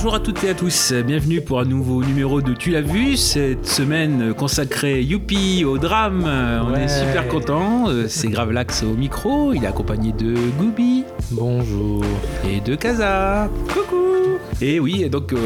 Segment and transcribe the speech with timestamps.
[0.00, 3.16] Bonjour à toutes et à tous, bienvenue pour un nouveau numéro de Tu l'as vu,
[3.16, 9.64] cette semaine consacrée youpi au drame, on est super content, c'est Gravelax au micro, il
[9.64, 12.04] est accompagné de Gooby Bonjour.
[12.48, 13.50] et de Kaza.
[13.74, 14.07] Coucou
[14.60, 15.38] Et oui, et donc euh,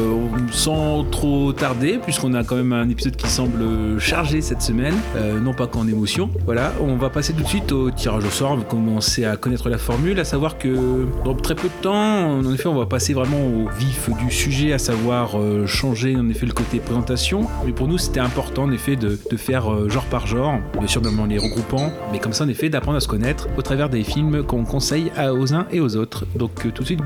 [0.51, 5.39] sans trop tarder, puisqu'on a quand même un épisode qui semble chargé cette semaine, euh,
[5.39, 8.51] non pas qu'en émotion, voilà, on va passer tout de suite au tirage au sort,
[8.53, 12.39] on va commencer à connaître la formule, à savoir que dans très peu de temps,
[12.39, 16.27] en effet, on va passer vraiment au vif du sujet, à savoir euh, changer en
[16.29, 20.27] effet le côté présentation, mais pour nous c'était important en effet de, faire genre par
[20.27, 23.07] genre, bien sûr même en les regroupant, mais comme ça en effet d'apprendre à se
[23.07, 26.25] connaître au travers des films qu'on conseille aux uns et aux autres.
[26.35, 27.01] Donc tout de suite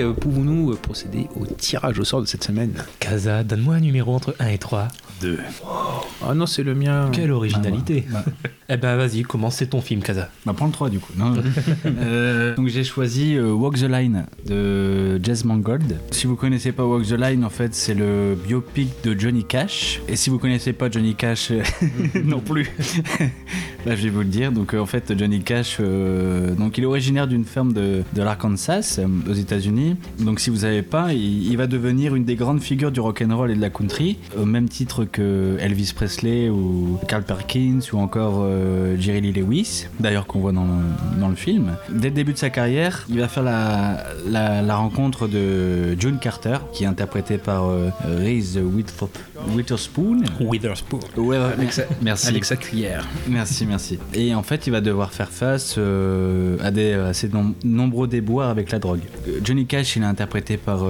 [0.00, 4.34] euh, pouvons-nous procéder au tirage au sort de cette semaine Kaza, donne-moi un numéro entre
[4.38, 4.88] 1 et 3.
[5.20, 5.38] 2.
[6.26, 7.08] Ah non c'est le mien.
[7.12, 8.04] Quelle originalité.
[8.10, 8.24] Bah,
[8.68, 10.30] Eh ben vas-y, commence, c'est ton film, Kaza.
[10.46, 11.12] bah, prends le 3 du coup.
[11.16, 11.34] Non.
[11.84, 15.98] Euh, donc j'ai choisi euh, Walk the Line de Jazz Mangold.
[16.10, 20.00] Si vous connaissez pas Walk the Line, en fait c'est le biopic de Johnny Cash.
[20.08, 21.52] Et si vous connaissez pas Johnny Cash
[22.24, 22.70] non plus,
[23.86, 24.52] bah, je vais vous le dire.
[24.52, 28.22] Donc euh, en fait Johnny Cash, euh, donc il est originaire d'une ferme de, de
[28.22, 29.96] l'Arkansas euh, aux États-Unis.
[30.18, 33.22] Donc si vous savez pas, il, il va devenir une des grandes figures du rock
[33.26, 37.80] and roll et de la country, au même titre que Elvis Presley ou Carl Perkins
[37.92, 41.76] ou encore euh, Jerry Lee Lewis, d'ailleurs qu'on voit dans le, dans le film.
[41.90, 46.18] Dès le début de sa carrière, il va faire la, la, la rencontre de June
[46.20, 48.58] Carter, qui est interprété par euh, Reese
[49.54, 50.22] Witherspoon.
[50.40, 51.00] Witherspoon.
[51.16, 51.66] Ouais, ouais,
[52.02, 52.28] merci.
[52.28, 53.06] Avec sa cuillère.
[53.28, 53.98] Merci, merci.
[54.14, 56.96] Et en fait, il va devoir faire face euh, à, des,
[57.32, 59.00] nom- nombreux déboires avec la drogue.
[59.42, 60.80] Johnny Cash, il est interprété par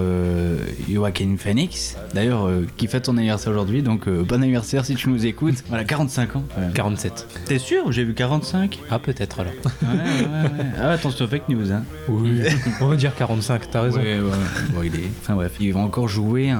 [0.91, 5.09] Joaquin Phoenix, d'ailleurs, euh, qui fête son anniversaire aujourd'hui, donc euh, bon anniversaire si tu
[5.09, 5.63] nous écoutes.
[5.69, 6.45] Voilà, 45 ans.
[6.59, 6.69] Ouais.
[6.75, 7.27] 47.
[7.47, 9.53] T'es sûr J'ai vu 45 Ah, peut-être alors.
[9.83, 10.67] Ouais, ouais, ouais.
[10.81, 11.83] Ah, attention, fake news, hein.
[12.09, 12.43] Oui.
[12.81, 13.99] On va dire 45, t'as raison.
[13.99, 14.31] Ouais, ouais.
[14.75, 15.09] Bon, il est.
[15.21, 16.59] Enfin bref, il va encore jouer un,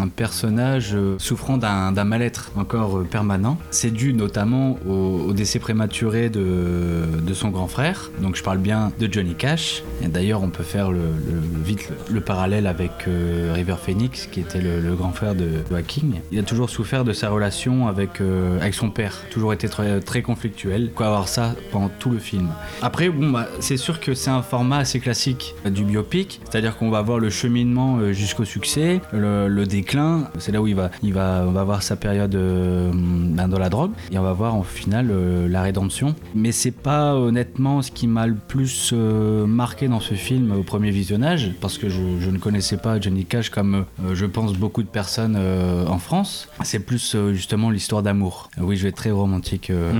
[0.00, 3.56] un personnage euh, souffrant d'un mal-être encore euh, permanent.
[3.70, 8.10] C'est dû notamment au, au décès prématuré de, de son grand frère.
[8.20, 9.82] Donc je parle bien de Johnny Cash.
[10.02, 14.26] Et d'ailleurs, on peut faire le, le- vite le, le parallèle avec euh, River Phoenix,
[14.26, 16.08] qui était le, grand frère de Joaquin.
[16.32, 19.16] Il a toujours souffert de sa relation avec, euh, avec son père.
[19.30, 20.90] Toujours été très, très conflictuel.
[20.94, 22.48] Quoi avoir ça pendant tout le film.
[22.82, 26.90] Après, bon, bah, c'est sûr que c'est un format assez classique du biopic, c'est-à-dire qu'on
[26.90, 30.28] va voir le cheminement euh, jusqu'au succès, le, déclin.
[30.38, 33.70] C'est là où il va, il va, on va voir sa période ben, dans la
[33.70, 35.10] drogue et on va voir en final
[35.48, 36.14] la rédemption.
[36.34, 40.90] Mais c'est pas honnêtement ce qui m'a le plus marqué dans ce film au premier
[40.90, 44.82] visionnage, parce que je, je ne connaissais pas Johnny Cash comme euh, je pense beaucoup
[44.82, 46.48] de personnes euh, en France.
[46.64, 48.50] C'est plus euh, justement l'histoire d'amour.
[48.60, 49.90] Oui, je vais être très romantique euh,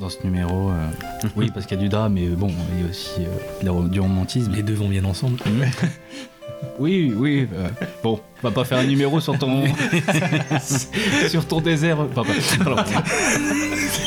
[0.00, 0.70] dans ce numéro.
[1.36, 4.50] Oui, parce qu'il y a du drame, mais bon, il y a aussi du romantisme.
[4.54, 5.36] Les deux vont bien ensemble.
[6.78, 7.48] Oui, oui.
[7.54, 7.68] euh,
[8.02, 9.64] bon, on va pas faire un numéro sur ton
[11.28, 11.98] sur ton désert.
[12.00, 12.22] Enfin,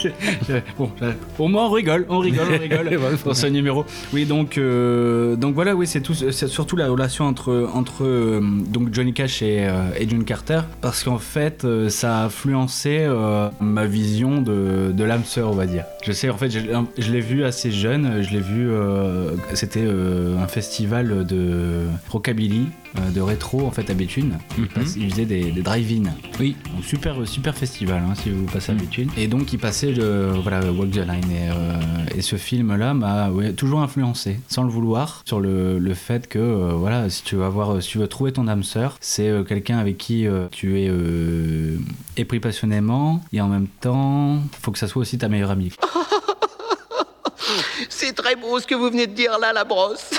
[0.78, 3.86] bon, euh, au moins on rigole, on rigole, on rigole dans ce numéro.
[4.14, 8.42] Oui, donc euh, donc voilà, oui, c'est tout, c'est surtout la relation entre entre euh,
[8.42, 13.08] donc Johnny Cash et, euh, et June Carter, parce qu'en fait, ça a influencé
[13.60, 15.86] ma vision de de l'âme sœur, on va dire.
[16.04, 16.60] Je sais, en fait, je,
[16.98, 18.22] je l'ai vu assez jeune.
[18.22, 18.70] Je l'ai vu,
[19.54, 22.68] c'était un festival de rockabilly,
[23.14, 24.38] de rétro en fait à Béthune.
[24.58, 24.68] Mhm.
[24.98, 26.12] Il faisait des, des drive-in.
[26.40, 26.56] Oui.
[26.74, 29.10] Donc super super festival hein, si vous passez à Béthune.
[29.18, 32.94] Et donc il passait le voilà Walk the Line et, euh, et ce film là
[32.94, 37.24] m'a ouais, toujours influencé sans le vouloir sur le, le fait que euh, voilà si
[37.24, 40.28] tu veux avoir si tu veux trouver ton âme sœur c'est euh, quelqu'un avec qui
[40.28, 41.78] euh, tu es euh,
[42.18, 45.72] épris passionnément et en même temps faut que ça soit aussi ta meilleure amie.
[48.06, 50.12] C'est très beau ce que vous venez de dire là, la brosse.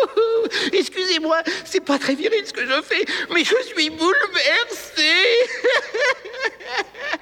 [0.74, 5.38] Excusez-moi, c'est pas très viril ce que je fais, mais je suis bouleversée.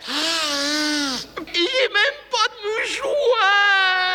[1.55, 4.10] j'ai même pas de mouchoir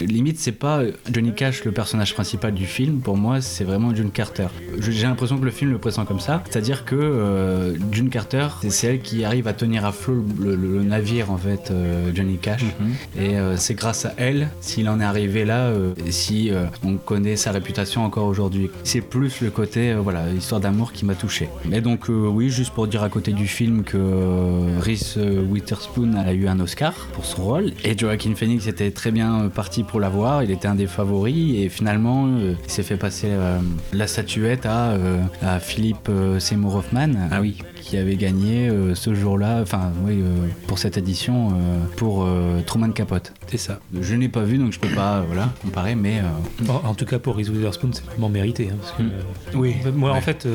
[0.00, 3.00] Limite, c'est pas Johnny Cash le personnage principal du film.
[3.00, 4.46] Pour moi, c'est vraiment June Carter.
[4.78, 6.42] J'ai l'impression que le film le présente comme ça.
[6.50, 10.76] C'est-à-dire que euh, June Carter, c'est celle qui arrive à tenir à flot le, le-
[10.78, 12.64] le navire, en fait, euh, Johnny Cash.
[13.18, 16.64] Et euh, c'est grâce à elle s'il en est arrivé là, euh, et si euh,
[16.84, 18.70] on connaît sa réputation encore aujourd'hui.
[18.84, 21.48] C'est plus le côté, euh, voilà, histoire d'amour qui m'a touché.
[21.68, 25.42] Mais donc, euh, oui, juste pour dire à côté du film que euh, Reese euh,
[25.42, 27.72] Witherspoon a eu un Oscar pour son rôle.
[27.84, 30.42] Et Joaquin Phoenix était très bien euh, parti pour l'avoir.
[30.42, 31.58] Il était un des favoris.
[31.58, 33.58] Et finalement, euh, il s'est fait passer euh,
[33.92, 35.18] la statuette à, euh,
[35.60, 37.12] Philippe Seymour Hoffman.
[37.30, 37.58] Ah oui.
[37.86, 42.26] Qui avait gagné euh, ce jour-là, enfin, oui, euh, pour cette édition, euh, pour
[42.66, 43.32] Truman Capote.
[43.46, 43.78] C'est ça.
[44.00, 46.20] Je n'ai pas vu, donc je peux pas, voilà, comparer, mais.
[46.68, 48.70] En, en tout cas, pour Reese Witherspoon, c'est vraiment mérité.
[48.72, 49.10] hein, parce que, Mm.
[49.54, 49.76] Oui.
[49.94, 50.48] Moi, en fait,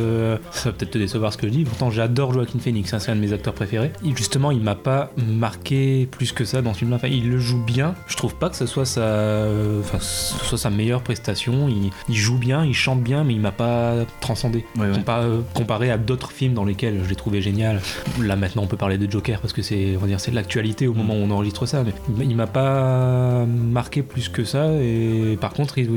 [0.51, 1.63] ça va peut-être te décevoir ce que je dis.
[1.63, 2.93] Pourtant, j'adore Joaquin Phoenix.
[2.93, 3.91] hein, c'est un de mes acteurs préférés.
[4.15, 6.97] Justement, il m'a pas marqué plus que ça dans ce film-là.
[6.97, 7.95] Enfin, il le joue bien.
[8.07, 9.45] Je trouve pas que ce soit sa,
[9.79, 11.69] enfin, ce soit sa meilleure prestation.
[11.69, 14.65] Il, il joue bien, il chante bien, mais il m'a pas transcendé.
[14.77, 14.91] Ouais, ouais.
[14.97, 17.79] Compa- comparé à d'autres films dans lesquels je l'ai trouvé génial.
[18.21, 20.35] Là, maintenant, on peut parler de Joker parce que c'est, on va dire, c'est de
[20.35, 21.83] l'actualité au moment où on enregistre ça.
[21.83, 24.71] Mais il m'a- pas marqué plus que ça.
[24.81, 25.87] Et par contre, Reese,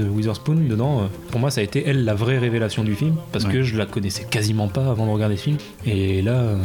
[0.00, 3.16] euh, Witherspoon, dedans, euh, pour moi, ça a été elle la vraie révélation du film
[3.32, 3.52] parce Ouais.
[3.52, 5.56] que je la connaissais quasiment pas avant de regarder ce film.
[5.84, 6.56] Et là, euh,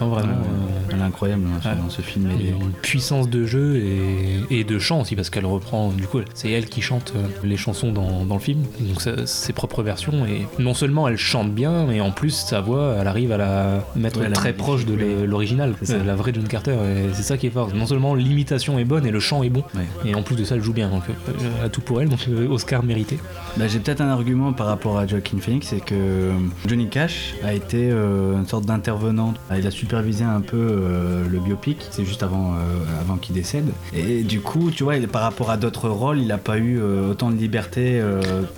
[0.00, 0.32] non, vraiment.
[0.32, 1.76] Euh, Elle est incroyable hein, Ouais.
[1.82, 2.26] dans ce film.
[2.30, 6.06] a Et- une puissance de jeu et, et de chant aussi parce qu'elle reprend du
[6.06, 9.52] coup c'est elle qui chante euh, les chansons dans, dans le film donc ça- ses
[9.52, 13.32] propres versions et non seulement elle chante bien mais en plus sa voix elle arrive
[13.32, 14.94] à la mettre Ouais, très proche de
[15.24, 18.78] l'original C'est la vraie John Carter et c'est ça qui est fort non seulement l'imitation
[18.78, 19.86] est bonne et le chant est bon Ouais.
[20.10, 22.08] et en plus de ça elle joue bien donc euh, elle a tout pour elle
[22.08, 23.18] donc euh, Oscar mérité
[23.56, 26.30] Bah, J'ai peut-être un argument par rapport à Joaquin Phoenix, c'est que
[26.66, 29.34] Johnny Cash a été euh, une sorte d'intervenant.
[29.56, 33.68] Il a supervisé un peu euh, le biopic, c'est juste avant, euh, avant qu'il décède.
[33.92, 36.78] Et du coup, tu vois, il- par rapport à d'autres rôles, il n'a pas eu
[36.80, 38.00] euh, autant de liberté,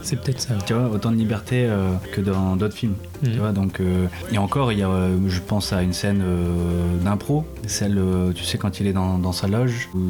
[0.02, 1.66] c'est peut-être ça tu vois, autant de liberté
[2.12, 2.94] que dans d'autres films.
[3.24, 6.22] Tu vois, donc, euh, et encore, il y a, euh, je pense à une scène
[6.24, 7.98] euh, d'impro, celle,
[8.34, 10.00] tu sais, quand il est dans, dans sa loge, où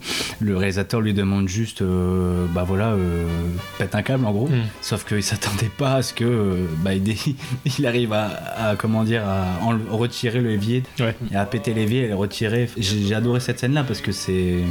[0.40, 1.82] le réalisateur lui demande juste,
[2.54, 2.94] bah voilà,
[3.78, 4.48] pète un câble en gros.
[4.48, 4.62] Mhm.
[4.80, 7.04] Sauf qu'il s'attendait pas à ce que, bah, il,
[7.78, 9.44] il arrive à, à, comment dire, à
[9.90, 11.14] retirer le levier Ouais.
[11.32, 12.68] et à péter l'évier et le retirer.
[12.76, 14.62] J'ai adoré cette scène-là parce que c'est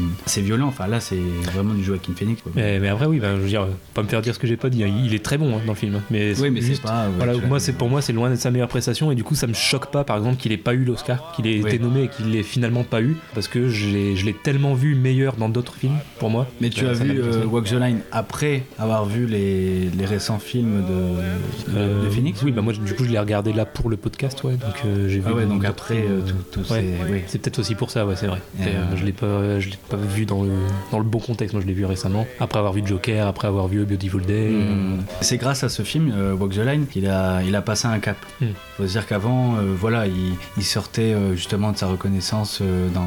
[0.42, 0.68] violent.
[0.68, 1.20] Enfin là, c'est
[1.54, 2.42] vraiment du Joaquin Phoenix.
[2.42, 2.52] quoi.
[2.56, 4.58] mais, mais après oui bah, je veux dire pas me faire dire ce que j'ai
[4.58, 4.92] pas dit hein.
[5.04, 7.06] il est très bon hein, dans le film mais oui, mais c'est juste pas.
[7.08, 9.36] ouais, Voilà, moi c'est pour moi c'est loin d'être sa meilleure prestation et du coup
[9.36, 11.70] ça me choque pas par exemple qu'il ait pas eu l'Oscar, qu'il ait Oui.
[11.70, 15.36] été nommé et qu'il l'ait finalement pas eu parce que je l'ai tellement vu meilleur
[15.36, 16.48] dans d'autres films pour moi.
[16.62, 20.40] Mais tu Ça- as vu euh, Walk the Line après avoir vu les, les récents
[20.40, 22.42] films de, de, Euh, de Phoenix?
[22.44, 24.54] Oui, bah moi du coup je l'ai regardé là pour le podcast, ouais.
[24.54, 25.26] Donc euh, j'ai vu.
[25.28, 26.22] Ah ouais, donc d'autres après euh, euh,
[26.52, 27.24] tout, tout ouais.
[27.28, 28.42] c'est- peut-être aussi pour ça, ouais, c'est vrai.
[28.60, 30.52] Et euh, euh, je l'ai pas, je l'ai pas vu dans le
[30.92, 31.54] dans le bon contexte.
[31.54, 34.50] Moi, je l'ai vu récemment, après avoir vu Joker, après avoir vu Beautiful Day.
[34.50, 37.75] Hum, C'est grâce à ce film, euh, Walk the Line, qu'il a, il a passé
[37.84, 38.16] un cap.
[38.40, 38.46] Mm.
[38.78, 42.88] Faut se dire qu'avant, euh, voilà, il, il sortait euh, justement de sa reconnaissance euh,
[42.94, 43.02] dans,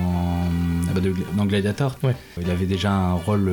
[0.88, 1.96] ah bah, de- dans Gladiator.
[2.02, 2.14] Ouais.
[2.40, 3.50] Il avait déjà un rôle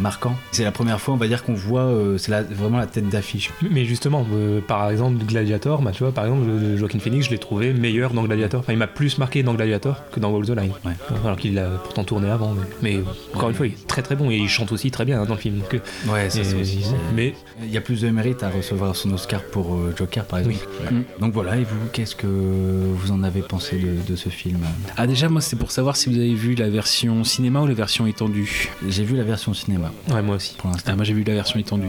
[0.00, 0.34] marquant.
[0.52, 3.50] C'est la première fois, on va dire, qu'on voit, c'est vraiment la tête d'affiche.
[3.70, 4.26] Mais justement,
[4.66, 6.44] par exemple, Gladiator, bah, tu vois, par exemple,
[6.76, 8.60] Joaquin Phoenix, je l'ai trouvé meilleur dans Gladiator.
[8.60, 10.72] Enfin, il m'a plus marqué dans Gladiator que dans Walk the Line.
[10.84, 10.92] Ouais.
[11.24, 12.54] Alors qu'il l'a pourtant tourné avant.
[12.82, 13.02] Mais, mais
[13.34, 15.26] encore une fois, il est très très bon et il chante aussi très bien hein,
[15.26, 15.58] dans le film.
[15.58, 16.82] Donc, Ouais, ça et- c'est aussi.
[16.82, 20.38] c'est- mais Il y a plus de mérite à recevoir son Oscar pour Joker, par
[20.38, 20.56] exemple.
[20.90, 21.02] Mm.
[21.20, 24.60] Donc voilà, et vous, qu'est-ce que vous en avez pensé de, de ce film
[24.96, 27.74] Ah déjà moi c'est pour savoir si vous avez vu la version cinéma ou la
[27.74, 28.70] version étendue.
[28.86, 30.54] J'ai vu la version cinéma ouais, moi aussi.
[30.56, 30.90] pour l'instant.
[30.92, 31.88] Ah, moi j'ai vu la version étendue.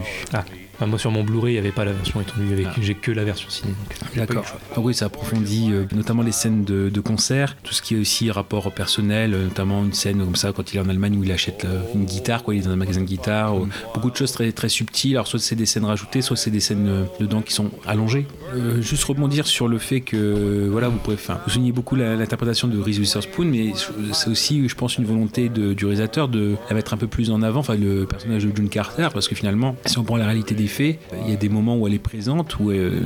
[0.74, 2.64] Enfin, moi, sur mon Blu-ray, il n'y avait pas la version étendue.
[2.66, 2.72] Ah.
[2.80, 3.72] J'ai que la version ciné.
[3.72, 4.44] donc, j'ai pas eu le D'accord.
[4.76, 7.98] Donc oui, ça approfondit euh, notamment les scènes de, de concert, tout ce qui est
[7.98, 11.24] aussi rapport personnel, euh, notamment une scène comme ça quand il est en Allemagne où
[11.24, 14.10] il achète euh, une guitare, quoi, il est dans un magasin de guitare, euh, beaucoup
[14.10, 15.16] de choses très très subtiles.
[15.16, 18.26] Alors soit c'est des scènes rajoutées, soit c'est des scènes euh, dedans qui sont allongées.
[18.54, 22.68] Euh, juste rebondir sur le fait que voilà, vous pouvez, enfin, vous soulignez beaucoup l'interprétation
[22.68, 23.72] de Reese Witherspoon, mais
[24.12, 27.30] c'est aussi, je pense, une volonté de- du réalisateur de la mettre un peu plus
[27.30, 30.26] en avant, enfin le personnage de June Carter, parce que finalement, si on prend la
[30.26, 33.00] réalité des il y a des moments où elle est présente, où euh,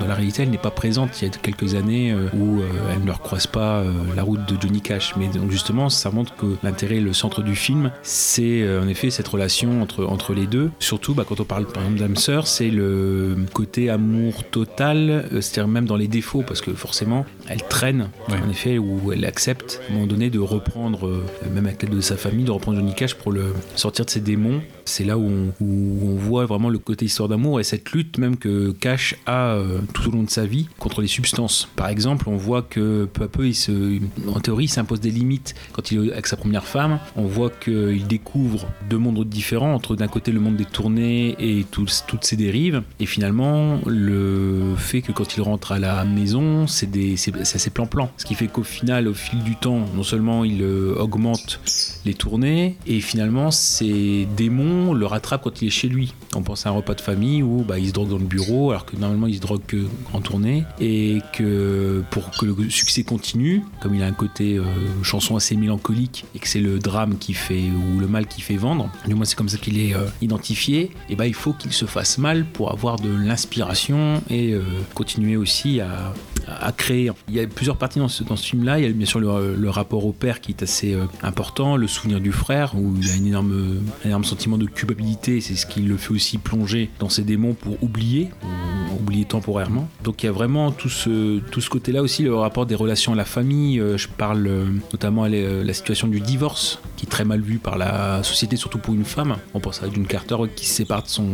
[0.00, 1.20] dans la réalité elle n'est pas présente.
[1.20, 4.60] Il y a quelques années euh, où euh, elle ne recroise pas la route de
[4.60, 8.88] Johnny Cash, mais donc justement, ça montre que l'intérêt, le centre du film, c'est en
[8.88, 10.70] effet cette relation entre entre les deux.
[10.78, 15.68] Surtout, bah, quand on parle par exemple d'âme sœur, c'est le côté amour total, c'est-à-dire
[15.68, 18.36] même dans les défauts, parce que forcément, elle traîne, Ouais.
[18.44, 21.22] en effet, où elle accepte à un moment donné de reprendre,
[21.54, 24.20] même avec l'aide de sa famille, de reprendre Johnny Cash pour le sortir de ses
[24.20, 24.60] démons.
[24.84, 28.16] C'est là où on, où on voit vraiment le côté histoire d'amour et cette lutte
[28.16, 31.68] même que Cash a euh, tout au long de sa vie contre les substances.
[31.76, 35.54] Par exemple, on voit que peu à peu, il se, en théorie, s'impose des limites.
[35.74, 39.94] Quand il est avec sa première femme, on voit qu'il découvre deux mondes différents, entre
[39.94, 45.02] d'un côté le monde des tournées et tous- toutes ses dérives, et finalement le fait
[45.02, 48.10] que quand il rentre à la maison, c'est des, c'est, assez plan-plan.
[48.16, 51.60] Ce qui fait qu'au final, au fil du temps, non seulement il euh, augmente
[52.06, 56.14] les tournées, et finalement ces démons le rattrapent quand il est chez lui.
[56.34, 58.84] On pense à un de famille où bah, il se drogue dans le bureau, alors
[58.84, 63.62] que normalement il se drogue que en tournée, et que pour que le succès continue,
[63.80, 64.64] comme il a un côté euh,
[65.02, 68.56] chanson assez mélancolique, et que c'est le drame qui fait, ou le mal qui fait
[68.56, 71.72] vendre, du moins c'est comme ça qu'il est euh, identifié, et bah, il faut qu'il
[71.72, 74.62] se fasse mal pour avoir de l'inspiration et euh,
[74.94, 76.12] continuer aussi à,
[76.48, 77.10] à créer.
[77.28, 78.78] Il y a plusieurs parties dans ce, film-là.
[78.78, 82.20] Il y a bien sûr le, rapport au père qui est assez important, le souvenir
[82.20, 85.40] du frère où il a une énorme, un énorme sentiment de culpabilité.
[85.40, 89.88] C'est ce qui le fait aussi plonger dans ses démons pour oublier, ou oublier temporairement.
[90.04, 93.12] Donc il y a vraiment tout ce, tout ce côté-là aussi, le rapport des relations
[93.12, 93.80] à la famille.
[93.80, 97.40] Euh, je parle euh, notamment à la, la situation du divorce qui est très mal
[97.40, 99.36] vue par la société, surtout pour une femme.
[99.54, 101.26] On pense à June Carter qui se sépare de son,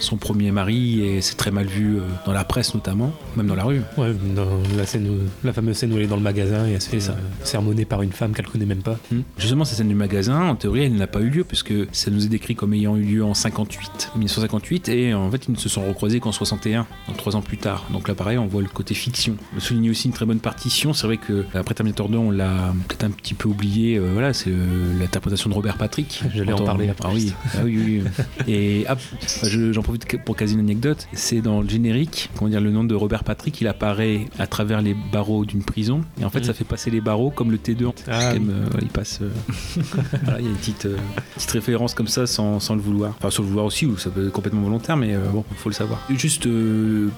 [0.00, 3.54] son premier mari et c'est très mal vu euh, dans la presse notamment, même dans
[3.54, 3.80] la rue.
[3.96, 4.46] Ouais, dans
[4.76, 6.88] la, scène où- la fameuse scène où elle est dans le magasin et elle se
[6.88, 7.12] fait ça.
[7.12, 8.98] euh, sermonner par une femme qu'elle connaît même pas.
[9.10, 9.20] Hmm.
[9.38, 12.24] Justement, cette scène du magasin, en théorie, elle n'a pas eu lieu puisque ça nous
[12.24, 15.68] est décrit comme ayant eu lieu en 58, 1958, et en fait, ils ne se
[15.68, 17.84] sont recroisés qu'en 61, donc trois ans plus tard.
[17.92, 19.36] Donc là, pareil, on voit le côté fiction.
[19.54, 20.92] Je souligne aussi une très bonne partition.
[20.92, 23.96] C'est vrai que après Terminator 2, on l'a peut-être un petit peu oublié.
[23.98, 26.22] euh, voilà, c'est euh, l'interprétation de Robert Patrick.
[26.34, 27.08] J'allais en parler après.
[27.10, 28.02] Ah oui, ah oui, oui.
[28.04, 28.24] oui.
[28.52, 28.96] Et ah,
[29.42, 31.06] je- j'en profite pour quasi une anecdote.
[31.12, 34.82] C'est dans le générique, comment dire, le nom de Robert Patrick, il apparaît à travers
[34.82, 36.44] les barreaux d'une prison, et en fait, Mm.
[36.44, 37.90] ça fait passer les barreaux comme le T2.
[38.08, 38.38] Ah, euh,
[38.82, 39.20] il passe.
[39.22, 39.30] euh,
[40.24, 40.96] voilà, il y a une petite, euh,
[41.34, 43.14] petite référence comme ça sans, sans le vouloir.
[43.18, 45.68] Enfin, sans le vouloir aussi, ou ça peut être complètement volontaire, mais bon, il faut
[45.68, 46.00] le savoir.
[46.10, 46.48] Juste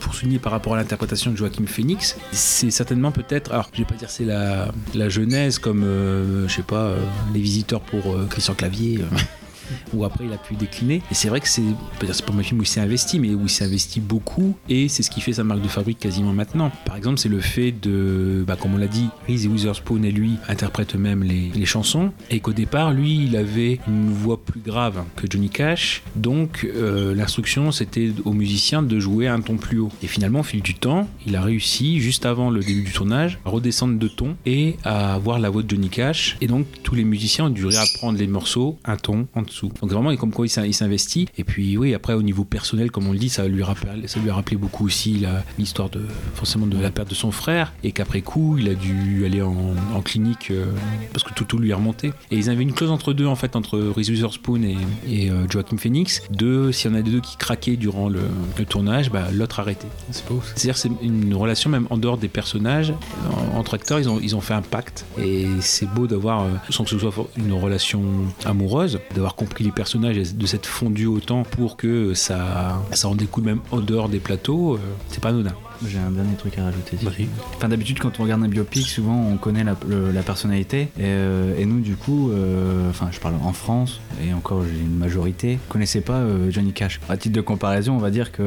[0.00, 3.84] pour souligner par rapport à l'interprétation de Joachim Phoenix, c'est certainement peut-être, alors je vais
[3.84, 5.84] pas dire c'est la, la genèse comme,
[6.46, 6.92] je sais pas,
[7.34, 9.00] les visiteurs pour euh, Christian Clavier.
[9.92, 11.02] où après il a pu décliner.
[11.10, 11.62] Et c'est vrai que c'est,
[12.10, 14.88] c'est pas un film où il s'est investi, mais où il s'est investi beaucoup, et
[14.88, 16.70] c'est ce qui fait sa marque de fabrique quasiment maintenant.
[16.84, 20.32] Par exemple, c'est le fait de, bah, comme on l'a dit, Reese Witherspoon et lui
[20.48, 25.02] interprètent eux-mêmes les, les chansons, et qu'au départ, lui, il avait une voix plus grave
[25.16, 29.90] que Johnny Cash, donc euh, l'instruction c'était aux musiciens de jouer un ton plus haut.
[30.02, 33.38] Et finalement, au fil du temps, il a réussi, juste avant le début du tournage,
[33.44, 36.94] à redescendre de ton et à avoir la voix de Johnny Cash, et donc tous
[36.94, 39.57] les musiciens ont dû réapprendre les morceaux un ton en dessous.
[39.62, 41.26] Donc vraiment, comme quoi il s'in- il s'investit.
[41.36, 44.20] Et puis oui, après au niveau personnel, comme on le dit, ça lui rappelle, ça
[44.20, 45.24] lui a rappelé beaucoup aussi
[45.58, 46.02] l'histoire de
[46.34, 49.54] forcément de la perte de son frère, et qu'après coup, il a dû aller en,
[49.94, 50.66] en clinique euh,
[51.12, 52.12] parce que tout, tout lui est remonté.
[52.30, 54.76] Et ils avaient une clause entre deux en fait, entre Reese Witherspoon et,
[55.08, 58.20] et euh, Joaquin Phoenix, de s'il y en a des deux qui craquaient durant le,
[58.58, 59.86] le tournage, bah, l'autre arrêtait.
[60.10, 60.40] C'est beau.
[60.44, 60.52] ça.
[60.56, 62.92] C'est-à-dire c'est une relation même en dehors des personnages.
[63.54, 65.04] En- Entre acteurs, ils ont, ils ont fait un pacte.
[65.20, 68.02] Et c'est beau d'avoir, euh, sans que ce soit une relation
[68.44, 73.44] amoureuse, d'avoir compris les personnages de s'être fondu autant pour que ça, ça en découle
[73.44, 74.74] même en dehors des plateaux.
[74.74, 74.78] euh,
[75.08, 75.54] c'est pas anodin.
[75.86, 76.96] J'ai un dernier truc à rajouter.
[76.98, 77.06] si.
[77.56, 80.82] Enfin, d'habitude, quand on regarde un biopic, souvent on connaît la, le- la personnalité.
[80.98, 84.78] Et, euh, et nous, du coup, euh, enfin, je parle en France, et encore j'ai
[84.80, 87.00] une majorité, connaissais pas euh, Johnny Cash?
[87.08, 88.42] À titre de comparaison, on va dire que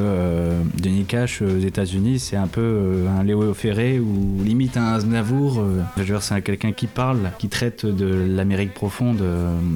[0.82, 5.62] Johnny Cash aux États-Unis, c'est un peu un Léo Ferré ou limite un Aznavour.
[5.96, 9.22] je veux dire, c'est quelqu'un qui parle, qui traite de l'Amérique profonde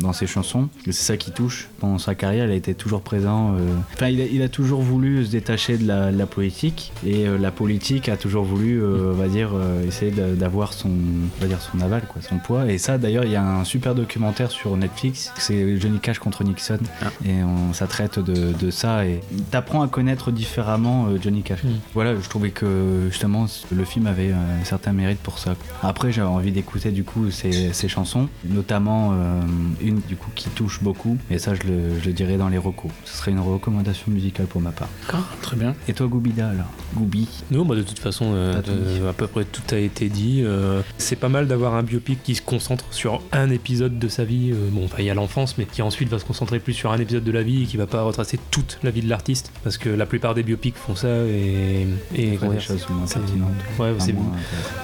[0.01, 0.69] dans ses chansons.
[0.85, 1.69] C'est ça qui touche.
[1.81, 3.55] Dans sa carrière, il a été toujours présent.
[3.95, 7.27] Enfin, il a, il a toujours voulu se détacher de la, de la politique et
[7.47, 11.41] la politique a toujours voulu, euh, on va dire, euh, essayer d'a- d'avoir son, on
[11.41, 12.67] va dire son aval, quoi, son poids.
[12.69, 15.33] Et ça, d'ailleurs, il y a un super documentaire sur Netflix.
[15.38, 17.07] C'est Johnny Cash contre Nixon Ah.
[17.25, 19.21] et on, ça traite de, de ça et
[19.53, 21.62] t'apprends à connaître différemment euh, Johnny Cash.
[21.62, 21.69] Mm.
[21.95, 25.55] Voilà, je trouvais que justement le film avait un certain mérite pour ça.
[25.85, 29.12] Après, j'avais envie d'écouter du coup ses, ses chansons, notamment
[29.81, 31.17] une du coup qui touche beaucoup.
[31.31, 32.91] Et ça, je le, je le dirais dans les recos.
[33.05, 34.88] Ce serait une recommandation musicale pour ma part.
[35.43, 35.75] Très bien.
[35.87, 36.67] Et toi, Goubida alors?
[36.95, 40.43] Goubi Non, bah de toute façon, euh, de- à peu près tout a été dit.
[40.45, 44.25] euh, c'est pas mal d'avoir un biopic qui se concentre sur un épisode de sa
[44.25, 44.50] vie.
[44.52, 46.93] euh, bon, enfin, il y a l'enfance, mais qui ensuite va se concentrer plus sur
[46.93, 49.52] un épisode de la vie et qui va pas retracer toute la vie de l'artiste.
[49.64, 51.87] Parce que la plupart des biopics font ça et.
[52.14, 53.50] des choses moins pertinentes.
[53.78, 54.14] Ouais, c'est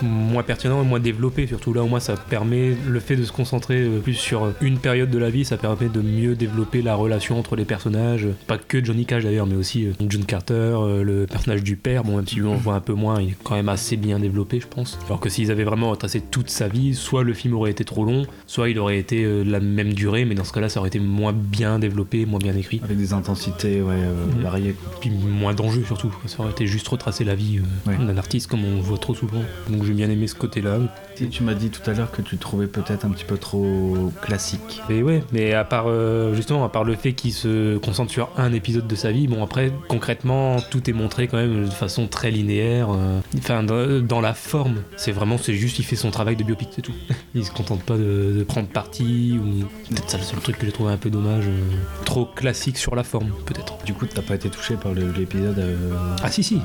[0.02, 3.32] moins pertinent et moins développé surtout là au moins ça permet le fait de se
[3.32, 7.38] concentrer plus sur une période de la vie ça permet de mieux développer la relation
[7.38, 11.76] entre les personnages pas que Johnny Cash d'ailleurs mais aussi June Carter le personnage du
[11.76, 13.68] père bon, même si lui on le voit un peu moins, il est quand même
[13.68, 14.99] assez bien développé, je pense.
[15.06, 18.04] Alors que s'ils avaient vraiment retracé toute sa vie, soit le film aurait été trop
[18.04, 20.88] long, soit il aurait été euh, la même durée, mais dans ce cas-là, ça aurait
[20.88, 22.80] été moins bien développé, moins bien écrit.
[22.84, 24.42] Avec des intensités ouais, euh, Mhm.
[24.42, 24.75] variées.
[25.00, 26.14] Puis moins d'enjeux surtout.
[26.26, 27.96] Ça aurait été juste retracer la vie euh, Ouais.
[28.04, 29.42] d'un artiste comme on le voit trop souvent.
[29.70, 30.78] Donc j'ai bien aimé ce côté-là.
[31.14, 34.11] Si, Tu m'as dit tout à l'heure que tu trouvais peut-être un petit peu trop
[34.22, 34.80] classique.
[34.90, 38.30] Et ouais, mais à part euh, justement, à part le fait qu'il se concentre sur
[38.37, 42.06] un épisode de sa vie, bon après concrètement tout est montré quand même de façon
[42.08, 42.89] très linéaire.
[42.91, 46.45] euh, Enfin dans, dans la forme, c'est vraiment c'est juste il fait son travail de
[46.45, 46.93] biopic, c'est tout.
[47.35, 50.67] il se contente pas de, de prendre parti ou peut-être ça le seul truc que
[50.67, 51.61] j'ai trouvé un peu dommage, euh,
[52.05, 53.77] trop classique sur la forme peut-être.
[53.85, 55.77] Du coup, t'as pas été touché par l'épisode euh,
[56.23, 56.61] Ah si si,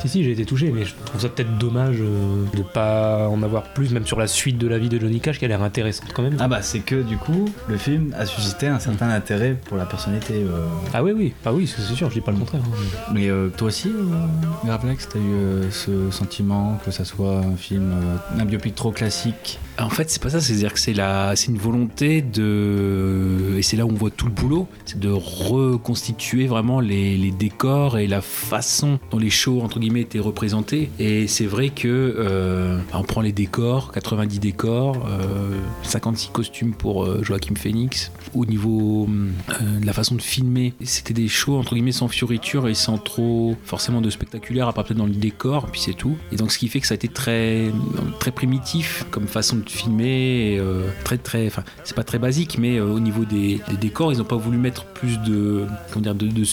[0.00, 3.42] Si, si, j'ai été touché, mais je trouve ça peut-être dommage euh, de pas en
[3.42, 5.62] avoir plus, même sur la suite de la vie de Johnny Cash, qui a l'air
[5.62, 6.36] intéressante quand même.
[6.38, 9.84] Ah bah c'est que du coup, le film a suscité un certain intérêt pour la
[9.86, 10.34] personnalité.
[10.34, 10.66] euh.
[10.94, 12.62] Ah oui, oui, ah oui, c'est sûr, je dis pas le contraire.
[12.64, 13.08] hein.
[13.12, 17.56] Mais euh, toi aussi, euh, Gravelax, t'as eu euh, ce sentiment que ça soit un
[17.56, 21.58] film, euh, un biopic trop classique En fait, c'est pas ça, c'est-à-dire que c'est une
[21.58, 26.80] volonté de, et c'est là où on voit tout le boulot, c'est de reconstituer vraiment
[26.80, 30.90] les, décors et la façon dont les shows entre guillemets étaient représentés.
[30.98, 31.86] Et c'est vrai que
[32.18, 38.10] euh, on prend les décors, 90 décors, euh, 56 costumes pour euh, Joachim Phoenix.
[38.34, 42.66] Au niveau euh, de la façon de filmer, c'était des shows entre guillemets sans fioriture
[42.66, 46.16] et sans trop forcément de spectaculaire à part peut-être dans le décor, puis c'est tout.
[46.32, 47.70] Et donc ce qui fait que ça a été très
[48.18, 52.58] très primitif comme façon de filmer, et, euh, très très, enfin c'est pas très basique,
[52.58, 56.14] mais euh, au niveau des, décors, ils n'ont pas voulu mettre plus de comment dire
[56.14, 56.44] de, de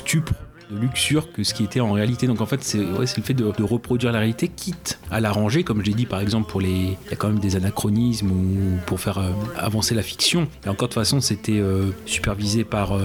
[0.70, 2.28] de luxure que ce qui était en réalité.
[2.28, 5.88] Donc en fait, c'est le fait de, reproduire la réalité, quitte à l'arranger, comme je
[5.88, 9.00] l'ai dit par exemple pour les, il y a quand même des anachronismes ou pour
[9.00, 10.48] faire euh, avancer la fiction.
[10.66, 13.02] Et encore de toute façon, c'était euh, supervisé par euh,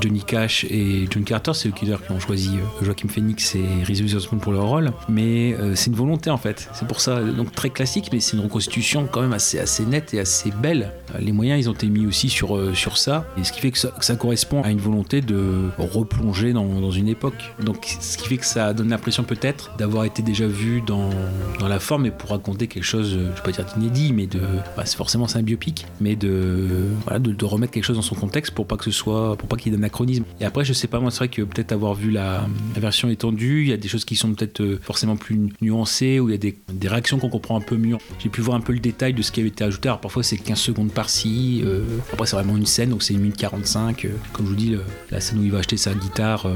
[0.00, 2.50] Johnny Cash et John Carter, c'est eux qui qui ont choisi
[2.82, 4.90] Joachim Phoenix et Reese Witherspoon pour leur rôle.
[5.08, 6.68] Mais c'est une volonté en fait.
[6.72, 10.12] C'est pour ça donc très classique, mais c'est une reconstitution quand même assez assez nette
[10.12, 10.92] et assez belle.
[11.20, 13.78] Les moyens, ils ont été mis aussi sur sur ça, et ce qui fait que
[13.78, 17.54] ça, que ça correspond à une volonté de replonger dans, dans une époque.
[17.62, 21.10] Donc ce qui fait que ça donne l'impression peut-être d'avoir été déjà vu dans,
[21.58, 24.26] dans la forme et pour raconter quelque chose, euh, je vais pas dire d'inédit, mais
[24.26, 24.40] de,
[24.76, 28.52] bah, forcément c'est un biopic, mais de, voilà, de, remettre quelque chose dans son contexte
[28.52, 30.24] pour pas que ce soit, pour pas qu'il y ait d'anachronisme.
[30.40, 32.46] Et après, je sais pas, moi c'est vrai que peut-être avoir vu la,
[32.76, 36.20] version étendue, il y a des choses qui sont peut-être euh, forcément plus nu- nuancées,
[36.20, 37.96] où il y a des, réactions qu'on comprend un peu mieux.
[38.18, 39.88] J'ai pu voir un peu le détail de ce qui avait été ajouté.
[39.88, 43.20] Alors parfois c'est 15 secondes par-ci, euh, après c'est vraiment une scène, donc c'est une
[43.20, 44.04] minute 45.
[44.04, 44.76] euh, comme je vous dis,
[45.10, 46.46] la scène où il va acheter sa guitare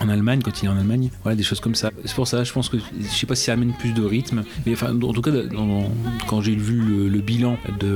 [0.00, 1.10] en Allemagne, quand il est en Allemagne.
[1.22, 1.90] Voilà, des choses comme ça.
[2.04, 4.44] C'est pour ça, je pense que je sais pas si ça amène plus de rythme,
[4.66, 5.30] mais enfin, en tout cas,
[6.26, 7.88] quand j'ai vu le, bilan de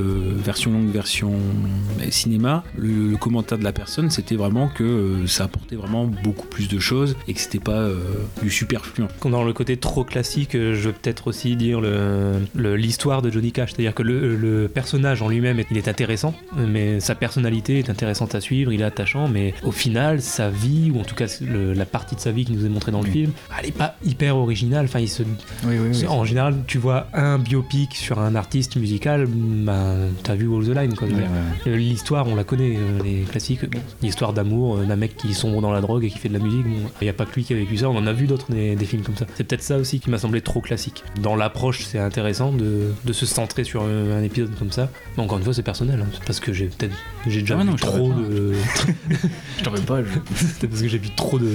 [0.43, 5.45] version longue, version euh, cinéma, le, commentaire de la personne, c'était vraiment que euh, ça
[5.45, 7.95] apportait vraiment beaucoup plus de choses et que c'était pas euh,
[8.41, 9.05] du superflu.
[9.23, 11.81] Dans le côté trop classique, euh, je veux peut-être aussi dire
[12.55, 13.71] l'histoire de Johnny Cash.
[13.71, 18.41] C'est-à-dire que le personnage en lui-même, il est intéressant, mais sa personnalité est intéressante à
[18.41, 21.85] suivre, il est attachant, mais au final, sa vie, ou en tout cas le- la
[21.85, 23.11] partie de sa vie qui nous est montrée dans le Oui.
[23.11, 24.85] film, elle est pas hyper originale.
[24.85, 25.29] Enfin, il se, Oui,
[25.77, 26.07] oui, oui.
[26.07, 30.75] en général, tu vois un biopic sur un artiste musical, ben, t'as vu All the
[30.75, 30.93] Line.
[31.67, 33.61] Euh, L'histoire, on la connaît, euh, les classiques.
[34.01, 36.43] L'histoire d'amour euh, d'un mec qui sombre dans la drogue et qui fait de la
[36.43, 36.63] musique.
[36.65, 38.27] Bon, il n'y a pas que lui qui a vécu ça, on en a vu
[38.27, 39.25] d'autres des, des films comme ça.
[39.35, 41.03] C'est peut-être ça aussi qui m'a semblé trop classique.
[41.21, 44.89] Dans l'approche, c'est intéressant de, de se centrer sur un, un épisode comme ça.
[45.17, 46.01] Mais encore une fois, c'est personnel.
[46.01, 46.07] hein.
[46.13, 46.95] C'est parce que j'ai peut-être
[47.27, 48.53] j'ai déjà Ah vu non, trop de.
[49.57, 50.01] Je t'en veux pas.
[50.03, 50.09] je-
[50.59, 51.45] Peut-être parce que j'ai vu trop de,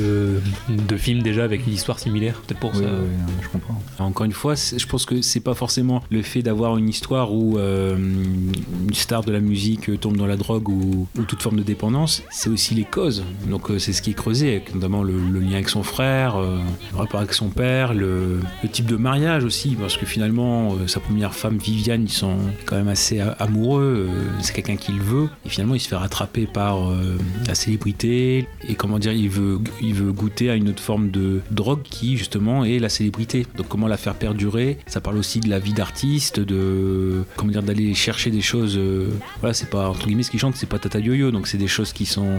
[0.68, 2.40] de films déjà avec une histoire similaire.
[2.46, 2.88] Peut-être pour Oui, ça.
[2.90, 3.08] oui,
[3.42, 3.80] je comprends.
[3.98, 7.58] Encore une fois, je pense que c'est pas forcément le fait d'avoir une histoire où
[7.58, 11.62] euh, une star de la musique tombe dans la drogue ou, ou toute forme de
[11.62, 13.24] dépendance, c'est aussi les causes.
[13.48, 16.58] Donc euh, c'est ce qui est creusé, notamment le, le lien avec son frère, euh,
[16.92, 20.86] le rapport avec son père, le, le type de mariage aussi, parce que finalement euh,
[20.86, 24.92] sa première femme Viviane, ils sont quand même assez a- amoureux, euh, c'est quelqu'un qui
[24.92, 29.12] le veut, et finalement il se fait rattraper par euh, la célébrité, et comment dire,
[29.12, 32.88] il veut, il veut goûter à une autre forme de drogue qui justement est la
[32.88, 33.46] célébrité.
[33.56, 34.78] Donc comment la faire perdurer?
[34.86, 38.76] Ça parle aussi de la vie d'artiste, de comment dire d'aller chercher des choses.
[38.76, 39.08] euh,
[39.40, 41.68] voilà, c'est pas entre guillemets ce qu'il chante, c'est pas Tata Yo-Yo, donc c'est des
[41.68, 42.38] choses qui sont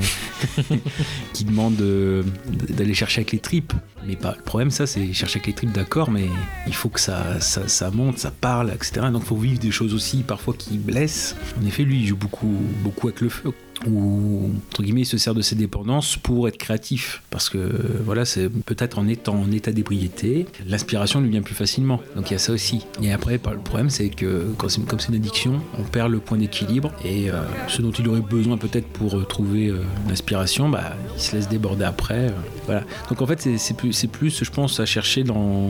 [1.33, 2.23] qui demandent euh,
[2.69, 3.73] d'aller chercher avec les tripes.
[4.07, 6.25] Mais pas le problème, ça, c'est chercher avec les tripes, d'accord, mais
[6.67, 9.07] il faut que ça, ça, monte, ça parle, etc.
[9.11, 11.35] Donc il faut vivre des choses aussi parfois qui blessent.
[11.61, 13.53] En effet, lui, il joue beaucoup, beaucoup avec le feu.
[13.87, 17.21] Où entre guillemets il se sert de ses dépendances pour être créatif.
[17.29, 17.71] Parce que
[18.03, 22.01] voilà c'est peut-être en étant en état d'ébriété l'inspiration lui vient plus facilement.
[22.15, 22.85] Donc il y a ça aussi.
[23.01, 26.91] Et après le problème c'est que comme c'est une addiction on perd le point d'équilibre.
[27.05, 31.21] Et euh, ce dont il aurait besoin peut-être pour euh, trouver euh, l'inspiration bah il
[31.21, 32.33] se laisse déborder après
[32.65, 32.83] voilà.
[33.09, 33.77] Donc en fait c'est-
[34.09, 35.69] plus je pense à chercher dans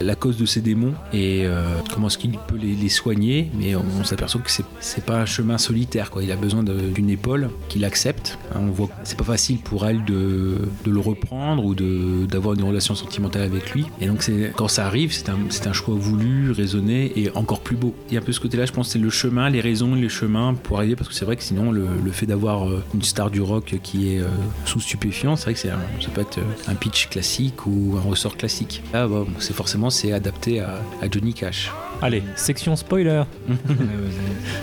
[0.00, 1.46] la cause de ses démons et
[1.92, 3.50] comment est-ce qu'il peut les, soigner.
[3.54, 7.84] Mais on, s'aperçoit que c'est pas un chemin solitaire il a besoin d'une épaule qu'il
[7.84, 11.74] accepte Hein, on voit que c'est pas facile pour elle de, de le reprendre ou
[11.74, 13.86] de d'avoir une relation sentimentale avec lui.
[14.00, 17.60] Et donc c'est quand ça arrive c'est un, c'est un choix voulu raisonné et encore
[17.60, 17.94] plus beau.
[18.08, 19.94] Il y a un peu ce côté là je pense c'est le chemin les raisons
[19.94, 22.82] les chemins pour arriver parce que c'est vrai que sinon le, le fait d'avoir euh,
[22.94, 24.26] une star du rock qui est euh,
[24.64, 27.96] sous stupéfiant c'est vrai que c'est un- ça peut être euh, un pitch classique ou
[27.98, 28.82] un ressort classique.
[28.92, 31.70] Là bon, c'est forcément c'est adapté à, à Johnny Cash.
[32.02, 33.22] Allez, section spoiler.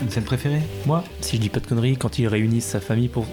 [0.01, 0.61] Une scène préférée?
[0.85, 3.25] Moi, si je dis pas de conneries, quand il réunit sa famille pour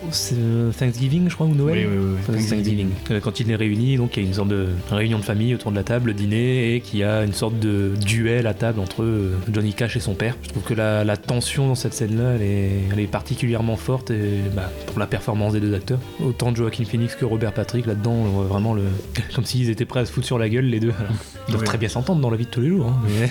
[0.78, 2.16] Thanksgiving, je crois, ou Noël oui, oui.
[2.20, 2.88] Enfin, Thanksgiving.
[3.10, 5.54] Euh, Quand il les réunit, donc il y a une sorte de réunion de famille
[5.54, 8.80] autour de la table, dîner, et qu'il y a une sorte de duel à table
[8.80, 10.36] entre euh, Johnny Cash et son père.
[10.42, 14.10] Je trouve que la, la tension dans cette scène-là, elle est, elle est particulièrement forte
[14.10, 16.00] et, bah, pour la performance des deux acteurs.
[16.24, 18.82] Autant Joaquin Phoenix que Robert Patrick là-dedans, on voit vraiment le,
[19.34, 20.92] comme s'ils étaient prêts à se foutre sur la gueule les deux.
[20.98, 21.12] Alors,
[21.48, 22.86] ils doivent très bien s'entendre dans la vie de tous les jours.
[22.88, 23.30] hein, mais-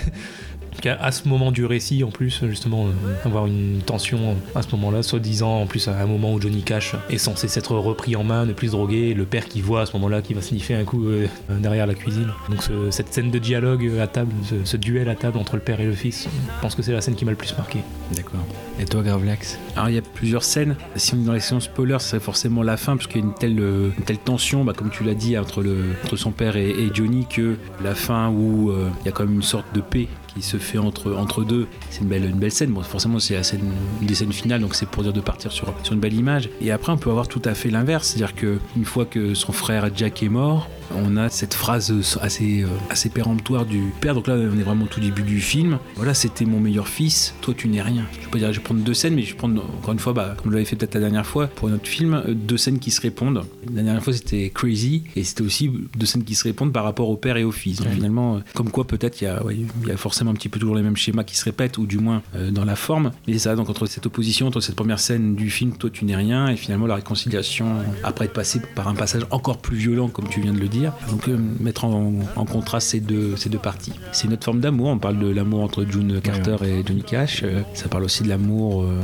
[0.86, 2.90] à ce moment du récit en plus justement euh,
[3.24, 6.94] avoir une tension à ce moment-là soi-disant en plus à un moment où Johnny Cash
[7.10, 9.82] est censé s'être repris en main ne plus se droguer et le père qui voit
[9.82, 11.26] à ce moment-là qui va sniffer un coup euh,
[11.60, 15.14] derrière la cuisine donc ce- cette scène de dialogue à table ce, ce duel à
[15.14, 17.30] table entre le père et le fils je pense que c'est la scène qui m'a
[17.32, 17.78] le plus marqué
[18.16, 18.40] D'accord.
[18.80, 20.74] Et toi, Gravelax Alors il y a plusieurs scènes.
[20.96, 23.26] Si on est dans les séances spoiler, c'est forcément la fin, parce qu'il y a
[23.26, 26.32] une telle, euh, une telle tension, bah, comme tu l'as dit, entre, le, entre son
[26.32, 29.42] père et, et Johnny, que la fin où euh, il y a quand même une
[29.44, 32.70] sorte de paix qui se fait entre, entre deux, c'est une belle, une belle scène.
[32.70, 33.72] Bon, forcément, c'est la scène,
[34.12, 36.48] scènes finales, donc c'est pour dire de partir sur, sur une belle image.
[36.60, 39.88] Et après, on peut avoir tout à fait l'inverse, c'est-à-dire qu'une fois que son frère
[39.94, 44.14] Jack est mort, on a cette phrase assez, euh, assez péremptoire du père.
[44.14, 45.78] Donc là, on est vraiment au tout début du film.
[45.96, 48.04] Voilà, c'était mon meilleur fils, toi tu n'es rien.
[48.12, 49.98] Je vais pas dire, je vais prendre deux scènes, mais je vais prendre encore une
[49.98, 52.56] fois, bah, comme je l'avais fait peut-être la dernière fois pour notre film, euh, deux
[52.56, 53.44] scènes qui se répondent.
[53.74, 57.08] La dernière fois, c'était Crazy, et c'était aussi deux scènes qui se répondent par rapport
[57.08, 57.80] au père et au fils.
[57.80, 60.34] Donc finalement, euh, comme quoi peut-être il y, a, ouais, il y a forcément un
[60.34, 62.76] petit peu toujours les mêmes schémas qui se répètent, ou du moins euh, dans la
[62.76, 63.12] forme.
[63.26, 66.04] Mais c'est ça, donc entre cette opposition, entre cette première scène du film, toi tu
[66.04, 67.66] n'es rien, et finalement la réconciliation,
[68.02, 70.79] après être passé par un passage encore plus violent, comme tu viens de le dire.
[71.10, 73.92] Donc euh, mettre en, en contraste ces deux, ces deux parties.
[74.12, 74.88] C'est une autre forme d'amour.
[74.88, 77.42] On parle de l'amour entre June Carter et Johnny Cash.
[77.42, 79.00] Euh, ça parle aussi de l'amour, euh,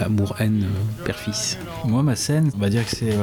[0.00, 1.58] amour-haine, euh, père-fils.
[1.84, 3.14] Moi, ma scène, on va dire que c'est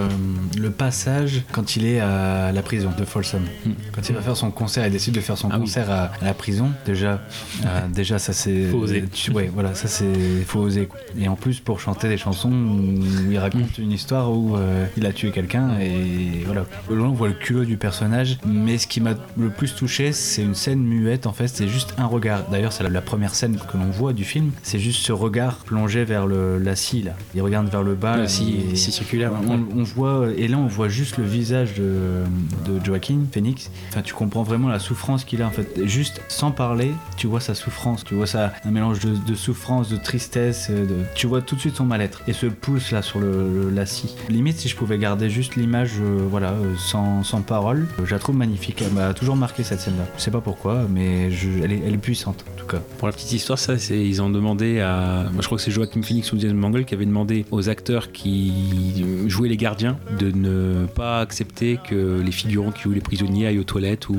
[0.58, 3.42] le passage quand il est à la prison de Folsom.
[3.66, 3.70] Mm.
[3.94, 5.62] Quand il va faire son concert, il décide de faire son Ah oui.
[5.62, 6.70] concert à, à la prison.
[6.86, 7.22] Déjà,
[7.94, 8.66] déjà ça c'est.
[8.66, 9.04] Faut oser.
[9.12, 10.14] tu- ouais, voilà, ça c'est.
[10.46, 10.88] Faut oser.
[11.20, 14.56] Et en plus, pour chanter des chansons où il raconte une histoire où
[14.98, 16.62] il a tué quelqu'un et voilà.
[16.90, 18.38] Là, on voit le culot du personnage.
[18.46, 21.48] Mais ce qui m'a le plus touché, c'est une scène muette en fait.
[21.50, 22.44] C'est juste un regard.
[22.50, 24.52] D'ailleurs, c'est la, la première scène que l'on voit du film.
[24.64, 27.12] C'est juste ce regard plongé vers le, la scie là.
[27.36, 28.24] Il regarde vers le bas.
[28.24, 29.32] Et- si, si circulaire.
[29.50, 32.24] on, on voit et là on voit juste le visage de,
[32.72, 33.70] de Joaquin Phoenix.
[33.90, 35.86] Enfin, tu comprends vraiment la souffrance qu'il a en fait.
[35.86, 38.04] Juste sans parler, tu vois sa souffrance.
[38.06, 40.68] Tu vois ça, un mélange de, de souffrance, de tristesse.
[40.70, 43.32] euh, De, tu vois tout de suite son mal-être et ce pouce là sur le,
[43.32, 44.16] le- la scie.
[44.30, 48.12] Limite, si je pouvais garder juste l'image, euh, voilà, euh, sans, sans parole, euh, je
[48.12, 48.82] la trouve magnifique.
[48.82, 50.06] Elle m'a toujours marqué cette scène-là.
[50.18, 52.80] Je sais pas pourquoi, mais je, elle, est, elle est puissante en tout cas.
[52.98, 55.72] Pour la petite histoire, ça, c'est ils ont demandé à, moi, je crois que c'est
[55.72, 60.32] Joaquin Phoenix ou James Mangold qui avait demandé aux acteurs qui jouaient les gardiens de
[60.32, 64.18] ne pas accepter que les figurants qui jouent les prisonniers aillent aux toilettes ou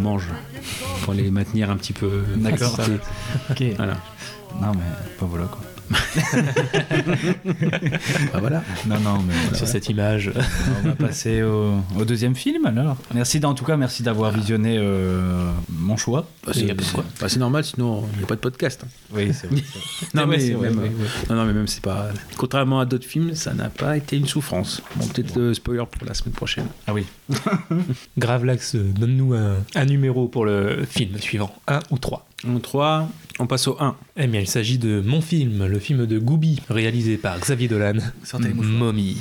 [0.00, 0.32] mangent
[1.02, 2.22] pour les maintenir un petit peu.
[2.36, 2.78] D'accord.
[3.50, 3.62] Ok.
[3.76, 3.96] Voilà.
[4.60, 5.60] Non mais pas voilà quoi.
[8.32, 8.62] Bah, voilà.
[8.86, 9.56] Non non mais voilà.
[9.58, 10.30] sur cette image
[10.84, 12.96] On va passer au, au deuxième film alors.
[13.14, 16.26] Merci en tout cas, merci d'avoir visionné euh, mon choix.
[16.46, 18.82] Bah, c'est bah, c'est normal, sinon il n'y a pas de podcast.
[18.84, 18.88] hein.
[19.14, 19.62] Oui, c'est vrai.
[20.14, 20.90] Non, mais vrai, même, oui.
[21.28, 22.08] non, non, mais même c'est pas.
[22.36, 24.82] Contrairement à d'autres films, ça n'a pas été une souffrance.
[24.96, 26.66] Bon, peut-être euh, spoiler pour la semaine prochaine.
[26.86, 27.04] Ah oui.
[28.18, 33.08] Gravelax euh, donne-nous un, un numéro pour le film suivant 1 ou 3 En 3,
[33.38, 33.96] on passe au 1.
[34.16, 37.98] Eh bien, il s'agit de Mon film, le film de Gooby, réalisé par Xavier Dolan.
[38.24, 38.74] Sortez les mouchoirs.
[38.74, 39.16] Mommy.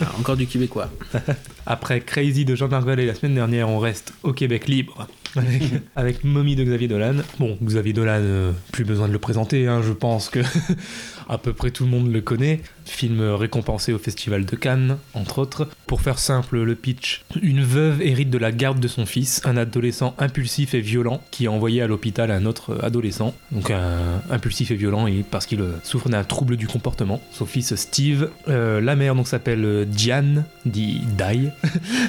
[0.00, 0.90] Ah, encore du québécois.
[1.66, 5.62] Après Crazy de Jean-Marc Vallée la semaine dernière, on reste au Québec libre avec,
[5.96, 7.16] avec Mommy de Xavier Dolan.
[7.38, 10.40] Bon, Xavier Dolan, euh, plus besoin de le présenter, hein, je pense que
[11.28, 12.60] à peu près tout le monde le connaît.
[12.84, 15.68] Film récompensé au Festival de Cannes, entre autres.
[15.86, 19.56] Pour faire simple, le pitch une veuve hérite de la garde de son fils, un
[19.56, 23.34] adolescent impulsif et violent qui est envoyé à l'hôpital un autre adolescent.
[23.52, 27.20] Donc, un impulsif et violent et parce qu'il euh, souffre d'un trouble du comportement.
[27.30, 31.50] Son fils Steve, euh, la mère donc s'appelle Diane, dit Dai.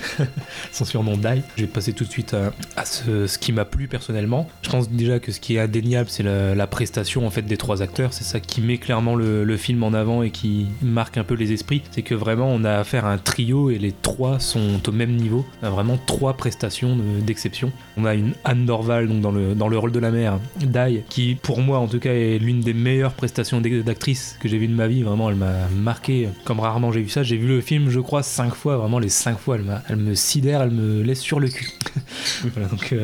[0.71, 1.41] son surnom Dai.
[1.55, 4.47] Je vais passer tout de suite à, à ce, ce qui m'a plu personnellement.
[4.61, 7.81] Je pense déjà que ce qui est indéniable, c'est la, prestation en fait des trois
[7.81, 8.13] acteurs.
[8.13, 11.51] C'est ça qui met clairement le, film en avant et qui marque un peu les
[11.51, 11.83] esprits.
[11.91, 15.15] C'est que vraiment on a affaire à un trio et les trois sont au même
[15.15, 15.45] niveau.
[15.61, 17.71] On a vraiment trois prestations de- d'exception.
[17.97, 21.03] On a une Anne Dorval donc dans le, dans le rôle de la mère, Dai,
[21.09, 24.67] qui pour moi en tout cas est l'une des meilleures prestations d'actrice que j'ai vues
[24.67, 25.03] de ma vie.
[25.03, 27.23] Vraiment, elle m'a marqué comme rarement j'ai vu ça.
[27.23, 28.77] J'ai vu le film, je crois, cinq fois.
[28.77, 31.69] Vraiment, les cinq fois, elle, elle me sidère, elle me laisse sur le cul.
[32.53, 33.02] voilà, donc euh,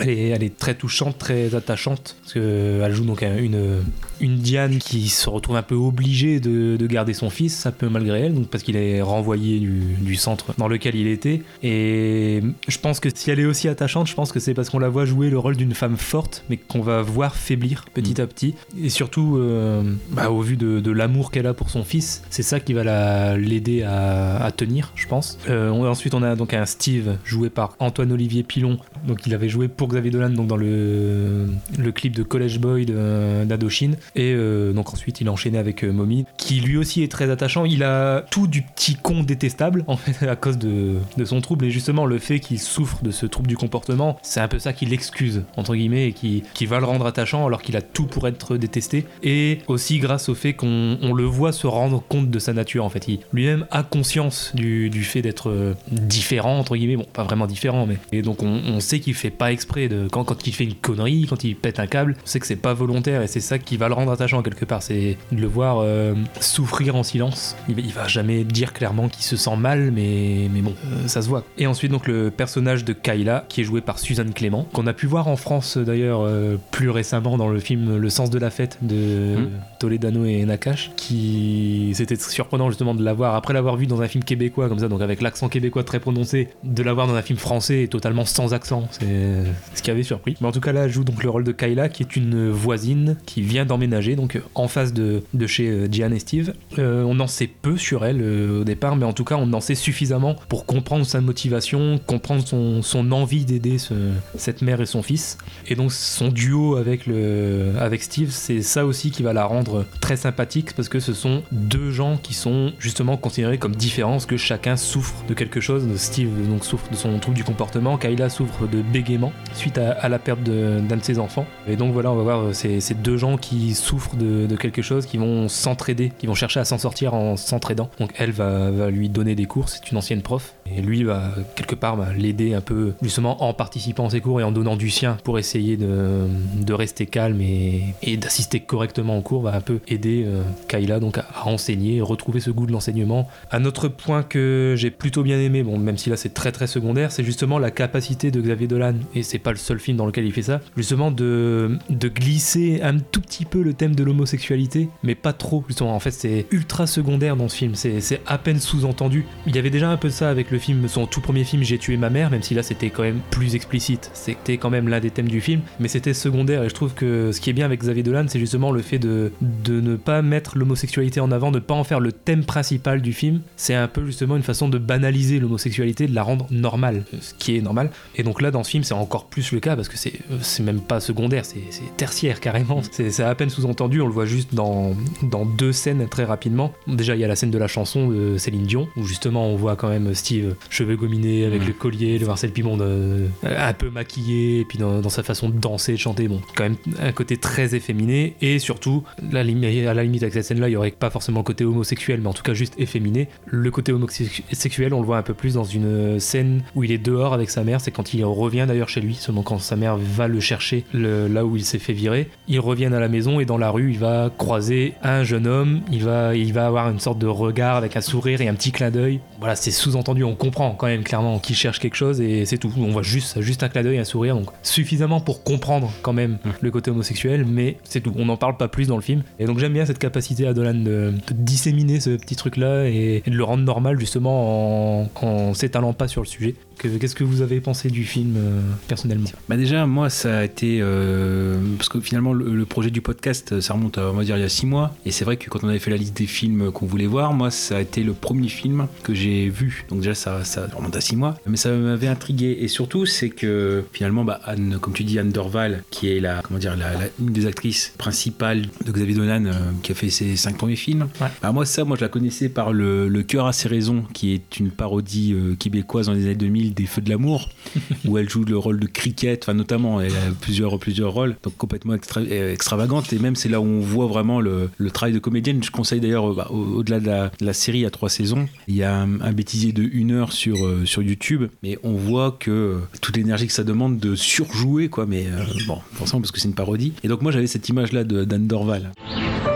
[0.00, 2.16] elle, est, elle est très touchante, très attachante.
[2.22, 3.82] Parce qu'elle joue donc un- une,
[4.20, 7.88] une Diane qui se retrouve un peu obligée de, de garder son fils, un peu
[7.88, 11.42] malgré elle, donc parce qu'il est renvoyé du, centre dans lequel il était.
[11.62, 14.78] Et je pense que si elle est aussi attachante, je pense que c'est parce qu'on
[14.78, 18.26] la voit jouer le rôle d'une femme forte, mais qu'on va voir faiblir petit à
[18.26, 18.54] petit.
[18.82, 22.60] Et surtout, euh, bah, au vu de, l'amour qu'elle a pour son fils, c'est ça
[22.60, 25.38] qui va la- l'aider à, tenir, je pense.
[25.50, 28.78] Euh, ensuite, on a donc un Steve joué par Antoine-Olivier Pilon.
[29.06, 31.46] Donc, il avait joué pour Xavier Dolan donc dans le,
[31.94, 33.96] clip de College Boy d'Indochine.
[34.14, 37.30] Et euh, donc, ensuite, il a enchaîné avec euh, Mommy, qui lui aussi est très
[37.30, 37.64] attachant.
[37.64, 41.66] Il a tout du petit con détestable, en fait, à cause de, de son trouble.
[41.66, 44.72] Et justement, le fait qu'il souffre de ce trouble du comportement, c'est un peu ça
[44.72, 48.06] qui l'excuse, entre guillemets, et qui, qui va le rendre attachant alors qu'il a tout
[48.06, 49.06] pour être détesté.
[49.22, 52.84] Et aussi grâce au fait qu'on on le voit se rendre compte de sa nature,
[52.84, 53.08] en fait.
[53.08, 56.96] Il lui-même a conscience du, du fait d'être euh, différent, entre guillemets.
[56.96, 57.98] Bon, pas vraiment différent, mais.
[58.12, 60.08] Et donc, on, on sait qu'il fait pas exprès de.
[60.10, 62.56] Quand, quand il fait une connerie, quand il pète un câble, on sait que c'est
[62.56, 64.82] pas volontaire et c'est ça qui va le rendre attachant quelque part.
[64.82, 67.56] C'est de le voir euh, souffrir en silence.
[67.68, 71.22] Il, il va jamais dire clairement qu'il se sent mal, mais, mais bon, euh, ça
[71.22, 71.42] se voit.
[71.58, 74.92] Et ensuite, donc, le personnage de Kyla, qui est joué par Suzanne Clément, qu'on a
[74.92, 78.50] pu voir en France d'ailleurs euh, plus récemment dans le film Le sens de la
[78.50, 79.50] fête de Mhm.
[79.78, 84.24] Toledano et Nakash, qui c'était surprenant justement de l'avoir, après l'avoir vu dans un film
[84.24, 87.82] québécois comme ça, donc avec l'accent québécois très prononcé, de l'avoir dans un film français
[87.82, 90.36] et totalement sans accent, c'est ce qui avait surpris.
[90.40, 92.50] Mais en tout cas là, elle joue donc le rôle de Kyla, qui est une
[92.50, 96.52] voisine qui vient donc en face de, de chez euh, Gian et Steve.
[96.78, 99.52] Euh, on en sait peu sur elle euh, au départ, mais en tout cas on
[99.52, 103.94] en sait suffisamment pour comprendre sa motivation, comprendre son, son envie d'aider ce-
[104.36, 105.38] cette mère et son fils.
[105.68, 109.84] Et donc son duo avec, le, avec Steve, c'est ça aussi qui va la rendre
[110.00, 114.26] très sympathique parce que ce sont deux gens qui sont justement considérés comme différents, parce
[114.26, 115.84] que chacun souffre de quelque chose.
[115.96, 120.18] Steve donc souffre de son trouble du comportement, Kayla souffre de bégaiement suite à, la
[120.18, 121.46] perte de- d'un de, ses enfants.
[121.68, 124.82] Et donc voilà, on va voir euh, ces, ces deux gens qui souffrent de, quelque
[124.82, 127.90] chose, qui vont s'entraider, qui vont chercher à s'en sortir en s'entraidant.
[127.98, 131.74] Donc elle va lui donner des cours, c'est une ancienne prof, et lui va quelque
[131.74, 135.16] part l'aider un peu justement en participant à ses cours et en donnant du sien
[135.24, 140.42] pour essayer de, rester calme et, d'assister correctement au cours, va un peu aider euh,
[140.68, 143.28] Kayla donc à, enseigner, retrouver ce goût de l'enseignement.
[143.50, 146.66] Un autre point que j'ai plutôt bien aimé, bon même si là c'est très très
[146.66, 150.06] secondaire, c'est justement la capacité de Xavier Dolan, et c'est pas le seul film dans
[150.06, 154.88] lequel il fait ça, justement de, glisser un tout petit peu le thème de l'homosexualité,
[155.02, 155.94] mais pas trop justement.
[155.94, 159.26] En fait c'est ultra secondaire dans ce film, c'est à peine sous-entendu.
[159.46, 161.78] Il y avait déjà un peu ça avec le film, son tout premier film J'ai
[161.78, 164.10] tué ma mère, même si là c'était quand même plus explicite.
[164.14, 166.62] C'était quand même l'un des thèmes du film, mais c'était secondaire.
[166.62, 168.98] Et je trouve que ce qui est bien avec Xavier Dolan, c'est justement le fait
[168.98, 173.02] de, de ne pas mettre l'homosexualité en avant, de pas en faire le thème principal
[173.02, 173.40] du film.
[173.56, 177.56] C'est un peu justement une façon de banaliser l'homosexualité, de la rendre normale, ce qui
[177.56, 177.90] est normal.
[178.14, 180.80] Et donc là, dans ce film, c'est encore plus le cas parce que c'est même
[180.80, 181.60] pas secondaire, c'est
[181.96, 182.82] tertiaire carrément.
[182.90, 186.72] C'est c'est à peine sous-entendu, on le voit juste dans, dans deux scènes très rapidement.
[186.86, 189.56] Déjà, il y a la scène de la chanson de Céline Dion, où justement on
[189.56, 191.66] voit quand même Steve, cheveux gominés, avec Mhm.
[191.68, 195.48] le collier, le Marcel Pimon euh, un peu maquillé, et puis dans, dans sa façon
[195.48, 199.42] de danser, de chanter, bon, quand même un côté très efféminé, et surtout, à la
[199.44, 202.42] limite avec cette scène-là, il y aurait pas forcément le côté homosexuel, mais en tout
[202.42, 203.28] cas juste efféminé.
[203.46, 206.98] Le côté homosexuel, on le voit un peu plus dans une scène où il est
[206.98, 209.96] dehors avec sa mère, c'est quand il revient d'ailleurs chez lui, seulement quand sa mère
[209.96, 212.28] va le chercher le- là où il s'est fait virer.
[212.48, 215.80] Ils reviennent à la maison et dans la rue, il va croiser un jeune homme,
[215.90, 218.72] il va, il va avoir une sorte de regard avec un sourire et un petit
[218.72, 219.20] clin d'œil.
[219.38, 222.72] Voilà, c'est sous-entendu, on comprend quand même clairement qu'il cherche quelque chose et c'est tout.
[222.78, 226.38] On voit juste, juste un clin d'œil, un sourire, donc suffisamment pour comprendre quand même
[226.60, 228.12] le côté homosexuel, mais c'est tout.
[228.16, 229.22] On n'en parle pas plus dans le film.
[229.38, 233.22] Et donc j'aime bien cette capacité à Dolan de, de disséminer ce petit truc-là et,
[233.24, 236.54] et de le rendre normal justement en, en s'étalant pas sur le sujet.
[236.78, 239.28] Que- Qu'est-ce que vous avez pensé du film euh, personnellement?
[239.48, 243.60] Bah déjà, moi, ça a été euh, parce que finalement, le, le projet du podcast,
[243.60, 244.94] ça remonte, à, on va dire, il y a six mois.
[245.06, 247.32] Et c'est vrai que quand on avait fait la liste des films qu'on voulait voir,
[247.32, 249.84] moi, ça a été le premier film que j'ai vu.
[249.88, 252.58] Donc déjà, ça, ça remonte à six mois, mais ça m'avait intrigué.
[252.60, 256.42] Et surtout, c'est que finalement, bah, Anne, comme tu dis, Anne Dorval, qui est la,
[256.42, 260.10] comment dire, la, la- une des actrices principales de Xavier Dolan, euh, qui a fait
[260.10, 261.08] ses cinq premiers films.
[261.20, 261.28] Ouais.
[261.42, 264.32] Bah, moi, ça, moi, je la connaissais par le, le cœur à ses raisons, qui
[264.34, 267.48] est une parodie euh, québécoise dans les années 2000 des Feux de l'amour
[268.06, 271.56] où elle joue le rôle de cricket, enfin notamment, elle a plusieurs, plusieurs rôles, donc
[271.56, 275.12] complètement extra- euh, extravagante, et même c'est là où on voit vraiment le, le travail
[275.14, 275.62] de comédienne.
[275.62, 278.48] Je conseille d'ailleurs, euh, bah, au- au-delà de la, de la série à trois saisons,
[278.68, 281.92] il y a un, un bêtisier de une heure sur, euh, sur YouTube, mais on
[281.92, 286.32] voit que toute l'énergie que ça demande de surjouer, quoi, mais euh, bon, forcément parce
[286.32, 286.92] que c'est une parodie.
[287.04, 288.92] Et donc moi j'avais cette image-là de- d'Anne Dorval.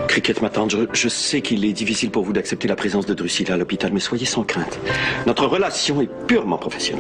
[0.09, 3.15] Cricket, ma tante, je, je sais qu'il est difficile pour vous d'accepter la présence de
[3.15, 4.81] Drusilla à l'hôpital, mais soyez sans crainte.
[5.27, 7.00] Notre relation est purement professionnelle.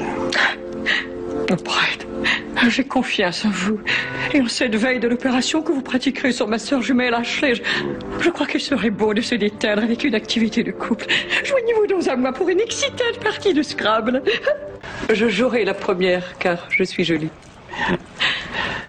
[1.64, 2.04] Bride,
[2.68, 3.80] j'ai confiance en vous.
[4.32, 7.62] Et en cette veille de l'opération que vous pratiquerez sur ma sœur jumelle Ashley, je,
[8.20, 11.06] je crois qu'il serait beau de se détendre avec une activité de couple.
[11.44, 14.22] Joignez-vous donc à moi pour une excitante partie de Scrabble.
[15.12, 17.30] Je jouerai la première car je suis jolie.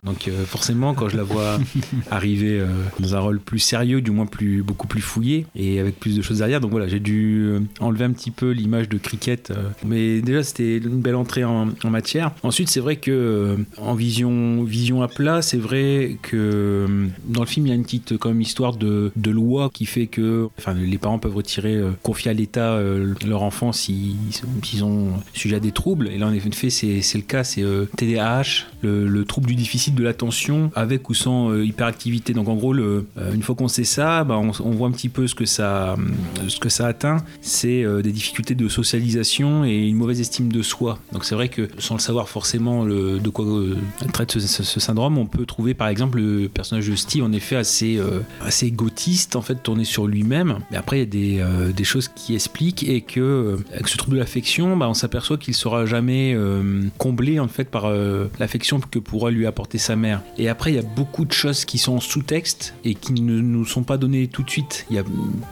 [0.04, 1.60] Donc euh, forcément, quand je la vois
[2.10, 2.66] arriver euh,
[3.00, 6.24] dans un rôle plus sérieux, du moins plus beaucoup plus fouillé et avec plus de
[6.24, 9.52] choses derrière, donc voilà, j'ai dû euh, enlever un petit peu l'image de cricket.
[9.52, 12.32] euh, mais déjà, c'était une belle entrée en, en matière.
[12.42, 16.88] Ensuite, c'est vrai que en vision vision à plat, c'est vrai que
[17.28, 19.86] dans le film, il y a une petite quand même histoire de, de loi qui
[19.86, 22.82] fait que, enfin, les parents peuvent retirer, confier à l'État
[23.24, 26.08] leur enfant s'ils ont sujet à des troubles.
[26.08, 27.64] Et là, en effet, c'est le cas, c'est
[27.98, 32.34] TDAH, le, le trouble du déficit de l'attention avec ou sans euh, hyperactivité.
[32.34, 35.10] Donc en gros, le, euh, une fois qu'on sait ça, bah, on, voit un petit
[35.10, 36.12] peu ce que ça, hum,
[36.48, 37.18] ce que ça atteint.
[37.42, 41.00] C'est euh, des difficultés de socialisation et une mauvaise estime de soi.
[41.14, 43.76] Donc c'est vrai que sans le savoir forcément le- de quoi euh,
[44.14, 47.98] traite ce, syndrome, on peut trouver par exemple le personnage de Steve en effet assez,
[47.98, 50.60] euh, assez égotiste, en fait tourné sur lui-même.
[50.72, 53.88] Mais après il y a des, euh, des choses qui expliquent et que euh, avec
[53.88, 57.86] ce trouble de l'affection, bah, on s'aperçoit qu'il sera jamais euh, comblé en fait par
[57.86, 60.22] euh, l'affection que pourra lui apporter sa mère.
[60.38, 63.66] Et après il y a beaucoup de choses qui sont sous-texte et qui ne nous
[63.66, 64.86] sont pas données tout de suite.
[64.90, 65.04] Il y a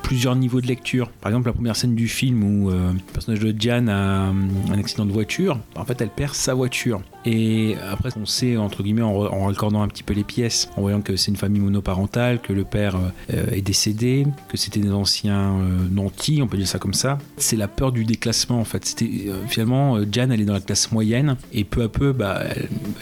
[0.04, 1.10] plusieurs niveaux de lecture.
[1.22, 4.80] Par exemple la première scène du film où euh, le personnage de Diane a un
[4.80, 7.02] accident de voiture, en fait elle perd sa voiture.
[7.26, 11.02] Et après, on sait, entre guillemets, en, raccordant un petit peu les pièces, en voyant
[11.02, 12.98] que c'est une famille monoparentale, que le père
[13.34, 17.18] euh, est décédé, que c'était des anciens euh, nantis, on peut dire ça comme ça.
[17.38, 18.96] C'est la peur du déclassement, en fait.
[19.02, 22.44] Euh, Finalement, euh, Diane, elle est dans la classe moyenne, et peu à peu, bah,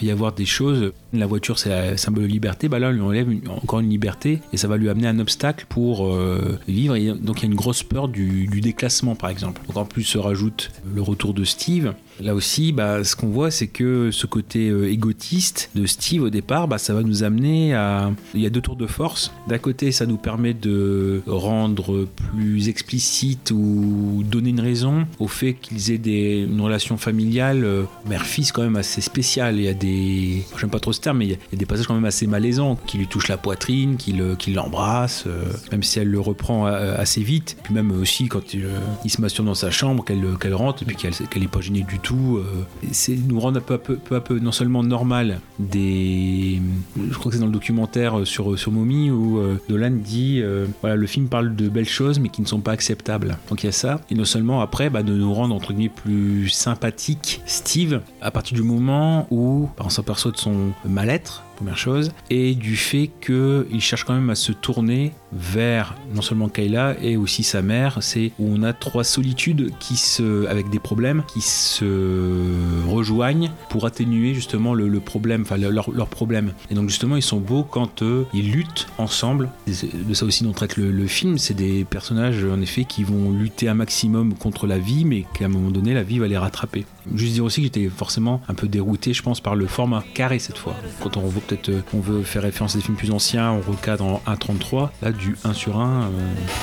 [0.02, 0.92] il va y avoir des choses.
[1.14, 4.40] La voiture, c'est un symbole de liberté, bah là, on lui enlève encore une liberté,
[4.54, 6.98] et ça va lui amener un obstacle pour euh, vivre.
[7.16, 9.62] Donc, il y a une grosse peur du, du déclassement, par exemple.
[9.68, 11.94] Donc, en plus, se rajoute le retour de Steve.
[12.20, 16.30] Là aussi, bah, ce qu'on voit, c'est que ce côté euh, égotiste de Steve au
[16.30, 18.12] départ, bah, ça va nous amener à.
[18.34, 19.32] Il y a deux tours de force.
[19.48, 25.54] D'un côté, ça nous permet de rendre plus explicite ou donner une raison au fait
[25.54, 29.58] qu'ils aient une relation familiale euh, mère-fils quand même assez spéciale.
[29.58, 30.44] Il y a des.
[30.60, 32.80] J'aime pas trop ce terme, mais il y, a, des passages quand même assez malaisants
[32.88, 36.66] qui lui touchent la poitrine, qui le- qui l'embrasse, euh, même si elle le reprend
[36.66, 37.58] assez vite.
[37.64, 38.66] Puis même aussi quand il,
[39.10, 42.07] se masturbe dans sa chambre, qu'elle rentre, puis qu'elle qu'elle est pas gênée du tout.
[42.16, 46.62] Euh, c'est nous rendre peu à peu, peu à peu non seulement normal des.
[47.10, 50.66] Je crois que c'est dans le documentaire sur, sur Mommy où euh, Dolan dit euh,
[50.82, 53.38] voilà, le film parle de belles choses mais qui ne sont pas acceptables.
[53.50, 54.02] Donc il y a ça.
[54.10, 58.56] Et non seulement après, bah, de nous rendre entre guillemets plus sympathique Steve à partir
[58.56, 63.82] du moment où bah, on s'aperçoit de son mal-être première chose, et du fait qu'il
[63.82, 68.32] cherche quand même à se tourner vers non seulement Kayla et aussi sa mère, c'est
[68.40, 74.34] où on a trois solitudes qui se, avec des problèmes qui se rejoignent pour atténuer
[74.34, 76.54] justement le, problème, enfin leur, leur problème.
[76.70, 79.50] Et donc justement ils sont beaux quand euh, ils luttent ensemble.
[79.66, 83.32] De ça aussi dont traite le, le film, c'est des personnages en effet qui vont
[83.32, 86.38] lutter un maximum contre la vie, mais qu'à un moment donné la vie va les
[86.38, 86.86] rattraper.
[87.16, 90.40] Juste dire aussi que j'étais forcément un peu dérouté, je pense, par le format carré
[90.40, 90.76] cette fois.
[91.02, 93.62] Quand on veut peut-être, euh, on veut faire référence à des films plus anciens, on
[93.72, 96.08] recadre en 1.33, là du 1 sur 1, euh,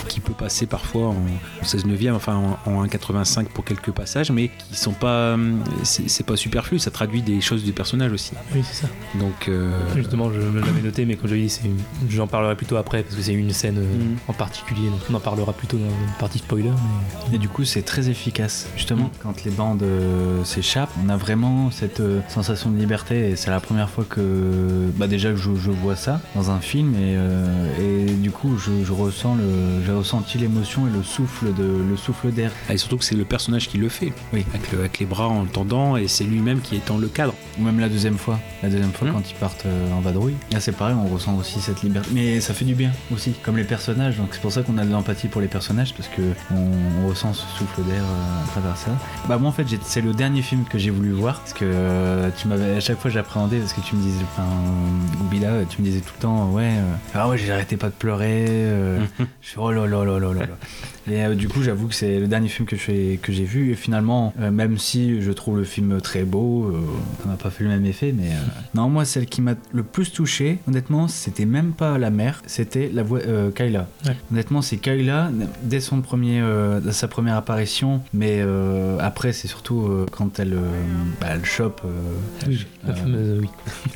[0.08, 1.16] qui peut passer parfois en
[1.62, 6.26] 16 neuvième, enfin en, en 1.85 pour quelques passages, mais qui sont pas, euh, c'est
[6.26, 8.32] pas superflu, ça traduit des choses du personnage aussi.
[8.54, 8.88] Oui, c'est ça.
[9.18, 11.60] Donc, euh, Justement, je me l'avais noté, mais comme je l'ai dit,
[12.10, 14.16] j'en parlerai plutôt après parce que c'est une scène euh, Mhm.
[14.28, 14.88] en particulier.
[14.88, 16.70] Donc on en parlera plutôt dans une partie spoiler.
[17.30, 17.36] Mais...
[17.36, 18.66] Et du coup, c'est très efficace.
[18.76, 20.90] Justement, quand les bandes euh, s'échappe.
[21.04, 25.06] On a vraiment cette euh, sensation de liberté et c'est la première fois que bah
[25.06, 28.84] déjà que je, je vois ça dans un film et, euh, et du coup je,
[28.84, 29.44] je ressens le
[29.86, 32.50] j'ai ressenti l'émotion et le souffle de le souffle d'air.
[32.70, 34.44] Et surtout que c'est le personnage qui le fait, Oui.
[34.54, 37.34] avec, le- avec les bras en le tendant, et c'est lui-même qui étend le cadre.
[37.58, 39.14] Ou même la deuxième fois, la deuxième fois Mhm.
[39.14, 40.34] quand ils partent euh, en vadrouille.
[40.52, 42.08] Là c'est pareil, on ressent aussi cette liberté.
[42.12, 44.16] Mais ça fait du bien aussi, comme les personnages.
[44.16, 47.08] Donc c'est pour ça qu'on a de l'empathie pour les personnages parce que on, on
[47.08, 48.90] ressent ce souffle d'air à travers ça.
[49.28, 52.30] Bah moi en fait c'est le dernier film que j'ai voulu voir parce que euh,
[52.36, 54.46] tu m'avais à chaque fois j'appréhendais parce que tu me disais, enfin
[55.30, 58.46] Bila, tu me disais tout le temps ouais euh, ah ouais j'arrêtais pas de pleurer.
[58.48, 59.00] euh,
[59.40, 60.56] je suis oh là là là là là là.
[61.10, 63.72] Et euh, du coup, j'avoue que c'est le dernier film que j'ai que j'ai vu.
[63.72, 66.80] Et finalement, euh, même si je trouve le film très beau, euh,
[67.22, 68.14] ça m'a pas fait le même effet.
[68.16, 68.30] Mais
[68.74, 72.90] non, moi, celle qui m'a le plus touché, honnêtement, c'était même pas la mère, c'était
[72.92, 73.20] la voix
[73.54, 73.88] Kyla.
[74.06, 74.16] Ouais.
[74.32, 75.30] Honnêtement, c'est Kyla
[75.62, 78.00] dès son premier, euh, sa première apparition.
[78.12, 78.42] Mais
[79.00, 80.56] après, c'est surtout quand elle,
[81.20, 81.82] bah, elle chope.
[82.46, 83.48] Oui, la euh, fameuse- oui.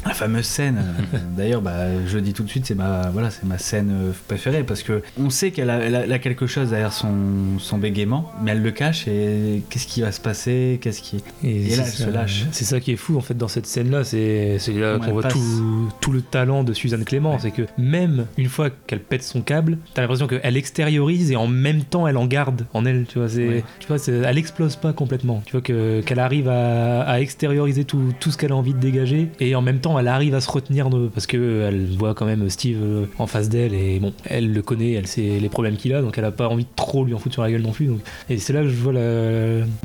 [0.05, 0.84] la fameuse scène.
[1.36, 4.62] D'ailleurs, bah, je dis tout de suite, c'est ma, voilà, c'est ma scène euh, préférée
[4.64, 7.78] parce que on sait qu'elle a, elle a- elle a quelque chose derrière son, son
[7.78, 11.84] bégaiement, mais elle le cache et qu'est-ce qui va se passer Qu'est-ce qui Et là,
[11.84, 12.45] elle se lâche.
[12.53, 14.05] C'est ça qui est fou en fait dans cette scène-là.
[14.05, 15.32] C'est c'est là qu'on voit passe.
[15.34, 17.32] tout, tout le talent de Suzanne Clément.
[17.34, 17.39] Ouais.
[17.41, 21.47] C'est que même une fois qu'elle pète son câble, t'as l'impression qu'elle extériorise et en
[21.47, 23.07] même temps elle en garde en elle.
[23.09, 23.64] Tu vois, c'est, Ouais.
[23.80, 25.43] tu vois, c'est- elle explose pas complètement.
[25.47, 28.83] Tu vois que qu'elle arrive à, à extérioriser tout, tout ce qu'elle a envie de
[28.83, 32.14] dégager et en même temps elle arrive à se retenir de, parce que elle voit
[32.14, 35.49] quand même Steve euh, en face d'elle et bon, elle le connaît, elle sait les
[35.49, 37.51] problèmes qu'il a, donc elle a pas envie de trop lui en foutre sur la
[37.51, 37.87] gueule non plus.
[37.87, 38.01] Donc,
[38.31, 39.01] et c'est là que je vois la-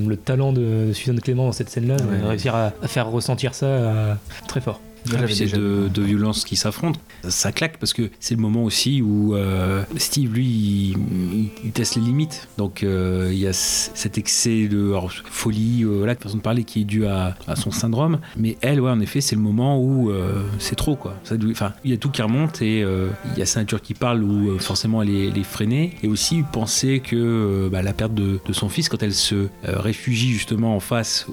[0.06, 2.28] le talent de, Suzanne Clément dans cette scène-là, Ouais.
[2.30, 4.14] réussir à, à faire ressentir ça euh,
[4.48, 4.80] très fort.
[5.14, 6.99] Ah, c'est deux, deux violences qui s'affrontent.
[7.28, 10.97] Ça, claque parce que c'est le moment aussi où euh, Steve, lui, il,
[11.34, 12.47] il- il teste les limites.
[12.58, 16.41] Donc euh, il y a cet excès de alors, folie, euh, voilà, de façon de
[16.41, 18.20] parler qui est dû à, à son syndrome.
[18.38, 21.16] Mais elle, ouais, en effet, c'est le moment où euh, c'est trop, quoi.
[21.51, 24.24] Enfin, il y a tout qui remonte et il y a sa nature qui parle
[24.24, 25.93] où forcément elle est, elle est freinée.
[26.04, 30.32] Et aussi penser que bah, la perte de, de son fils, quand elle se réfugie
[30.32, 31.28] justement en face,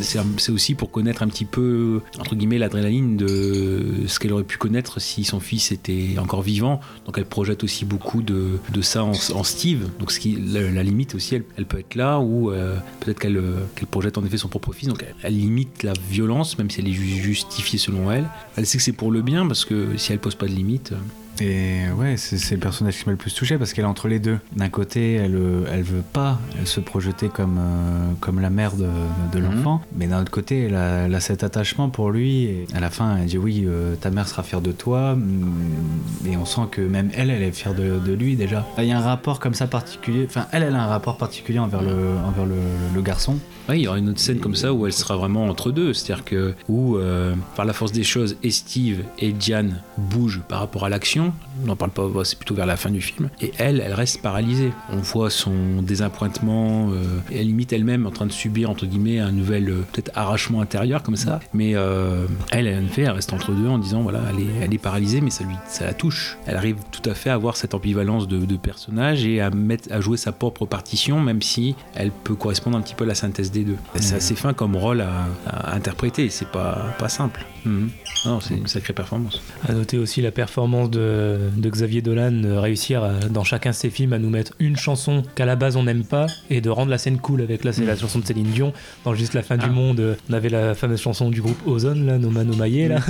[0.00, 4.58] c'est aussi pour connaître un petit peu, entre guillemets, l'adrénaline de ce qu'elle aurait pu
[4.58, 6.80] connaître si son fils était encore vivant.
[7.06, 9.88] Donc elle projette aussi beaucoup de, de ça en, Steve.
[9.98, 14.18] Donc la, limite aussi, elle, peut être là ou euh, peut-être qu'elle euh, qu'elle projette
[14.18, 14.88] en effet son propre fils.
[14.88, 18.28] Donc elle, limite la violence, même si elle est ju- justifiée selon elle.
[18.56, 20.92] Elle sait que c'est pour le bien parce que si elle pose pas de limite.
[21.40, 24.18] Et ouais, c'est le personnage qui m'a le plus touché parce qu'elle est entre les
[24.18, 24.38] deux.
[24.54, 28.86] D'un côté, elle, euh, elle veut pas se projeter comme, euh, comme la mère de,
[29.32, 29.44] de Mhm.
[29.56, 32.44] l'enfant, mais d'un autre côté, elle a, elle a cet attachement pour lui.
[32.44, 35.16] Et à la fin, elle dit oui, euh, ta mère sera fière de toi.
[35.16, 38.66] mm, Et on sent que même elle, elle est fière de, de lui déjà.
[38.78, 40.26] Il y a un rapport comme ça particulier.
[40.28, 42.54] Enfin, elle, elle a un rapport particulier envers le, envers le,
[42.94, 43.38] le garçon.
[43.68, 45.94] Ouais, il y aura une autre scène comme ça où elle sera vraiment entre deux,
[45.94, 50.84] c'est-à-dire que où euh, par la force des choses, Steve et Diane bougent par rapport
[50.84, 51.32] à l'action.
[51.62, 53.28] On n'en parle pas, bah, c'est plutôt vers la fin du film.
[53.40, 54.72] Et elle, elle reste paralysée.
[54.90, 59.18] On voit son désappointement, euh, et elle limite elle-même en train de subir entre guillemets
[59.18, 61.40] un nouvel euh, peut-être arrachement intérieur comme ça.
[61.52, 64.64] Mais euh, elle, elle, en fait, elle reste entre deux en disant voilà, elle est,
[64.64, 66.38] elle est paralysée, mais ça lui, ça la touche.
[66.46, 69.92] Elle arrive tout à fait à avoir cette ambivalence de, de personnage et à mettre,
[69.92, 73.14] à jouer sa propre partition, même si elle peut correspondre un petit peu à la
[73.14, 73.76] synthèse des deux.
[73.96, 77.44] C'est assez fin comme rôle à, à interpréter, c'est pas, pas simple.
[77.64, 77.90] Mhm.
[78.24, 79.40] Non, c'est une sacrée performance.
[79.68, 83.74] À noter aussi la performance de, de Xavier Dolan de réussir à- dans chacun de
[83.74, 86.70] ses films à nous mettre une chanson qu'à la base on n'aime pas et de
[86.70, 88.72] rendre la scène cool avec là c'est la chanson de Céline Dion.
[89.04, 92.06] Dans Juste la fin du monde euh, on avait la fameuse chanson du groupe Ozone
[92.06, 93.00] là Noma Nomaye là.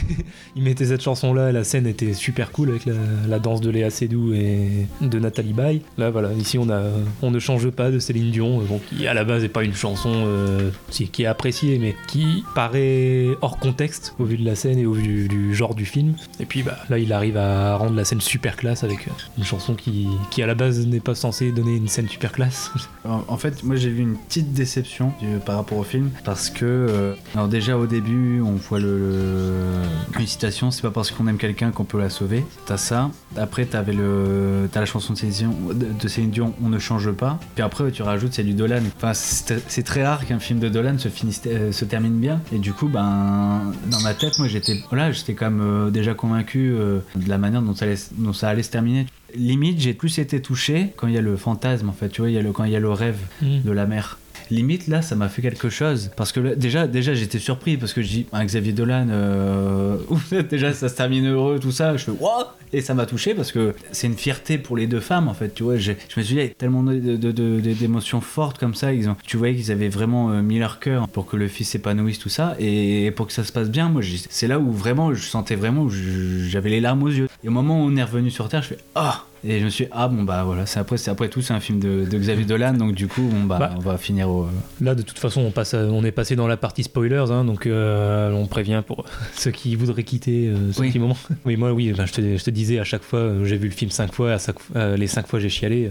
[0.56, 2.94] Il mettait cette chanson là la scène était super cool avec la,
[3.28, 5.82] la danse de Léa Seydoux et de Nathalie Baye.
[5.98, 6.82] Là voilà ici on a
[7.22, 9.64] on ne change pas de Céline Dion euh, bon, qui à la base n'est pas
[9.64, 14.54] une chanson euh, qui est appréciée mais qui paraît hors contexte au vu de la
[14.54, 16.14] scène et au vu du, du genre du film.
[16.40, 19.44] Et puis bah, là il arrive à rendre la scène super classe avec euh, une
[19.44, 22.70] chanson qui, qui à la base n'est pas censée donner une scène super classe
[23.28, 26.64] En, fait, moi j'ai vu une petite déception du- par rapport au film parce que,
[26.64, 31.26] euh, alors déjà au début, on voit le, le- une citation c'est pas parce qu'on
[31.28, 32.44] aime quelqu'un qu'on peut la sauver.
[32.66, 33.10] T'as ça.
[33.36, 37.38] Après, t'avais le, t'as la chanson de Céline, Dion, On ne change pas.
[37.54, 38.82] Puis après, tu rajoutes c'est du Dolan.
[38.96, 42.40] Enfin, c'est très rare qu'un film de Dolan se, finisse, euh, se termine bien.
[42.52, 46.14] Et du coup, ben, dans ma tête, moi j'étais, voilà, j'étais quand même euh, déjà
[46.14, 49.06] convaincu euh, de la manière dont ça allait, dont ça allait se terminer.
[49.34, 52.30] Limite, j'ai plus été touché quand il y a le fantasme, en fait, tu vois,
[52.30, 53.62] il y a le, quand il y a le rêve Mm.
[53.64, 54.18] de la mère.
[54.50, 56.10] Limite là ça m'a fait quelque chose.
[56.16, 59.96] Parce que déjà déjà j'étais surpris parce que je dis ah, Xavier Dolan euh,
[60.50, 61.96] déjà ça se termine heureux tout ça.
[61.96, 65.00] Je fais waouh et ça m'a touché parce que c'est une fierté pour les deux
[65.00, 65.76] femmes en fait tu vois.
[65.76, 68.92] Je me suis dit il y a tellement d'émotions fortes comme ça.
[68.92, 71.70] Ils ont tu voyais qu'ils avaient vraiment euh, mis leur cœur pour que le fils
[71.70, 72.56] s'épanouisse tout ça.
[72.58, 75.88] Et pour que ça se passe bien moi c'est là où vraiment je sentais vraiment
[75.88, 77.28] j'avais les larmes aux yeux.
[77.44, 79.70] Et au moment où on est revenu sur terre je fais ah et je me
[79.70, 82.18] suis dit, ah bon bah voilà c'est après après tout c'est un film de, de
[82.18, 83.74] Xavier Dolan donc du coup bon bah, Bah.
[83.76, 84.46] on va finir au
[84.80, 87.44] Là, de toute façon, on, passe à- on est passé dans la partie spoilers, hein,
[87.44, 90.88] donc euh, on prévient pour ceux qui voudraient quitter euh, ce Oui.
[90.90, 91.16] petit moment.
[91.44, 93.68] Oui, moi, oui, ben, je, te, je te disais à chaque fois, euh, j'ai vu
[93.68, 95.90] le film cinq fois, à chaque- euh, les cinq fois j'ai chialé.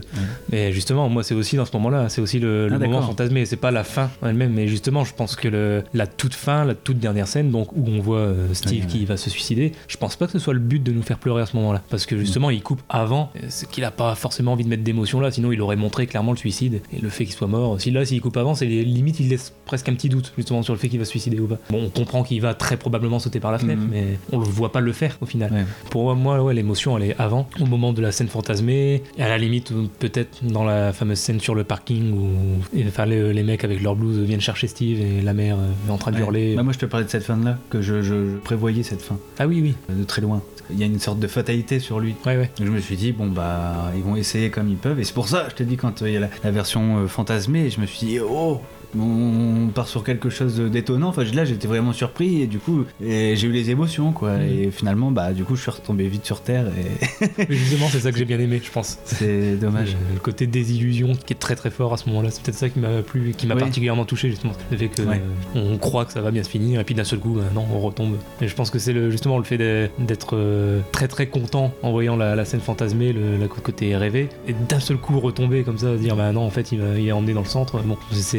[0.51, 3.45] Et justement, moi, c'est aussi dans ce moment-là, c'est aussi le, le Ah, moment fantasmé.
[3.45, 6.75] C'est pas la fin elle-même, mais justement, je pense que le, la toute fin, la
[6.75, 10.15] toute dernière scène, donc où on voit euh, Steve qui va se suicider, je pense
[10.15, 12.17] pas que ce soit le but de nous faire pleurer à ce moment-là, parce que
[12.17, 15.31] justement, il coupe avant, euh, c'est qu'il a pas forcément envie de mettre d'émotion là,
[15.31, 17.79] sinon il aurait montré clairement le suicide et le fait qu'il soit mort.
[17.79, 20.73] Si là, s'il coupe avant, c'est limite, il laisse presque un petit doute justement sur
[20.73, 21.57] le fait qu'il va se suicider ou pas.
[21.69, 23.89] Bon, on comprend qu'il va très probablement sauter par la fenêtre, Mhm.
[23.91, 25.51] mais on le voit pas le faire au final.
[25.51, 25.65] Ouais.
[25.89, 29.37] Pour moi, ouais, l'émotion, elle est avant, au moment de la scène fantasmée, à la
[29.37, 32.29] limite, peut-être dans la fameuse scène sur le parking où
[32.75, 35.87] et, enfin, les, les mecs avec leur blouse viennent chercher Steve et la mère euh,
[35.87, 36.21] est en train de Ouais.
[36.21, 36.55] hurler.
[36.55, 39.01] Bah, moi je te parlais de cette fin là que je, je- je prévoyais cette
[39.01, 40.41] fin Ah oui, oui, de très loin
[40.71, 42.49] il y a une sorte de fatalité sur lui ouais, ouais.
[42.57, 44.99] Donc je me suis dit, bon bah, ils vont essayer comme ils peuvent.
[44.99, 46.97] Et c'est pour ça, je te dis, quand euh, il y a la, la version
[46.99, 48.61] euh, fantasmée, je me suis dit, oh,
[48.99, 51.09] on part sur quelque chose d'étonnant.
[51.09, 54.33] Enfin, là, j'étais vraiment surpris et du coup, j'ai eu les émotions, quoi.
[54.37, 54.41] Mhm.
[54.49, 57.99] Et finalement, bah, du coup, je suis retombé vite sur terre et Mais justement, c'est
[57.99, 58.97] ça que j'ai bien aimé, je pense.
[59.05, 59.89] c'est dommage.
[60.09, 62.69] Le, le côté désillusion qui est très très fort à ce moment-là, c'est peut-être ça
[62.69, 63.61] qui m'a plu, qui m'a Oui.
[63.61, 64.53] particulièrement touché justement.
[64.71, 65.21] Le fait que Ouais.
[65.55, 67.43] euh, on croit que ça va bien se finir et puis d'un seul coup, bah,
[67.53, 68.15] non, on retombe.
[68.41, 71.91] Et je pense que c'est le, justement le fait d'être euh, très très content en
[71.91, 75.77] voyant la, la scène fantasmée, le, le côté rêvé, et d'un seul coup retomber comme
[75.77, 77.79] ça, dire bah non, en fait, il, il est emmené dans le centre.
[77.79, 78.37] Bon, c'est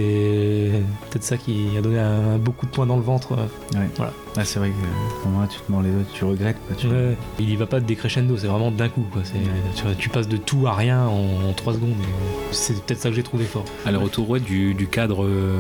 [1.11, 3.33] peut-être ça qui a donné un, un beau coup de poing dans le ventre.
[3.75, 3.89] Ouais.
[3.97, 4.13] Voilà.
[4.39, 6.59] Ah, c'est vrai que euh, pour moi, tu te mords les doigts, tu regrettes.
[6.67, 9.05] Quoi, tu- Ouais, il y va pas de décrécendo, c'est vraiment d'un coup.
[9.13, 9.23] Quoi.
[9.25, 11.91] C'est- tu, passes de tout à rien en, en 3 secondes.
[11.91, 13.65] et C'est peut-être ça que j'ai trouvé fort.
[13.87, 15.57] À le retour ouais, du, du cadre euh,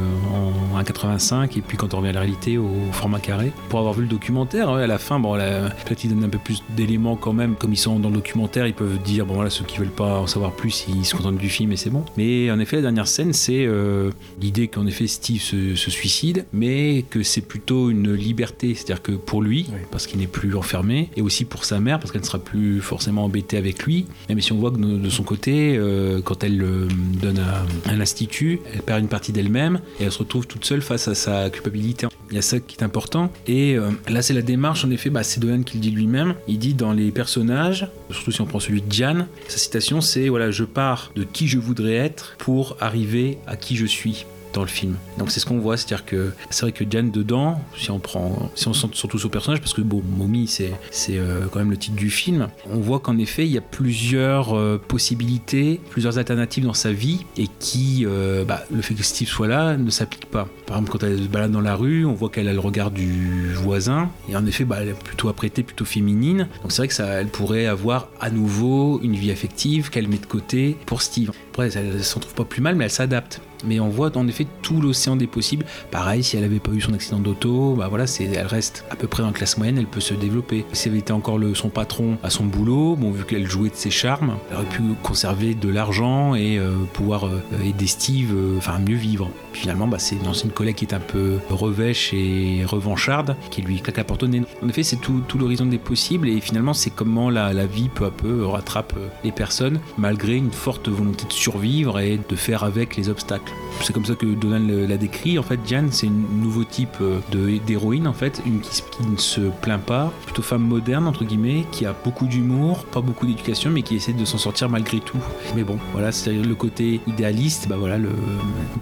[0.75, 3.51] en 1,85 et puis quand on revient à la réalité au format carré.
[3.71, 6.39] Pour avoir vu le documentaire, ouais, à la fin, bon, peut-être ils donnent un peu
[6.39, 7.55] plus d'éléments quand même.
[7.55, 10.21] Comme ils sont dans le documentaire, ils peuvent dire, bon voilà, ceux qui veulent pas
[10.21, 12.05] en savoir plus, ils se contentent du film et c'est bon.
[12.17, 14.11] Mais en effet, la dernière scène, c'est euh,
[14.41, 18.66] l'idée qu'en effet Steve se, se suicide, mais que c'est plutôt une liberté.
[18.75, 22.13] C'est-à-dire que pour lui, parce qu'il n'est plus enfermé, et aussi pour sa mère, parce
[22.13, 24.07] qu'elle ne sera plus forcément embêtée avec lui.
[24.29, 26.89] Même si on voit que de, son côté, euh, quand elle le
[27.21, 30.83] donne à un institut, elle perd une partie d'elle-même et elle se retrouve toute seule
[30.83, 32.07] face à sa culpabilité.
[32.31, 33.31] Il y a ça qui est important.
[33.47, 36.35] Et euh, là, c'est la démarche, en effet, bah, c'est Dolan qui le dit lui-même.
[36.49, 40.29] Il dit dans les personnages, surtout si on prend celui de Diane, sa citation c'est
[40.29, 44.63] voilà, je pars de qui je voudrais être pour arriver à qui je suis dans
[44.63, 44.97] le film.
[45.19, 48.51] Donc c'est ce qu'on voit, c'est-à-dire que c'est vrai que Diane dedans, si on prend,
[48.55, 51.47] si on se centre surtout sur le personnage, parce que bon, Mommy c'est c'est euh,
[51.51, 54.79] quand même le titre du film, on voit qu'en effet il y a plusieurs euh,
[54.79, 59.47] possibilités, plusieurs alternatives dans sa vie et qui, euh, bah, le fait que Steve soit
[59.47, 60.49] là ne s'applique pas.
[60.67, 62.91] Par exemple, quand elle se balade dans la rue, on voit qu'elle a le regard
[62.91, 66.49] du voisin et en effet, bah, elle est plutôt apprêtée, plutôt féminine.
[66.63, 70.17] Donc c'est vrai que ça, elle pourrait avoir à nouveau une vie affective qu'elle met
[70.17, 71.31] de côté pour Steve.
[71.53, 73.41] Après, elle, elle s'en trouve pas plus mal, mais elle s'adapte.
[73.65, 75.65] Mais on voit en effet tout l'océan des possibles.
[75.91, 79.07] Pareil, si elle avait pas eu son accident d'auto, bah voilà, elle reste à peu
[79.07, 80.65] près dans la classe moyenne, elle peut se développer.
[80.73, 83.75] Si elle été encore le, son patron à son boulot, bon, vu qu'elle jouait de
[83.75, 88.59] ses charmes, elle aurait pu conserver de l'argent et euh, pouvoir euh, aider Steve, euh,
[88.59, 89.31] enfin mieux vivre.
[89.53, 93.81] Finalement, bah, c'est une ancienne collègue qui est un peu revêche et revancharde qui lui
[93.81, 94.43] claque la porte au nez.
[94.63, 98.07] En effet, c'est tout, l'horizon des possibles et finalement, c'est comment la, la vie peu
[98.07, 102.65] à peu rattrape euh, les personnes malgré une forte volonté de survivre et de faire
[102.65, 103.53] avec les obstacles.
[103.83, 105.39] C'est comme ça que Donald l'a décrit.
[105.39, 107.21] En fait, Diane, c'est un nouveau type euh,
[107.67, 111.87] d'héroïne, en fait, une qui, ne se plaint pas, plutôt femme moderne, entre guillemets, qui
[111.87, 115.19] a beaucoup d'humour, pas beaucoup d'éducation, mais qui essaie de s'en sortir malgré tout.
[115.55, 118.11] Mais bon, voilà, c'est le côté idéaliste, bah voilà, le,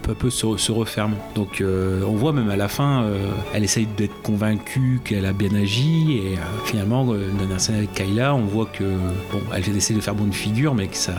[0.02, 1.14] peu à peu se, se referme.
[1.34, 5.32] Donc, euh, on voit même à la fin, euh, elle essaye d'être convaincue qu'elle a
[5.32, 7.14] bien agi, et finalement, dans
[7.50, 8.84] la scène avec Kayla, on voit que,
[9.32, 11.14] bon, elle essaie de faire bonne figure, mais que ça,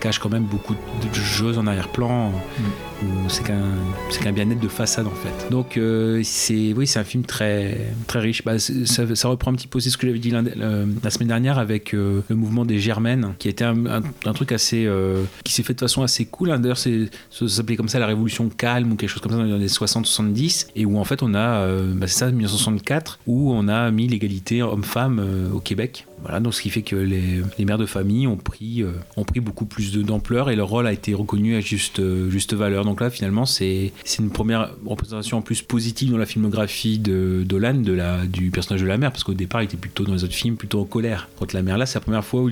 [0.00, 2.62] cache quand même beaucoup de choses en arrière-plan où
[3.28, 5.50] c'est qu'un bien-être de façade en fait.
[5.50, 8.44] Donc euh, c'est oui c'est un film très très riche.
[8.44, 11.58] Bah, ça, reprend un petit peu aussi ce que j'avais dit euh, la semaine dernière
[11.58, 14.88] avec euh, le mouvement des Germaines, qui était un, un- truc assez
[15.44, 16.50] qui s'est fait de façon assez cool.
[16.50, 16.58] hein.
[16.58, 16.90] D'ailleurs ça
[17.48, 20.68] s'appelait comme ça la révolution calme ou quelque chose comme ça dans les années 60-70
[20.76, 24.62] et où en fait on a bah, c'est ça 1964 où on a mis l'égalité
[24.62, 26.06] homme-femme au Québec.
[26.22, 29.24] Voilà, donc ce qui fait que les, les mères de famille ont pris, euh, ont
[29.24, 32.84] pris beaucoup plus d'ampleur et leur rôle a été reconnu à juste, euh, juste valeur.
[32.84, 37.82] Donc là, finalement, c'est une première représentation en plus positive dans la filmographie de Dolan,
[38.26, 40.56] du personnage de la mère, parce qu'au départ, il était plutôt dans les autres films,
[40.56, 41.78] plutôt en colère contre la mère.
[41.78, 42.50] Là, c'est la première fois où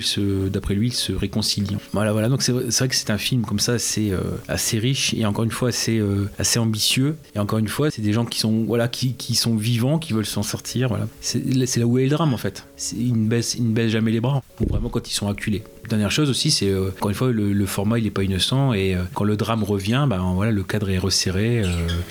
[0.51, 1.77] d'après lui, il se réconcilie.
[1.93, 2.29] Voilà, voilà.
[2.29, 5.45] Donc c'est vrai que c'est un film comme ça assez, euh, assez riche et encore
[5.45, 6.01] une fois assez,
[6.39, 7.16] assez ambitieux.
[7.35, 10.12] Et encore une fois, c'est des gens qui sont, voilà, qui, qui sont vivants, qui
[10.12, 10.89] veulent s'en sortir.
[10.89, 11.07] Voilà.
[11.21, 12.66] C'est là où est le drame en fait.
[12.77, 14.43] C'est- Ils ne baissent, ils ne baissent jamais les bras.
[14.61, 15.63] Ou vraiment quand ils sont acculés.
[15.89, 18.72] Dernière chose aussi, c'est euh, encore une fois le, le format il n'est pas innocent
[18.72, 21.66] et euh, quand le drame revient, ben voilà le cadre est resserré, euh,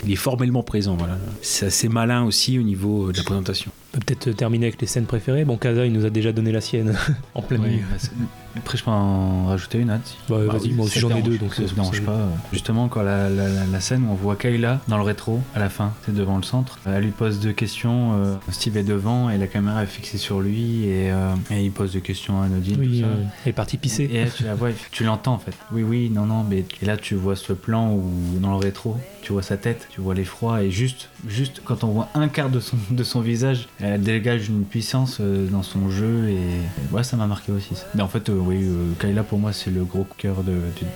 [0.05, 0.95] il est formellement présent.
[0.95, 3.71] Voilà, c'est assez malin aussi au niveau euh, de la présentation.
[3.93, 5.45] On peut peut-être terminer avec les scènes préférées.
[5.45, 6.95] Bon, Kaza, il nous a déjà donné la sienne
[7.36, 7.82] en plein Oui, milieu.
[7.89, 8.09] bah,
[8.57, 11.21] Après, je peux en rajouter une, si- Bah, Bah vas-y, oui, moi aussi j'en ai
[11.21, 12.11] deux, donc ça c'est se dérange pas.
[12.11, 12.28] euh.
[12.51, 15.59] Justement, quand la, la- la- la scène où on voit Kayla dans le rétro, à
[15.59, 18.13] la fin, c'est devant le centre, elle lui pose deux questions.
[18.21, 21.71] euh, Steve est devant et la caméra est fixée sur lui et, euh, et il
[21.71, 22.78] pose des questions anodines.
[22.80, 23.05] Oui, tout ça.
[23.07, 25.53] euh, elle est Et là, tu la vois, tu l'entends en fait.
[25.72, 28.03] Oui, oui, non, non, mais et là tu vois ce plan où
[28.39, 28.97] dans le rétro,
[29.28, 32.49] tu vois sa tête, tu vois l'effroi et juste, juste quand on voit un quart
[32.49, 36.93] de son, de son visage, elle dégage une puissance euh, dans son jeu et, et
[36.95, 37.75] ouais, ça m'a marqué aussi.
[37.75, 37.84] ça.
[37.93, 40.53] Mais en fait, euh, oui, euh, Kayla pour moi c'est le gros de cœur de-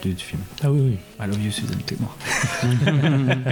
[0.09, 0.39] du, film.
[0.63, 0.97] Ah oui, oui.
[1.19, 2.09] I love you, Suzanne Clément.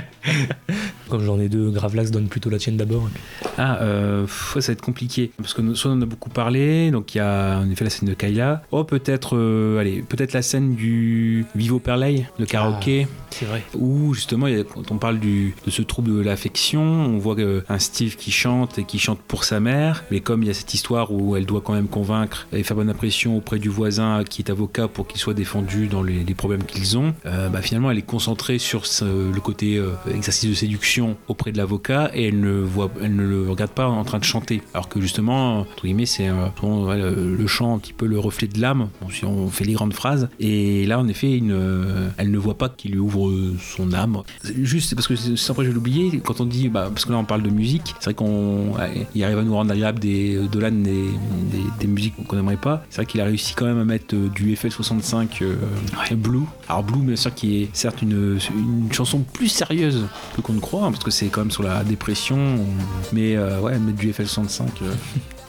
[1.10, 3.10] Comme j'en ai deux, Gravelax donne plutôt la tienne d'abord.
[3.58, 6.92] Ah, euh, ça va être compliqué parce que nous, soit on en a beaucoup parlé,
[6.92, 8.62] donc il y a en effet la scène de Kayla.
[8.72, 13.08] Oh, peut-être, euh, allez, peut-être la scène du Vivo Perley, le karaoké.
[13.32, 13.64] C'est vrai.
[13.76, 17.36] Où justement, il y a- quand on parle de ce trouble de l'affection, on voit
[17.36, 20.50] que un Steve qui chante et qui chante pour sa mère, mais comme il y
[20.50, 23.70] a cette histoire où elle doit quand même convaincre et faire bonne impression auprès du
[23.70, 27.62] voisin qui est avocat pour qu'il soit défendu dans les, problèmes qu'ils ont, euh, bah,
[27.62, 32.28] finalement elle est concentrée sur le côté euh, exercice de séduction auprès de l'avocat et
[32.28, 34.62] elle ne, voit, elle ne le regarde pas en train de chanter.
[34.74, 38.48] Alors que justement, entre guillemets, c'est euh, le, le chant un petit peu le reflet
[38.48, 40.30] de l'âme, si on fait les grandes phrases.
[40.40, 44.22] Et là, en effet, euh, elle ne voit pas qu'il lui ouvre euh, son âme.
[44.66, 47.12] Juste parce que c'est- sans après je vais l'oublier, quand on dit, bah, parce que
[47.12, 50.00] là on parle de musique, c'est vrai qu'on ouais, il arrive à nous rendre agréable
[50.00, 50.92] des euh, Dolan des,
[51.52, 52.84] des, des musiques qu'on n'aimerait pas.
[52.90, 55.56] C'est vrai qu'il a réussi quand même à mettre euh, du FL65 euh,
[56.16, 56.42] Blue.
[56.68, 60.06] Alors Blue, bien sûr, qui est certes une, une chanson plus sérieuse
[60.36, 62.58] que qu'on ne croit, hein, parce que c'est quand même sur la dépression.
[63.14, 64.88] Mais ouais, mettre du FL65, il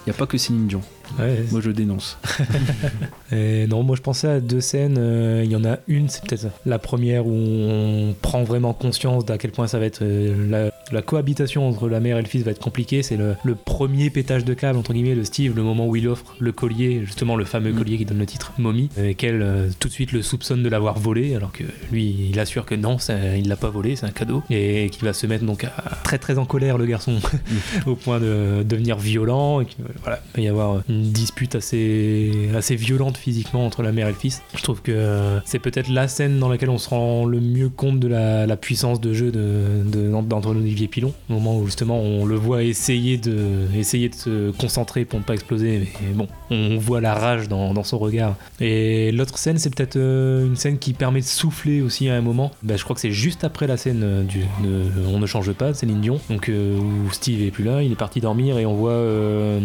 [0.07, 0.81] n'y a pas que Céline Dion.
[1.19, 2.19] Ouais, Moi je dénonce.
[3.33, 4.97] Et non, moi je pensais à deux scènes.
[4.99, 9.25] euh, Il y en a une, c'est peut-être la première où on prend vraiment conscience
[9.25, 12.29] d'à quel point ça va être euh, la, la cohabitation entre la mère et le
[12.29, 13.03] fils va être compliquée.
[13.03, 16.09] C'est le, le premier pétage de câble entre guillemets de Steve, le moment où il
[16.09, 19.69] offre le collier, justement le fameux collier qui donne le titre Mommy, et qu'elle euh,
[19.79, 22.99] tout de suite le soupçonne de l'avoir volé, alors que lui il assure que non,
[22.99, 25.71] ça, il l'a pas volé, c'est un cadeau, et qu'il va se mettre donc à-
[26.03, 27.19] très très en colère le garçon
[27.87, 29.61] au point de devenir violent.
[29.61, 29.67] Et
[30.03, 34.13] voilà, il va y avoir une dispute assez, assez violente physiquement entre la mère et
[34.13, 34.43] le fils.
[34.55, 37.69] Je trouve que euh, c'est peut-être la scène dans laquelle on se rend le mieux
[37.69, 41.13] compte de la, puissance de jeu de, de- d'Antoine Olivier Pilon.
[41.29, 45.25] Au moment où justement on le voit essayer de, essayer de se concentrer pour ne
[45.25, 48.37] pas exploser, mais bon, on voit la rage dans, dans son regard.
[48.61, 52.21] Et l'autre scène, c'est peut-être euh, une scène qui permet de souffler aussi à un
[52.21, 52.51] moment.
[52.63, 55.53] Bah, je crois que c'est juste après la scène euh, du, de On ne change
[55.53, 58.75] pas, Céline Dion, donc où Steve est plus là, il est parti dormir et on
[58.75, 59.61] voit euh,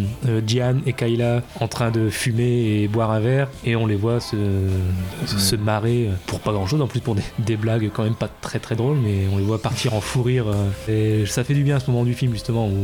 [0.48, 1.25] Gian et Kayla
[1.60, 4.36] en train de fumer et boire un verre et on les voit se,
[5.26, 8.30] se marrer pour pas grand chose, en plus pour des, des blagues quand même pas
[8.42, 10.46] très très drôles, mais on les voit partir en fou rire.
[10.48, 12.76] euh, et ça fait du bien à ce moment du film justement où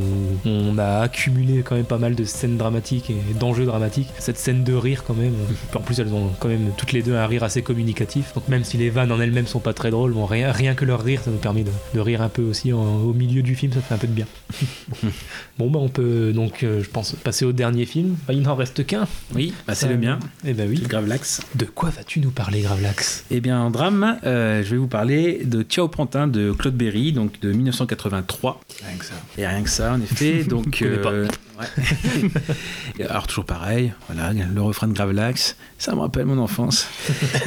[0.46, 4.10] on a accumulé quand même pas mal de scènes dramatiques et d'enjeux dramatiques.
[4.20, 5.34] Cette scène de rire quand même,
[5.76, 8.64] en plus elles ont quand même toutes les deux un rire assez communicatif, donc même
[8.64, 11.22] si les vannes en elles-mêmes sont pas très drôles, bon, rien, rien que leur rire
[11.24, 13.82] ça nous permet de, de rire un peu aussi en- au milieu du film, ça
[13.82, 14.26] fait un peu de bien.
[15.62, 18.56] bon bah on peut donc euh, je pense passer au dernier film, Bah, il n'en
[18.56, 19.08] reste qu'un.
[19.36, 20.18] Oui, bah, c'est le mien.
[20.46, 20.80] Eh ben oui.
[20.82, 21.42] C'est Gravelax.
[21.56, 23.26] De quoi vas-tu nous parler Gravelax?
[23.30, 27.12] Eh bien, en drame, euh, je vais vous parler de Ciao Pantin de Claude Berry,
[27.14, 28.60] donc de 1983.
[28.88, 29.14] Rien que ça.
[29.38, 30.44] Et rien que ça, en effet.
[30.52, 31.12] Donc, connais pas.
[31.12, 31.28] ouais.
[33.00, 36.88] Et Alors, toujours pareil, voilà, le refrain de Gravelax, ça me rappelle mon enfance.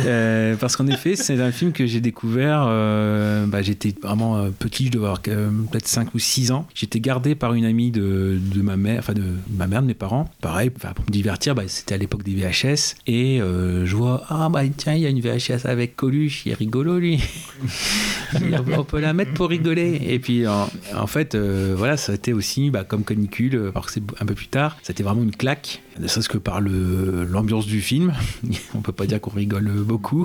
[0.07, 4.51] Euh, parce qu'en effet, c'est un film que j'ai découvert, euh, bah, j'étais vraiment euh,
[4.51, 6.67] petit, je devais avoir euh, peut-être 5 ou 6 ans.
[6.75, 9.23] J'étais gardé par une amie de, de ma mère, enfin de
[9.57, 10.29] ma mère, de mes parents.
[10.43, 12.97] Pareil, pour me divertir, bah, c'était à l'époque des VHS.
[13.07, 16.57] Et je vois, ah bah tiens, il y a une VHS avec Coluche, il est
[16.57, 17.23] rigolo lui.
[18.77, 20.03] on peut la mettre pour rigoler.
[20.07, 23.93] Et puis en, en fait, voilà, ça a été aussi bah, comme canicule, alors que
[23.93, 27.67] c'est un peu plus tard, été vraiment une claque, ne serait-ce que par le- l'ambiance
[27.67, 28.13] du film.
[28.75, 30.25] on peut pas dire qu'on rigole beaucoup.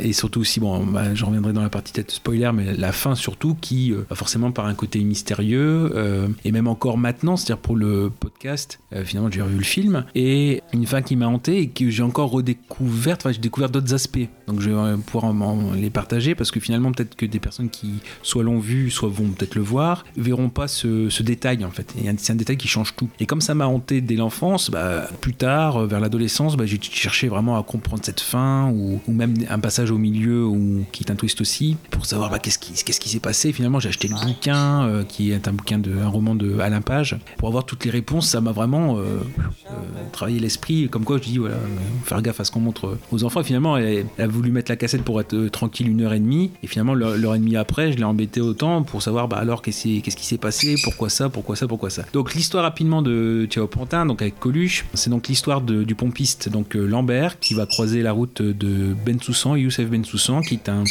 [0.00, 3.14] Et surtout aussi, bon, bah, j'en reviendrai dans la partie tête spoiler, mais la fin
[3.14, 7.76] surtout, qui euh, forcément par un côté mystérieux, euh, et même encore maintenant, c'est-à-dire pour
[7.76, 11.68] le podcast, euh, finalement j'ai revu le film, et une fin qui m'a hanté et
[11.68, 13.22] que j'ai encore redécouverte.
[13.22, 14.18] Enfin, j'ai découvert d'autres aspects.
[14.46, 17.70] Donc, je vais pouvoir en- en les partager parce que finalement, peut-être que des personnes
[17.70, 21.70] qui soit l'ont vu, soit vont peut-être le voir, verront pas ce, ce détail en
[21.70, 21.94] fait.
[22.18, 23.08] C'est un détail qui change tout.
[23.20, 26.80] Et comme ça m'a hanté dès l'enfance, bah, plus tard, euh, vers l'adolescence, bah, j'ai
[26.82, 31.04] cherché vraiment à comprendre cette fin ou, ou même un passage au milieu ou qui
[31.04, 33.52] est un twist aussi pour savoir bah, qu'est-ce qui s'est passé.
[33.52, 36.80] Finalement, j'ai acheté le bouquin euh, qui est un bouquin de un roman de Alain
[36.80, 38.28] Page pour avoir toutes les réponses.
[38.28, 39.20] Ça m'a vraiment euh,
[40.10, 40.88] travaillé l'esprit.
[40.88, 41.56] Comme quoi, je dis voilà,
[42.04, 43.42] faire gaffe à ce qu'on montre aux enfants.
[43.42, 46.20] Et finalement, elle, elle a voulu mettre la cassette pour être tranquille une heure et
[46.20, 46.50] demie.
[46.64, 50.00] Et finalement, l'heure et demie après, je l'ai embêté autant pour savoir bah, alors qu'est-ce
[50.00, 52.02] qui s'est passé, pourquoi ça, pourquoi ça, pourquoi ça.
[52.12, 54.40] Donc l'histoire rapidement de Thiao Pantin, donc avec
[54.94, 59.20] C'est donc l'histoire du pompiste, donc euh, Lambert, qui va croiser la route de Ben
[59.20, 60.84] Soussan, Youssef Ben Soussan, qui est un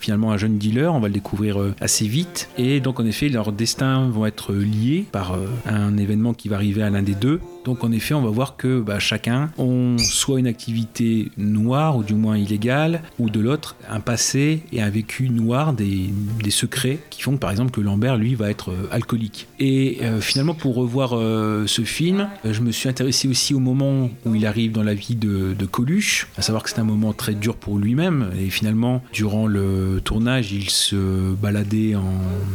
[0.00, 0.94] finalement un jeune dealer.
[0.94, 2.48] On va le découvrir euh, assez vite.
[2.56, 6.56] Et donc en effet, leurs destins vont être euh, liés par un événement qui va
[6.56, 7.40] arriver à l'un des deux.
[7.64, 12.02] Donc en effet, on va voir que bah, chacun ont soit une activité noire ou
[12.02, 16.10] du moins illégale, ou de l'autre un passé et un vécu noir, des,
[16.50, 19.48] secrets qui font par exemple que Lambert lui va être alcoolique.
[19.58, 24.46] Et finalement pour revoir ce film, je me suis intéressé aussi au moment où il
[24.46, 27.78] arrive dans la vie de, Coluche, à savoir que c'est un moment très dur pour
[27.78, 32.04] lui-même et finalement durant le tournage il se baladait en,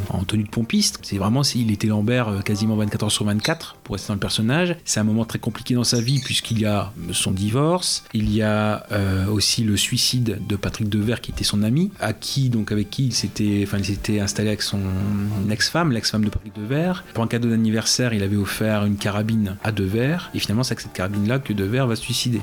[0.09, 0.99] en tenue de pompiste.
[1.03, 4.19] C'est vraiment s'il était Lambert euh, quasiment 24 heures sur 24 pour rester dans le
[4.19, 4.75] personnage.
[4.85, 8.41] C'est un moment très compliqué dans sa vie puisqu'il y a son divorce, il y
[8.41, 12.71] a euh, aussi le suicide de Patrick Devers qui était son ami, à qui donc
[12.71, 14.79] avec qui il s'était, enfin il s'était installé avec son
[15.49, 17.03] ex-femme, l'ex-femme de Patrick Devers.
[17.13, 20.81] Pour un cadeau d'anniversaire, il avait offert une carabine à Devers et finalement c'est avec
[20.81, 22.41] cette carabine-là que Devers va se suicider.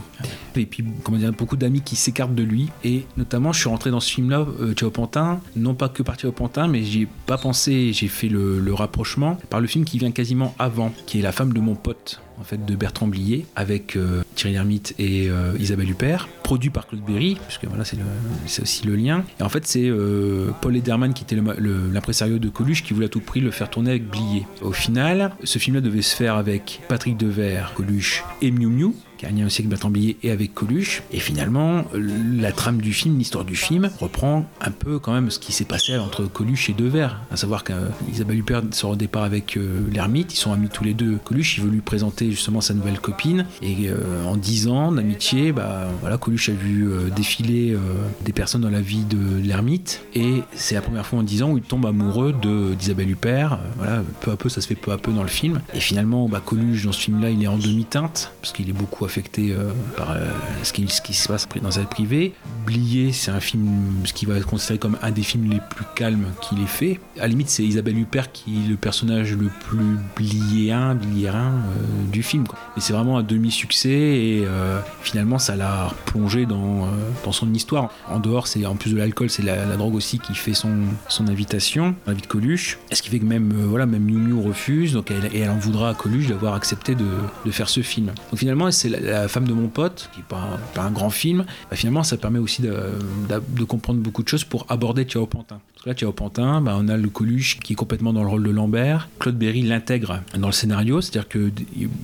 [0.57, 3.91] Et puis comment dire, beaucoup d'amis qui s'écartent de lui et notamment je suis rentré
[3.91, 7.09] dans ce film-là, euh, Thiao Pantin, non pas que par Thiao Pantin, mais j'y ai
[7.27, 11.19] pas pensé, j'ai fait le, le rapprochement par le film qui vient quasiment avant, qui
[11.19, 14.95] est La femme de mon pote en fait de Bertrand Blier avec euh, Thierry Lhermitte
[14.99, 19.25] et euh, Isabelle Huppert, produit par Claude Berry, puisque voilà c'est aussi le lien.
[19.39, 23.11] Et en fait c'est euh, Paul Ederman qui était l'impresario de Coluche qui voulait à
[23.11, 24.47] tout prix le faire tourner avec Blier.
[24.63, 28.95] Au final, ce film-là devait se faire avec Patrick Devers, Coluche et Miu Miu
[29.27, 31.03] a un lien aussi avec Bertrand Blier et avec Coluche.
[31.13, 35.39] Et finalement, la trame du film, l'histoire du film, reprend un peu quand même ce
[35.39, 37.21] qui s'est passé entre Coluche et Devers.
[37.31, 40.95] À savoir qu'Isabelle Huppert sort au départ avec euh, l'ermite, ils sont amis tous les
[40.95, 41.19] deux.
[41.25, 43.47] Coluche, il veut lui présenter justement sa nouvelle copine.
[43.63, 47.79] Et euh, en 10 ans d'amitié, bah, voilà, Coluche a vu euh, défiler euh,
[48.25, 50.03] des personnes dans la vie de l'ermite.
[50.15, 52.35] Et c'est la première fois en 10 ans où il tombe amoureux
[52.79, 53.55] d'Isabelle Huppert.
[53.55, 55.61] Euh, voilà, peu à peu, ça se fait peu à peu dans le film.
[55.75, 59.05] Et finalement, bah, Coluche, dans ce film-là, il est en demi-teinte, parce qu'il est beaucoup
[59.11, 60.25] affecté euh, par euh,
[60.63, 62.33] ce, qui, se passe dans sa privée.
[62.65, 63.67] Blier, c'est un film,
[64.05, 67.01] ce qui va être considéré comme un des films les plus calmes qu'il ait fait.
[67.19, 72.13] À la limite, c'est Isabelle Huppert qui est le personnage le plus bliéen, bliérin euh,
[72.13, 72.47] du film.
[72.47, 72.57] quoi.
[72.77, 76.89] Mais c'est vraiment un demi-succès et euh, finalement, ça l'a plongé dans,
[77.25, 77.91] dans son histoire.
[78.09, 80.71] En dehors, c'est en plus de l'alcool, c'est la, drogue aussi qui fait son,
[81.09, 82.79] son invitation, l'invite Coluche.
[82.91, 85.51] Et ce qui fait que même, voilà, même Miu Miu refuse, donc elle, et elle
[85.51, 87.07] en voudra à Coluche d'avoir accepté de,
[87.45, 88.07] de faire ce film.
[88.07, 91.45] Donc finalement, c'est la, la femme de mon pote, qui n'est pas, un- grand film.
[91.71, 95.61] Bah, finalement, ça permet aussi de, comprendre beaucoup de choses pour aborder Thiao Pantin.
[95.81, 98.29] Parce que là, Thiao Pantin, bah, on a le Coluche qui est complètement dans le
[98.29, 99.09] rôle de Lambert.
[99.19, 101.53] Claude Berry l'intègre dans le scénario, c'est-à-dire qu'il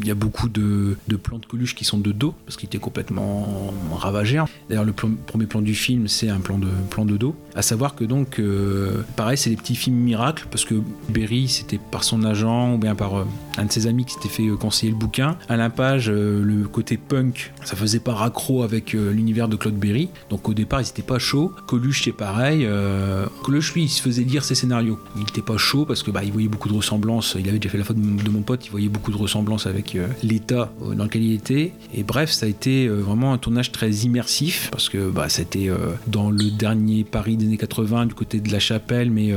[0.03, 3.74] y a beaucoup de, plans de Coluche qui sont de dos, parce qu'il était complètement
[3.95, 4.43] ravagé.
[4.70, 7.37] D'ailleurs, le premier plan du film, c'est un plan de, plan de dos.
[7.55, 10.77] À savoir que donc, euh, pareil, c'est des petits films miracles, parce que
[11.11, 13.24] Berry, c'était par son agent ou bien par euh,
[13.59, 15.37] un de ses amis qui s'était fait euh, conseiller le bouquin.
[15.51, 20.09] Alain Page, le côté punk, ça faisait pas raccro avec l'univers de Claude Berry.
[20.31, 21.53] Donc au départ, ils étaient pas chauds.
[21.66, 22.64] Coluche, c'est pareil.
[22.64, 23.27] euh,
[23.67, 24.99] Coluche, lui, il se faisait lire ses scénarios.
[25.17, 27.37] Il était pas chaud parce que bah, il voyait beaucoup de ressemblances.
[27.39, 29.95] Il avait déjà fait la faute de mon pote, il voyait beaucoup de ressemblances avec
[29.95, 31.73] euh, l'état euh, dans lequel il était.
[31.95, 35.71] Et bref, ça a été euh, vraiment un tournage très immersif parce que bah, c'était
[36.07, 39.33] dans le dernier Paris des années 80, du côté de la Chapelle, mais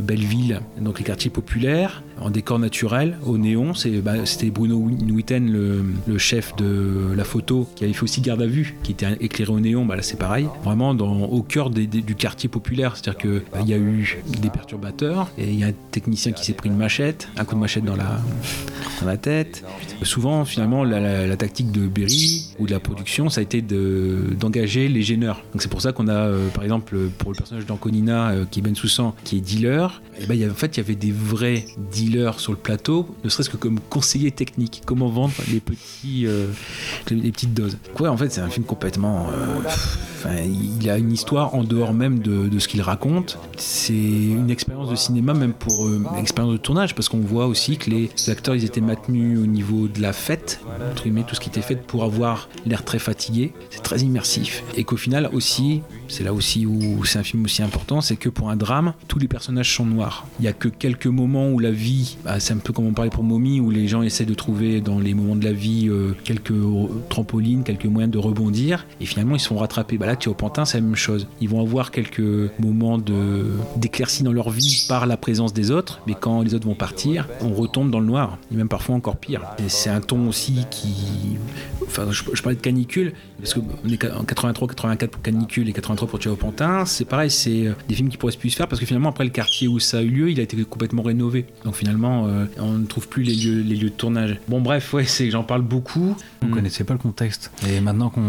[0.00, 3.72] Belleville, donc les quartiers populaires, en décor naturel, au néon.
[4.02, 8.46] Bah, c'était Bruno Nuiten, le, chef de la photo, qui avait fait aussi Garde à
[8.46, 9.84] vue, qui était éclairé au néon.
[9.84, 10.46] Bah, là, c'est pareil.
[10.64, 12.96] Vraiment au cœur du quartier populaire.
[12.96, 16.44] C'est-à-dire qu'il il y a eu des perturbateurs, et il y a un technicien qui
[16.44, 19.64] s'est pris une machette, un coup de machette dans la, tête.
[20.02, 24.88] Souvent, finalement, la, tactique de Berry ou de la production, ça a été de- d'engager
[24.88, 25.42] les gêneurs.
[25.58, 28.62] C'est pour ça qu'on a, euh, par exemple, pour le personnage d'Anconina, euh, qui est
[28.62, 32.11] Ben Soussan, qui est dealer, et ben, en fait, il y avait des vrais dealers
[32.38, 36.48] sur le plateau, ne serait-ce que comme conseiller technique, comment vendre les, petits, euh,
[37.10, 37.78] les, petites doses?
[37.94, 39.28] Quoi, en fait, c'est un film complètement...
[39.30, 39.60] euh,
[40.80, 43.38] il a une histoire en dehors même de, ce qu'il raconte.
[43.56, 47.46] C'est une expérience de cinéma, même pour euh, une expérience de tournage, parce qu'on voit
[47.46, 50.60] aussi que les acteurs ils étaient maintenus au niveau de la fête,
[50.90, 53.52] entre tout ce qui était fait pour avoir l'air très fatigué.
[53.70, 54.62] C'est très immersif.
[54.76, 58.28] Et qu'au final aussi, c'est là aussi où c'est un film aussi important, c'est que
[58.28, 60.26] pour un drame, tous les personnages sont noirs.
[60.38, 62.92] Il y a que quelques moments où la vie, bah, c'est un peu comme on
[62.92, 65.88] parlait pour Mommy, où les gens essaient de trouver dans les moments de la vie
[65.88, 66.54] euh, quelques
[67.08, 69.98] trampolines, quelques moyens de rebondir, et finalement ils sont rattrapés.
[69.98, 71.26] Bah là, tu au Pantin, c'est la même chose.
[71.40, 72.98] Ils vont avoir quelques moments
[73.76, 77.28] d'éclaircie dans leur vie par la présence des autres, mais quand les autres vont partir,
[77.40, 79.42] on retombe dans le noir, et même parfois encore pire.
[79.68, 80.94] C'est un ton aussi qui,
[81.86, 85.72] enfin, je, parlais de canicule parce que on est en 83, 84 pour canicule et
[85.72, 86.84] 83 pour Ciao Pantin.
[86.86, 89.24] C'est pareil, c'est euh, des films qui pourraient plus se faire parce que finalement après
[89.24, 91.46] le quartier où ça a eu lieu, il a été complètement rénové.
[91.64, 94.38] Donc finalement, euh, on ne trouve plus les lieux, les lieux de tournage.
[94.48, 96.14] Bon bref, ouais, c'est j'en parle beaucoup.
[96.40, 96.50] On Hmm.
[96.52, 97.50] connaissait pas le contexte.
[97.68, 98.20] Et maintenant qu'on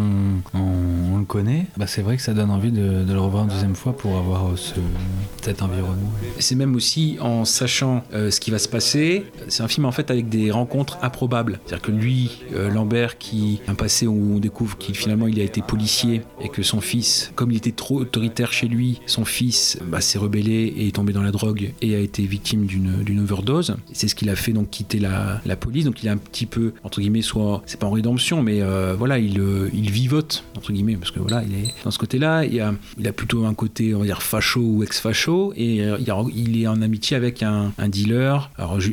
[0.55, 3.43] on- on le connaît, bah c'est vrai que ça donne envie de, de le revoir
[3.43, 4.73] une deuxième fois pour avoir euh, ce,
[5.43, 6.09] cet environnement.
[6.39, 9.25] C'est même aussi en sachant euh, ce qui va se passer.
[9.49, 11.59] C'est un film en fait avec des rencontres improbables.
[11.67, 15.39] C'est-à-dire que lui, euh, Lambert, qui a un passé où on découvre qu'il finalement il
[15.39, 19.25] a été policier et que son fils, comme il était trop autoritaire chez lui, son
[19.25, 23.03] fils bah, s'est rebellé et est tombé dans la drogue et a été victime d'une
[23.03, 23.23] d'une
[23.91, 25.85] C'est ce qu'il a fait donc quitter la, la police.
[25.85, 28.95] Donc il est un petit peu entre guillemets soit c'est pas en rédemption, mais euh,
[28.97, 32.45] voilà il euh, il vivote entre guillemets parce que voilà il est dans ce côté-là.
[32.45, 35.97] Il a il a plutôt un côté on va dire facho ou ex-facho et euh,
[35.99, 38.49] il, il est en amitié avec un, un dealer,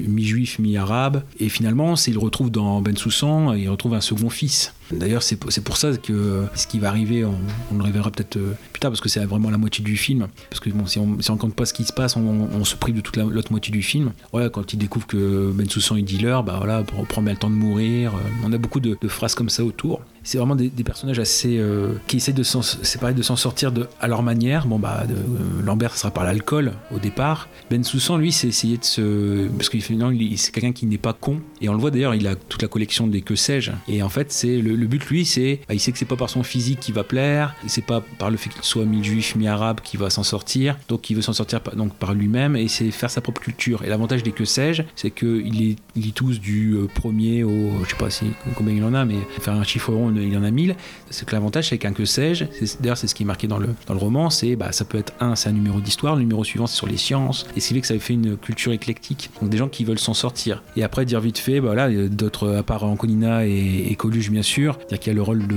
[0.08, 4.74] mi-juif mi-arabe et finalement il retrouve dans Ben Soussan il retrouve un second fils.
[4.92, 8.80] D'ailleurs, c'est pour, ça que ce qui va arriver, on, le reverra peut-être euh, plus
[8.80, 10.28] tard, parce que c'est vraiment la moitié du film.
[10.50, 12.96] Parce que bon, si on on compte pas ce qui se passe, on, se prive
[12.96, 14.12] de toute la- l'autre moitié du film.
[14.32, 17.50] Ouais, quand il découvre que Ben Soussan est dealer, bah voilà, prend bien le temps
[17.50, 18.14] de mourir.
[18.14, 20.00] euh, On a beaucoup de, de phrases comme ça autour.
[20.22, 24.22] C'est vraiment des, personnages assez euh, qui essaient de s'en, de s'en sortir à leur
[24.22, 24.66] manière.
[24.66, 27.48] Bon bah, de- euh, Lambert, sera par l'alcool au départ.
[27.70, 30.98] Ben Soussan, lui, c'est essayer de se, parce qu'il fait non, c'est quelqu'un qui n'est
[30.98, 31.40] pas con.
[31.60, 33.72] Et on le voit d'ailleurs, il a toute la collection des que sais-je.
[33.88, 36.16] Et en fait, c'est le, le but, lui, c'est, bah, il sait que c'est pas
[36.16, 39.80] par son physique qui va plaire, c'est pas par le fait qu'il soit mi-juif, mi-arabe
[39.82, 40.76] qui va s'en sortir.
[40.88, 43.82] Donc, il veut s'en sortir par, donc par lui-même et c'est faire sa propre culture.
[43.84, 47.70] Et l'avantage des que sais-je, c'est qu'il est, il est tous du euh, premier au,
[47.84, 50.42] je sais pas si combien il en a, mais faire un chiffre rond, il en
[50.44, 50.76] a 1000.
[51.10, 53.58] C'est que l'avantage, c'est qu'un que sais-je, c'est- d'ailleurs, c'est ce qui est marqué dans
[53.58, 56.22] le, dans le roman, c'est, bah, ça peut être un, c'est un numéro d'histoire, le
[56.22, 57.46] numéro suivant, c'est sur les sciences.
[57.56, 59.30] Et ce qui fait que ça fait une culture éclectique.
[59.40, 60.62] Donc, des gens qui veulent s'en sortir.
[60.76, 63.94] Et après, dire vite fait, bah, voilà, il y a d'autres, à part Anconina et,
[63.98, 65.56] Coluche, bien sûr, c'est-à-dire qu'il y a le rôle de,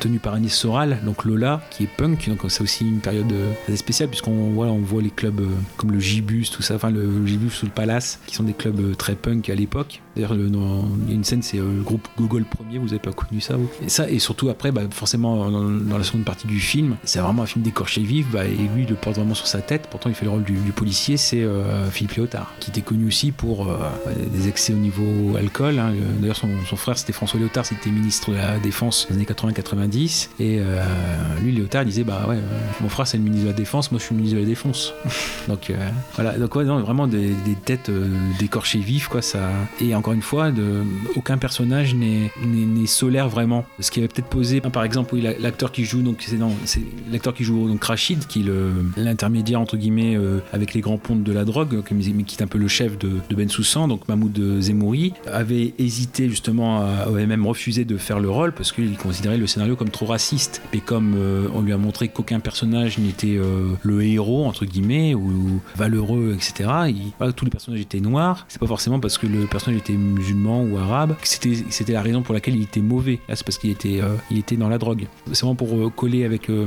[0.00, 3.52] tenu par Anis Soral, donc Lola, qui est punk, donc c'est aussi une période euh,
[3.68, 5.46] assez spéciale, puisqu'on voilà, on voit les clubs euh,
[5.76, 8.80] comme le Gibus, tout ça, enfin le Gibus ou le Palace, qui sont des clubs
[8.80, 10.00] euh, très punk à l'époque.
[10.14, 10.40] D'ailleurs, il
[11.08, 13.56] y a une scène, c'est euh, le groupe Google premier, vous avez pas connu ça,
[13.56, 13.68] vous?
[13.82, 17.42] Et ça, et surtout après, bah, forcément, dans, la seconde partie du film, c'est vraiment
[17.44, 19.88] un film d'écorché vif, bah, et lui, il le porte vraiment sur sa tête.
[19.90, 23.32] Pourtant, il fait le rôle du, policier, c'est euh, Philippe Léotard, qui était connu aussi
[23.32, 23.76] pour euh,
[24.32, 25.78] des excès au niveau alcool.
[25.78, 25.92] hein.
[25.92, 29.52] Le- D'ailleurs, son, frère, c'était François Léotard, c'était ministre de la Défense dans les années
[29.54, 30.28] 80-90.
[30.40, 30.60] Et
[31.42, 32.38] lui, Léotard, il disait, bah ouais,
[32.80, 34.48] mon frère, c'est le ministre de la Défense, moi, je suis le ministre de la
[34.48, 34.92] Défense.
[35.48, 35.72] donc
[36.14, 37.34] voilà, donc ouais, vraiment des,
[37.64, 37.90] têtes
[38.38, 39.50] d'écorchés vifs, quoi, ça.
[40.02, 40.50] Encore une fois,
[41.14, 42.32] aucun personnage n'est
[42.86, 43.64] solaire vraiment.
[43.78, 46.24] Ce qui avait peut-être posé, hein, par exemple, l'acteur qui joue, donc
[46.64, 46.80] c'est
[47.12, 48.52] l'acteur qui joue donc Rachid, qui est
[48.96, 52.58] l'intermédiaire entre guillemets euh, avec les grands pontes de la drogue, qui est un peu
[52.58, 57.46] le chef de, de Ben Soussan, donc Mahmoud Zemouri, avait hésité justement, à, avait même
[57.46, 60.62] refusé de faire le rôle parce qu'il considérait le scénario comme trop raciste.
[60.72, 65.14] Et comme euh, on lui a montré qu'aucun personnage n'était euh, le héros entre guillemets
[65.14, 66.68] ou valeureux, etc.
[67.36, 68.46] Tous les personnages étaient noirs.
[68.48, 72.22] C'est pas forcément parce que le personnage était musulman ou arabe c'était c'était la raison
[72.22, 73.18] pour laquelle il était mauvais.
[73.28, 75.06] Là, c'est parce qu'il était euh, il était dans la drogue.
[75.32, 76.66] C'est vraiment pour euh, coller avec euh,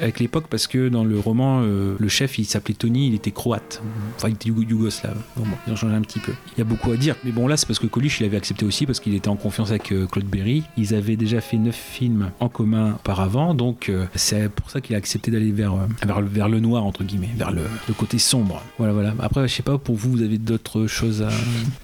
[0.00, 3.30] avec l'époque parce que dans le roman euh, le chef il s'appelait Tony, il était
[3.30, 3.82] croate.
[4.16, 5.16] Enfin, il était yougo- yougoslave.
[5.36, 6.32] Bon, bon, ils ont changé un petit peu.
[6.56, 7.16] Il y a beaucoup à dire.
[7.24, 9.36] Mais bon, là, c'est parce que Coluche, il avait accepté aussi parce qu'il était en
[9.36, 10.62] confiance avec euh, Claude Berry.
[10.76, 13.54] Ils avaient déjà fait neuf films en commun auparavant.
[13.54, 16.60] Donc, euh, c'est pour ça qu'il a accepté d'aller vers, euh, vers, le- vers le
[16.60, 18.62] noir, entre guillemets, vers le, le côté sombre.
[18.78, 19.14] Voilà, voilà.
[19.20, 21.28] Après, je sais pas, pour vous, vous avez d'autres choses à.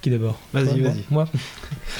[0.01, 0.39] Qui d'abord?
[0.53, 1.03] Vas-y, Moi, vas-y.
[1.09, 1.27] Moi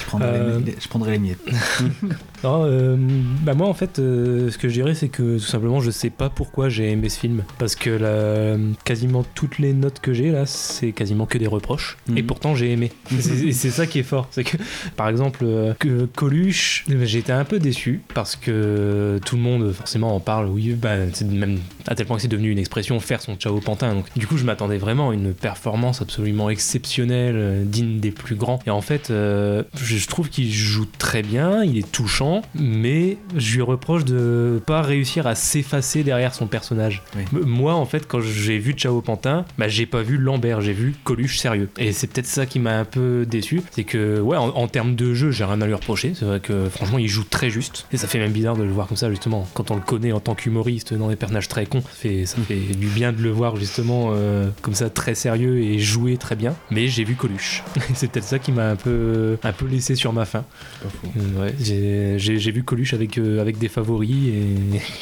[0.00, 1.40] Je prendrai, Euh, les, je prendrai les miettes.
[2.44, 2.96] Non, euh,
[3.42, 6.10] bah moi en fait, euh, ce que je dirais, c'est que tout simplement, je sais
[6.10, 7.42] pas pourquoi j'ai aimé ce film.
[7.58, 11.96] Parce que la- quasiment toutes les notes que j'ai là, c'est quasiment que des reproches.
[12.08, 12.18] Mhm.
[12.18, 12.92] Et pourtant, j'ai aimé.
[13.46, 14.28] Et c'est ça qui est fort.
[14.30, 14.58] C'est que,
[14.94, 16.84] par exemple, euh, que Coluche,
[17.18, 20.48] été un peu déçu parce que tout le monde forcément en parle.
[20.48, 23.58] Oui, bah, c'est même à tel point que c'est devenu une expression faire son Ciao
[23.60, 23.94] Pantin.
[23.94, 28.58] Donc, du coup, je m'attendais vraiment à une performance absolument exceptionnelle, digne des plus grands.
[28.66, 33.54] Et en fait, euh, je trouve qu'il joue très bien, il est touchant, mais je
[33.56, 37.02] lui reproche de pas réussir à s'effacer derrière son personnage.
[37.16, 37.22] Oui.
[37.44, 40.94] Moi, en fait, quand j'ai vu Ciao Pantin, bah, j'ai pas vu Lambert, j'ai vu
[41.04, 41.68] Coluche sérieux.
[41.78, 43.62] Et c'est peut-être ça qui m'a un peu déçu.
[43.72, 46.12] C'est que, ouais, en, en termes de jeu, j'ai rien à lui reprocher.
[46.14, 47.86] C'est vrai que, franchement, il joue très juste.
[47.92, 49.46] Et ça fait même bizarre de le voir comme ça, justement.
[49.54, 52.36] Quand on le connaît en tant qu'humoriste dans des personnages très cons, ça fait, ça
[52.46, 56.36] fait du bien de le voir, justement, euh, comme ça, très sérieux et jouer très
[56.36, 56.54] bien.
[56.70, 57.62] Mais j'ai vu Coluche.
[57.94, 60.44] c'est peut-être ça qui m'a un peu, un peu laissé sur ma faim.
[60.84, 64.32] Euh, Ouais, j'ai j'ai- vu Coluche avec, euh, avec des favoris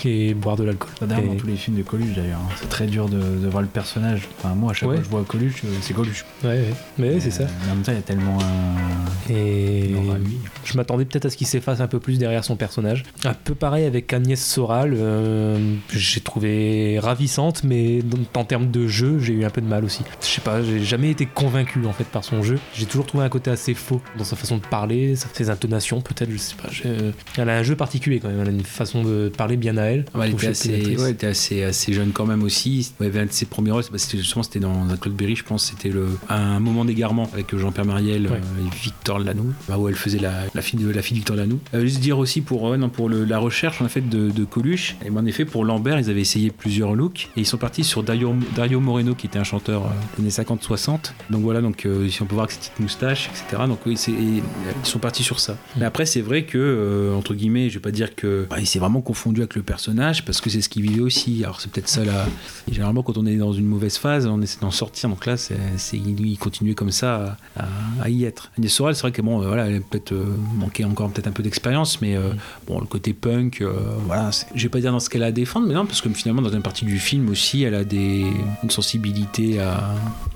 [0.04, 0.90] et, et boire de l'alcool.
[0.98, 2.38] Pas d'ailleurs dans Et- tous les films de Coluche d'ailleurs.
[2.38, 2.52] hein.
[2.60, 4.28] C'est très dur de, de voir le personnage.
[4.38, 4.96] Enfin, moi, à chaque Ouais.
[4.96, 6.24] fois que je vois Coluche, euh, c'est Coluche.
[6.42, 6.64] Ouais, ouais.
[6.98, 7.44] Mais c'est ça.
[7.44, 9.32] Euh, en même temps, il y a tellement un.
[9.32, 9.94] Et
[10.64, 13.04] je m'attendais peut-être à ce qu'il s'efface un peu plus derrière son personnage.
[13.24, 14.94] Un peu pareil avec Agnès Soral.
[14.94, 18.00] euh, j'ai trouvé ravissante, mais
[18.34, 20.02] en termes de jeu, j'ai eu un peu de mal aussi.
[20.20, 22.58] Je sais pas, j'ai jamais été convaincu en fait par son jeu.
[22.74, 26.30] J'ai toujours trouvé un côté assez faux dans sa façon de parler, ses intonations peut-être,
[26.30, 26.68] je sais pas.
[26.70, 27.01] j'ai-
[27.36, 28.40] Elle a un jeu particulier quand même.
[28.40, 30.05] Elle a une façon de parler bien à elle.
[30.14, 30.98] Ouais, elle était assez, cette actrice.
[30.98, 32.92] ouais, elle était assez, assez jeune quand même aussi.
[33.00, 35.66] Ouais, un de ses premiers rôles, c'était justement c'était dans un Claude Berry, je pense,
[35.66, 39.94] c'était le un moment d'égarement avec Jean-Pierre Mariel euh, et Victor Lanoux, bah, où elle
[39.94, 41.61] faisait la, la fille de la fille de Victor Lanoux.
[41.74, 44.96] Euh, juste dire aussi pour non, pour le- la recherche en fait de, de Coluche.
[45.05, 48.03] Et en effet pour Lambert, ils avaient essayé plusieurs looks et ils sont partis sur
[48.03, 49.88] Dario, Dario Moreno qui était un chanteur euh,
[50.22, 51.12] des années 50-60.
[51.30, 53.62] Donc voilà, donc euh, si on peut voir que cette petite moustache, etc.
[53.66, 55.57] Donc oui, euh, ils sont partis sur ça.
[55.76, 56.59] Mais après c'est vrai que
[56.93, 59.62] euh, entre guillemets, je vais pas dire que bah, il s'est vraiment confondu avec le
[59.62, 61.43] personnage parce que c'est ce qu'il vivait aussi.
[61.45, 62.26] Alors c'est peut-être ça là.
[62.70, 65.09] Généralement quand on est dans une mauvaise phase, on essaie d'en sortir.
[65.09, 67.36] Donc là, c'est, c'est- il continuait comme ça
[68.03, 68.51] à, y être.
[68.59, 70.24] Agnès Sorel, c'est vrai que bon, euh, voilà, elle a peut-être euh,
[70.57, 72.30] manqué encore peut-être un peu d'expérience, mais euh,
[72.66, 73.62] bon, le côté punk,
[74.07, 76.09] voilà, je vais pas dire dans ce qu'elle a à défendre, mais non, parce que
[76.11, 78.26] finalement dans une partie du film aussi, elle a des
[78.62, 79.74] une sensibilité à,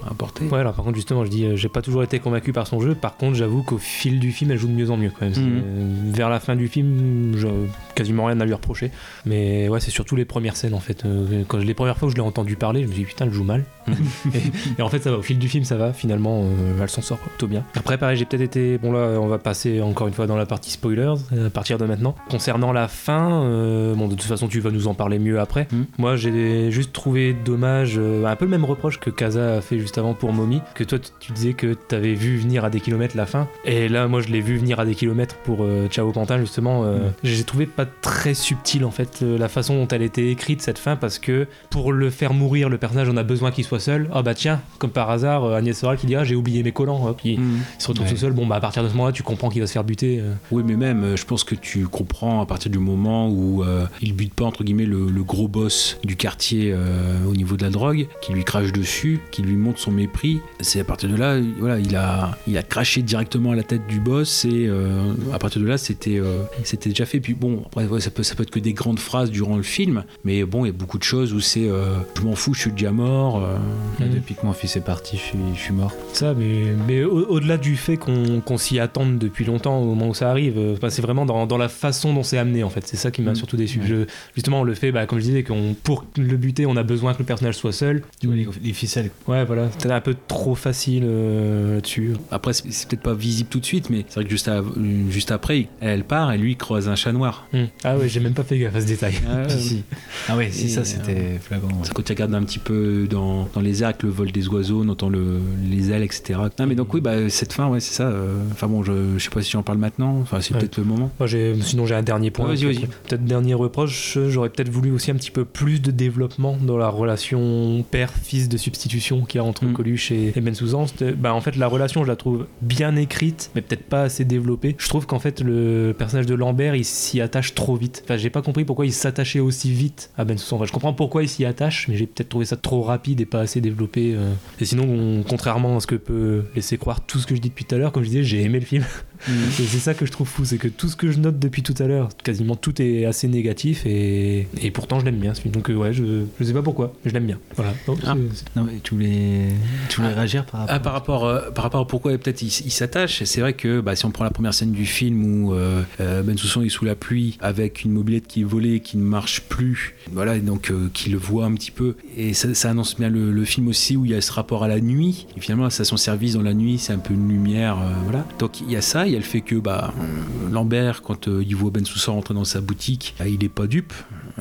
[0.04, 0.44] à apporter.
[0.46, 2.94] Ouais, alors par contre, justement, je dis, j'ai pas toujours été convaincu par son jeu.
[2.94, 5.34] Par contre, j'avoue qu'au fil du film, elle joue de mieux en mieux quand même.
[5.36, 7.48] Euh, vers la fin du film, j'ai
[7.94, 8.90] quasiment rien à lui reprocher.
[9.26, 11.04] Mais ouais, c'est surtout les premières scènes en fait.
[11.04, 13.26] Euh, Quand les premières fois que je l'ai entendu parler, je me suis dit putain,
[13.26, 13.64] elle joue mal.
[14.34, 15.18] et, et en fait, ça va.
[15.18, 15.92] Au fil du film, ça va.
[15.92, 17.64] Finalement, euh, elle s'en sort plutôt bien.
[17.74, 18.78] Après, pareil, j'ai peut-être été.
[18.78, 21.78] Bon, là, on va passer encore une fois dans la partie spoilers euh, à partir
[21.78, 22.14] de maintenant.
[22.30, 25.68] Concernant la fin, euh, bon, de toute façon, tu vas nous en parler mieux après.
[25.72, 25.86] Mhm.
[25.98, 29.78] Moi, j'ai juste trouvé dommage, euh, un peu le même reproche que Kaza a fait
[29.78, 33.16] juste avant pour Mommy, que toi, tu- disais que t'avais vu venir à des kilomètres
[33.16, 33.48] la fin.
[33.64, 36.82] Et là, moi, je l'ai vu venir à des kilomètres pour Ciao Pantin, justement.
[36.82, 37.12] Mhm.
[37.24, 40.96] J'ai trouvé pas très subtil, en fait, la façon dont elle était écrite, cette fin,
[40.96, 44.08] parce que pour le faire mourir, le personnage, on a besoin qu'il soit seul.
[44.12, 46.72] Ah bah tiens, comme par hasard, euh, Agnès Soral qui dit Ah, j'ai oublié mes
[46.72, 47.06] collants.
[47.08, 47.38] Hop, il, il
[47.78, 48.12] se retrouve Ouais.
[48.12, 48.32] tout seul.
[48.32, 50.20] Bon, bah à partir de ce moment-là, tu comprends qu'il va se faire buter.
[50.20, 50.34] euh.
[50.50, 53.86] Oui, mais même, euh, je pense que tu comprends à partir du moment où euh,
[54.02, 57.62] il bute pas entre guillemets le, le gros boss du quartier euh, au niveau de
[57.64, 60.40] la drogue, qui lui crache dessus, qui lui montre son mépris.
[60.60, 63.86] C'est à partir de là, voilà, il a, il a craché directement à la tête
[63.86, 66.20] du boss et euh, à partir de là, c'était,
[66.64, 67.20] c'était déjà fait.
[67.20, 69.62] Puis bon, après, ouais, ça peut, ça peut être que des grandes phrases durant le
[69.62, 72.60] film, mais bon, il y a beaucoup de choses où c'est, je m'en fous, je
[72.60, 73.42] suis déjà mort.
[73.66, 74.14] Euh, Là, Mhm.
[74.14, 75.92] Depuis que mon fils est parti, je suis, je suis mort.
[76.12, 80.14] Ça, mais, mais au- au-delà du fait qu'on s'y attende depuis longtemps au moment où
[80.14, 82.86] ça arrive, euh, enfin, c'est vraiment dans, dans la façon dont c'est amené en fait.
[82.86, 83.36] C'est ça qui m'a Mm.
[83.36, 83.80] surtout déçu.
[83.80, 83.86] Ouais.
[83.86, 84.04] Je-
[84.34, 87.18] justement, le fait, bah, comme je disais, qu'on pour le buter, on a besoin que
[87.20, 88.02] le personnage soit seul.
[88.20, 89.10] Tu vois les, les ficelles.
[89.26, 89.68] Ouais, voilà.
[89.72, 92.12] C'était un peu trop facile euh, là-dessus.
[92.30, 94.62] Après, c'est, peut-être pas visible tout de suite, mais c'est vrai que juste, à-
[95.10, 97.46] juste après, elle part et lui il croise un chat noir.
[97.52, 97.64] Hmm.
[97.84, 99.14] Ah ouais, j'ai même pas fait gaffe à ce détail.
[99.28, 99.82] Ah, Si, si.
[100.28, 101.68] Ah ouais, si, Et, ça euh, c'était flagrant.
[101.68, 101.88] ouais.
[101.94, 104.82] Quand tu regardes un petit peu dans, dans les airs avec le vol des oiseaux,
[104.84, 106.38] on entend le, les ailes, etc.
[106.58, 108.04] Non, mais donc, oui, bah, cette fin, ouais, c'est ça.
[108.08, 110.18] euh, Enfin bon, je, je sais pas si j'en parle maintenant.
[110.20, 110.60] Enfin, c'est Ouais.
[110.60, 111.10] peut-être le moment.
[111.18, 111.28] Moi,
[111.62, 112.46] sinon, j'ai un dernier point.
[112.48, 112.86] Ouais, vas-y, vas-y.
[112.86, 116.88] Peut-être dernier reproche, j'aurais peut-être voulu aussi un petit peu plus de développement dans la
[116.88, 119.72] relation père-fils de substitution qu'il y a entre Mm.
[119.72, 120.86] Coluche et, et Ben Souzan.
[120.86, 124.24] C'était- Bah, en fait, la relation, je la trouve bien écrite, mais peut-être pas assez
[124.24, 124.76] développée.
[124.78, 128.02] Je trouve qu'en fait, le personnage de Lambert, il s'y attache trop vite.
[128.04, 130.56] Enfin, j'ai pas compris pourquoi il s'attachait aussi vite à Ben Souzan.
[130.56, 133.26] Enfin, je comprends pourquoi il s'y attache, mais j'ai peut-être trouvé ça trop rapide et
[133.26, 134.14] pas assez développé.
[134.14, 134.32] euh.
[134.60, 137.48] Et sinon, on- contrairement à ce que peut laisser croire tout ce que je dis
[137.48, 138.84] depuis tout à l'heure, comme je disais, j'ai aimé le film.
[139.28, 141.62] Et c'est ça que je trouve fou, c'est que tout ce que je note depuis
[141.62, 145.40] tout à l'heure, quasiment tout est assez négatif et, et pourtant je l'aime bien ce
[145.40, 145.52] film.
[145.54, 147.38] Donc euh, ouais, je, je sais pas pourquoi, mais je l'aime bien.
[147.56, 147.72] Voilà.
[147.86, 148.14] Donc, Ah.
[148.56, 149.48] Non, mais tu voulais,
[149.88, 152.46] tu voulais réagir par rapport Ah, par rapport, euh, par rapport à pourquoi peut-être il,
[152.48, 155.54] il s'attache, c'est vrai que bah, si on prend la première scène du film où
[155.54, 158.96] euh, euh, Ben Soussan est sous la pluie avec une mobilette qui est volée, qui
[158.96, 162.52] ne marche plus, voilà, et donc euh, qui le voit un petit peu, et ça,
[162.54, 164.80] ça annonce bien le, le film aussi où il y a ce rapport à la
[164.80, 167.92] nuit, et finalement à son service dans la nuit, c'est un peu une lumière, euh,
[168.04, 168.26] voilà.
[168.38, 169.08] Donc il y a ça, ça.
[169.08, 172.12] Il y a le fait que bah, euh, Lambert, quand euh, il voit Ben Sousa
[172.12, 173.92] rentrer dans sa boutique, bah, il n'est pas dupe.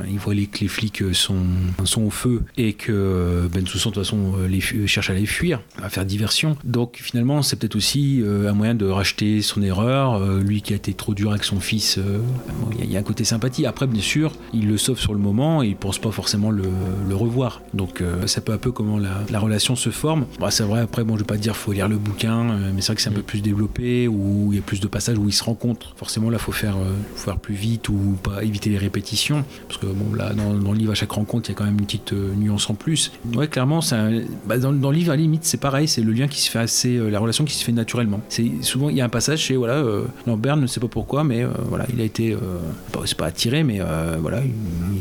[0.08, 1.44] Il voit les, que les flics euh, sont,
[1.86, 5.26] sont au feu et que euh, Ben Soussan, de toute façon, euh, cherche à les
[5.26, 6.58] fuir, à faire diversion.
[6.64, 10.16] Donc finalement, c'est peut-être aussi euh, un moyen de racheter son erreur.
[10.16, 12.20] Euh, lui qui a été trop dur avec son fils, euh,
[12.80, 13.66] il y a- un côté sympathie.
[13.66, 16.64] Après, bien sûr, il le sauve sur le moment et il pense pas forcément le,
[17.16, 17.62] revoir.
[17.74, 20.26] Donc euh, c'est peu à peu comment la, la relation se forme.
[20.40, 22.82] Bon, c'est vrai, après, bon, je vais pas dire faut lire le bouquin, euh, mais
[22.82, 25.18] c'est vrai que c'est un peu plus développé, où il y a plus de passages
[25.18, 25.94] où ils se rencontrent.
[25.98, 29.46] Forcément, là, faut faire, euh, faut faire plus vite ou pas éviter les répétitions.
[29.94, 31.86] Bon, là, dans, dans le livre, à chaque rencontre, il y a quand même une
[31.86, 33.12] petite euh, nuance en plus.
[33.36, 36.12] Ouais, clairement, un- bah, dans, dans le livre, à la limite, c'est pareil, c'est le
[36.12, 38.22] lien qui se fait assez, euh, la relation qui se fait naturellement.
[38.62, 41.46] Souvent, il y a un passage chez, voilà, euh, Lambert ne sait pas pourquoi, mais
[41.70, 42.36] voilà, il a été,
[43.06, 43.80] c'est pas attiré, mais
[44.20, 44.42] voilà,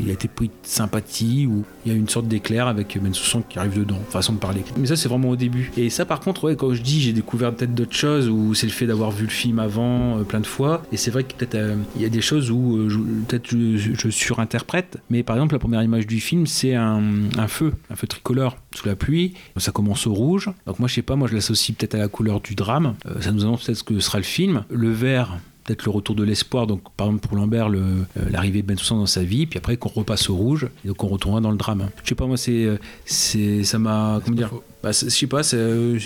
[0.02, 3.12] il, a été pris de sympathie ou il y a une sorte d'éclair avec Ben
[3.14, 4.62] Soussan qui arrive dedans, façon de parler.
[4.78, 5.72] Mais ça, c'est vraiment au début.
[5.76, 8.66] Et ça, par contre, ouais, quand je dis j'ai découvert peut-être d'autres choses, ou c'est
[8.66, 11.56] le fait d'avoir vu le film avant plein de fois, et c'est vrai que peut-être
[11.96, 12.88] il y a des choses où
[13.28, 14.73] peut-être je surinterprète,
[15.10, 17.02] mais par exemple, la première image du film, c'est un,
[17.36, 19.34] un feu, un feu tricolore sous la pluie.
[19.56, 20.50] Ça commence au rouge.
[20.66, 22.94] Donc moi, je sais pas, moi je l'associe peut-être à la couleur du drame.
[23.06, 24.64] Euh, ça nous annonce peut-être ce que sera le film.
[24.70, 26.66] Le vert, peut-être le retour de l'espoir.
[26.66, 29.76] Donc, par exemple, pour Lambert, euh, l'arrivée de Ben Soussan dans sa vie, puis après
[29.76, 31.88] qu'on repasse au rouge, et donc on retournera dans le drame.
[32.02, 34.50] Je sais pas, moi, c'est, euh, c'est, ça m'a, comment dire,
[34.84, 35.98] bah, je sais pas, c'est, euh,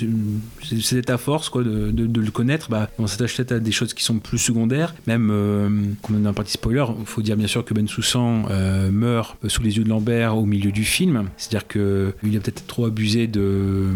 [1.04, 2.70] ta force, quoi, de, le connaître.
[2.70, 4.94] Bah, on s'attache peut-être à des choses qui sont plus secondaires.
[5.08, 5.68] Même, euh,
[6.00, 8.92] comme on dans la partie spoiler, il faut dire bien sûr que Ben Soussan euh,
[8.92, 11.24] meurt sous les yeux de Lambert au milieu du film.
[11.36, 13.86] C'est-à-dire que il a peut-être trop abusé de,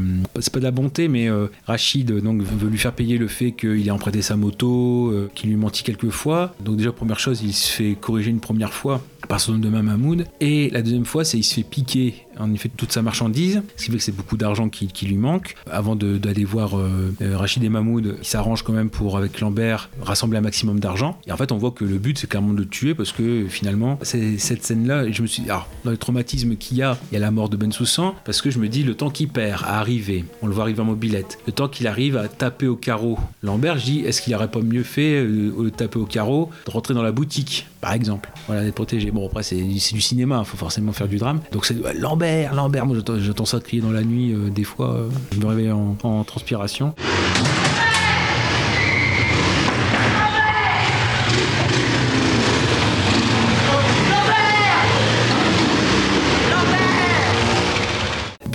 [0.40, 1.28] c'est pas de la bonté, mais
[1.64, 5.56] Rachid donc veut lui faire payer le fait qu'il ait emprunté sa moto, qu'il lui
[5.56, 6.56] mentit quelques fois.
[6.58, 10.26] Donc déjà première chose, il se fait corriger une première fois par son de Mahmoud.
[10.40, 13.84] Et la deuxième fois, c'est il se fait piquer en effet toute sa marchandise, ce
[13.84, 15.54] qui fait que c'est beaucoup d'argent qui, lui manque.
[15.70, 19.90] Avant d'aller voir euh, euh, Rachid et Mahmoud, il s'arrange quand même pour, avec Lambert,
[20.00, 21.18] rassembler un maximum d'argent.
[21.26, 23.46] Et en fait, on voit que le but, c'est clairement de le tuer parce que
[23.48, 27.14] finalement, cette scène-là, je me suis dit, alors, dans le traumatisme qu'il y a, il
[27.14, 29.28] y a la mort de Ben Soussan, parce que je me dis, le temps qu'il
[29.28, 32.66] perd à arriver, on le voit arriver en mobilette, le temps qu'il arrive à taper
[32.66, 36.06] au carreau Lambert, je dis, est-ce qu'il aurait pas mieux fait, euh, au taper au
[36.06, 38.30] carreau, de rentrer dans la boutique, par exemple?
[38.46, 39.11] Voilà, d'être protégé.
[39.12, 41.40] Bon, après, c'est du cinéma, il faut forcément faire du drame.
[41.52, 45.08] Donc, c'est Lambert, Lambert, moi j'entends- ça crier dans la nuit, euh, des fois, euh,
[45.32, 46.94] je me réveille en, transpiration.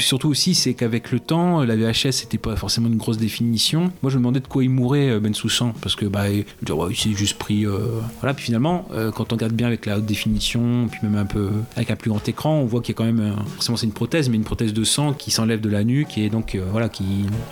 [0.08, 3.92] Surtout aussi, c'est qu'avec le temps, la VHS c'était pas forcément une grosse définition.
[4.02, 6.46] Moi, je me demandais de quoi il mourait, euh, Ben Soussan, parce que bah, il,
[6.72, 7.66] ouais, il s'est juste pris.
[7.66, 8.34] euh, Voilà.
[8.34, 11.50] Puis finalement, euh, quand on regarde bien avec la haute définition, puis même un peu
[11.76, 13.92] avec un plus grand écran, on voit qu'il y a quand même, forcément, c'est une
[13.92, 17.04] prothèse, mais une prothèse de sang qui s'enlève de la nuque et donc voilà, qui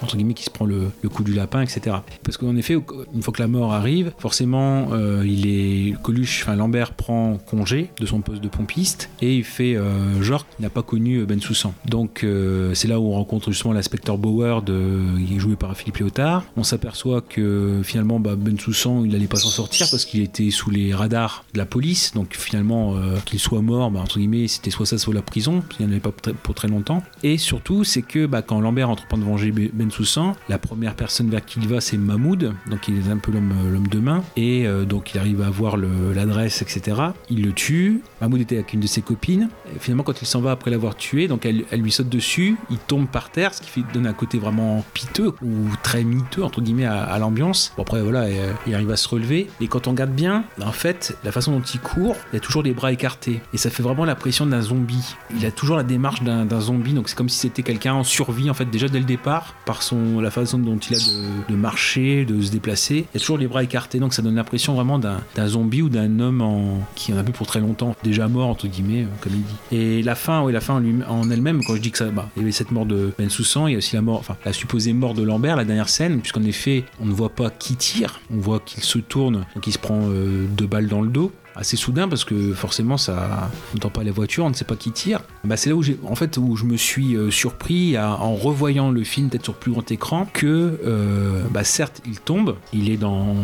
[0.01, 1.97] entre guillemets, qui se prend le, coup du lapin, etc.
[2.23, 2.77] Parce qu'en effet,
[3.13, 4.89] une fois que la mort arrive, forcément,
[5.23, 9.77] il est Coluche, enfin Lambert prend congé de son poste de pompiste et il fait
[10.21, 11.73] genre qu'il n'a pas connu Ben Soussan.
[11.85, 12.25] Donc
[12.73, 15.01] c'est là où on rencontre justement l'inspecteur Bauer, de,
[15.33, 16.43] est joué par Philippe Léotard.
[16.57, 20.51] On s'aperçoit que finalement bah, Ben Soussan il n'allait pas s'en sortir parce qu'il était
[20.51, 22.13] sous les radars de la police.
[22.13, 25.63] Donc finalement euh, qu'il soit mort, bah, entre guillemets, c'était soit ça soit la prison.
[25.79, 27.03] Il n'y en avait pas pour très, pour très longtemps.
[27.23, 31.29] Et surtout c'est que bah, quand Lambert entreprend de venger Ben Soussan, la première personne
[31.29, 34.23] vers qui il va c'est Mahmoud, donc il est un peu l'homme l'homme de main
[34.35, 37.01] et euh, donc il arrive à avoir l'adresse, etc.
[37.29, 38.01] Il le tue.
[38.25, 39.49] Mahmoud était avec une de ses copines.
[39.75, 42.57] Et finalement, quand il s'en va après l'avoir tué, donc elle, elle lui saute dessus,
[42.69, 45.53] il tombe par terre, ce qui fait, donne un côté vraiment piteux ou
[45.83, 47.73] très miteux entre guillemets à, l'ambiance.
[47.77, 49.47] Bon après voilà, euh, il arrive à se relever.
[49.61, 52.63] Et quand on regarde bien, en fait, la façon dont il court, il a toujours
[52.63, 55.15] les bras écartés et ça fait vraiment l'impression d'un zombie.
[55.37, 58.49] Il a toujours la démarche d'un zombie, donc c'est comme si c'était quelqu'un en survie
[58.49, 60.99] en fait déjà dès le départ par son la façon dont il a
[61.49, 63.05] de, marcher, de se déplacer.
[63.13, 66.19] Il a toujours les bras écartés, donc ça donne l'impression vraiment d'un zombie ou d'un
[66.19, 67.95] homme en, qui en a vu pour très longtemps,
[68.27, 69.55] mort entre guillemets, euh, comme il dit.
[69.71, 72.41] Et la fin, oui, la fin en, elle-même, quand je dis que ça, bah, il
[72.41, 74.53] y avait cette mort de Ben Soussan, il y a aussi la mort, enfin la
[74.53, 78.19] supposée mort de Lambert, la dernière scène, puisqu'en effet, on ne voit pas qui tire,
[78.33, 81.31] on voit qu'il se tourne, donc il se prend euh, deux balles dans le dos
[81.55, 84.75] assez soudain parce que forcément ça on n'entend pas les voitures on ne sait pas
[84.75, 88.35] qui tire bah, c'est là où en fait où je me suis euh, surpris en
[88.35, 92.89] revoyant le film peut-être sur plus grand écran que euh, bah, certes il tombe il
[92.89, 93.35] est dans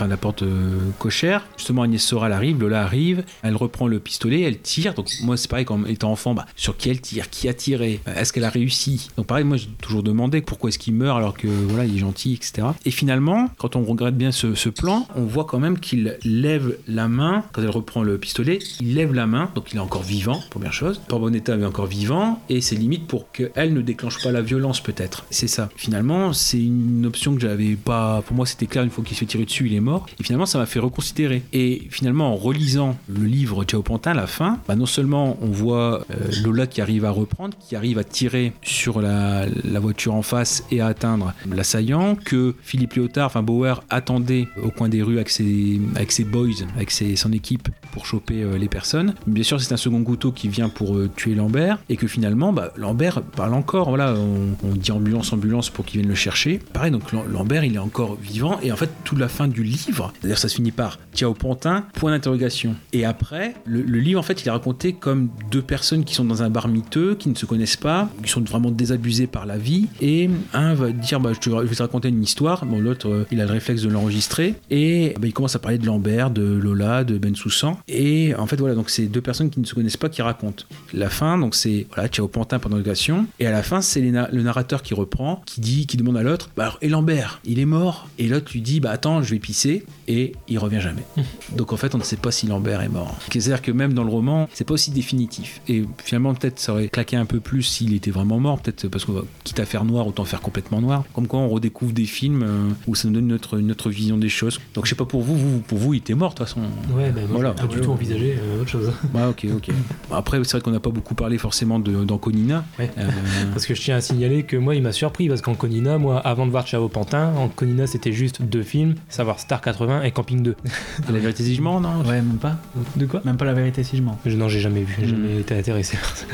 [0.00, 1.46] la porte euh, cochère.
[1.56, 4.94] Justement Agnès Soral arrive Lola arrive elle reprend le pistolet elle tire.
[4.94, 8.00] Donc moi c'est pareil quand étant enfant bah, sur qui elle tire qui a tiré
[8.06, 9.10] est-ce qu'elle a réussi?
[9.16, 11.98] Donc pareil moi j'ai toujours demandé pourquoi est-ce qu'il meurt alors que voilà il est
[11.98, 16.18] gentil etc et finalement quand on regrette bien ce, plan on voit quand même qu'il
[16.24, 17.44] lève la main.
[17.52, 20.72] Quand elle reprend le pistolet, il lève la main, donc il est encore vivant, première
[20.72, 21.00] chose.
[21.08, 25.24] Barbonetta est encore vivant, et c'est limite pour qu'elle ne déclenche pas la violence, peut-être.
[25.30, 25.68] C'est ça.
[25.76, 28.22] Finalement, c'est une option que j'avais pas.
[28.26, 30.06] Pour moi, c'était clair, une fois qu'il se fait tirer dessus, il est mort.
[30.18, 31.42] Et finalement, ça m'a fait reconsidérer.
[31.52, 36.04] Et finalement, en relisant le livre Ciao Pantin, la fin, bah, non seulement on voit
[36.10, 36.14] euh,
[36.44, 40.64] Lola qui arrive à reprendre, qui arrive à tirer sur la, la voiture en face
[40.70, 45.30] et à atteindre l'assaillant, que Philippe Léotard, enfin Bauer, attendait au coin des rues avec
[45.30, 49.14] ses, avec ses boys, avec ses- son équipe pour choper euh, les personnes.
[49.26, 52.52] Bien sûr, c'est un second couteau qui vient pour euh, tuer Lambert et que finalement,
[52.52, 53.88] bah, Lambert parle encore.
[53.88, 56.60] Voilà, on, dit ambulance, ambulance pour qu'ils viennent le chercher.
[56.72, 59.62] Pareil, donc Lam- Lambert, il est encore vivant et en fait, toute la fin du
[59.62, 62.74] livre, d'ailleurs, ça se finit par Ciao Pantin, point d'interrogation.
[62.92, 66.42] Et après, le, livre, en fait, il est raconté comme deux personnes qui sont dans
[66.42, 69.88] un bar miteux, qui ne se connaissent pas, qui sont vraiment désabusées par la vie.
[70.00, 72.64] Et un va dire, bah, je vais te raconter une histoire.
[72.64, 74.54] Bon, l'autre, euh, il a le réflexe de l'enregistrer.
[74.70, 77.78] Et bah, il commence à parler de Lambert, de Lola, de Ben Soussan.
[77.88, 80.64] Et en fait, voilà, donc c'est deux personnes qui ne se connaissent pas qui racontent.
[80.92, 83.26] La fin, donc c'est voilà, Ciao Pantin pendant l'interrogation.
[83.40, 86.22] Et à la fin, c'est na- le narrateur qui reprend, qui dit, qui demande à
[86.22, 88.08] l'autre, bah, alors, et Lambert, il est mort?
[88.18, 89.84] Et l'autre lui dit, bah attends, je vais pisser.
[90.06, 91.02] Et il revient jamais.
[91.56, 93.14] Donc en fait, on ne sait pas si Lambert est mort.
[93.30, 95.60] C'est-à-dire que même dans le roman, c'est pas aussi définitif.
[95.68, 98.60] Et finalement, peut-être ça aurait claqué un peu plus s'il était vraiment mort.
[98.60, 99.12] Peut-être parce que
[99.44, 101.04] quitte à faire noir, autant faire complètement noir.
[101.12, 104.28] Comme quoi, on redécouvre des films euh, où ça nous donne notre, notre vision des
[104.28, 104.60] choses.
[104.74, 106.60] Donc je sais pas pour vous, vous pour vous, il était mort de toute façon.
[106.96, 107.50] Ouais, bah, moi, Voilà.
[107.52, 108.92] pas du tout envisagé euh, autre chose.
[109.14, 109.68] Ouais, ok, ok.
[110.10, 112.64] Après, c'est vrai qu'on n'a pas beaucoup parlé forcément d'Anconina.
[112.78, 112.90] Ouais.
[112.98, 113.08] Euh,
[113.52, 116.18] Parce que je tiens à signaler que moi, il m'a surpris parce qu'en Conina, moi,
[116.20, 120.10] avant de voir Ciao Pantin, en Conina, c'était juste deux films, savoir Star 80 et
[120.12, 120.54] Camping 2.
[121.12, 122.00] la vérité si je mens, non?
[122.02, 122.56] Ouais, même pas.
[122.96, 123.20] De quoi?
[123.24, 124.18] Même pas la vérité si je mens.
[124.26, 125.08] Je- Non, j'ai jamais vu, j'ai Hmm.
[125.10, 126.26] jamais été intéressé par ça.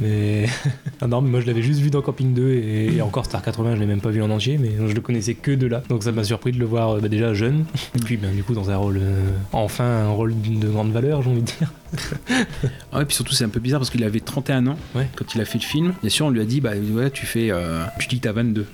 [0.00, 0.46] Mais.
[1.02, 3.40] Ah non, mais moi je l'avais juste vu dans Camping 2 et, et encore Star
[3.42, 5.82] 80, je l'ai même pas vu en entier, mais je le connaissais que de là.
[5.88, 7.64] Donc ça m'a surpris de le voir euh, bah, déjà jeune,
[7.96, 8.98] et puis ben, du coup dans un rôle.
[9.00, 11.72] euh, enfin, un rôle de grande valeur, j'ai envie de dire.
[12.92, 15.08] Ah ouais, puis surtout c'est un peu bizarre parce qu'il avait 31 ans Ouais.
[15.16, 15.92] quand il a fait le film.
[16.00, 18.32] Bien sûr, on lui a dit bah voilà, tu fais euh, tu dis que t'as
[18.32, 18.66] 22.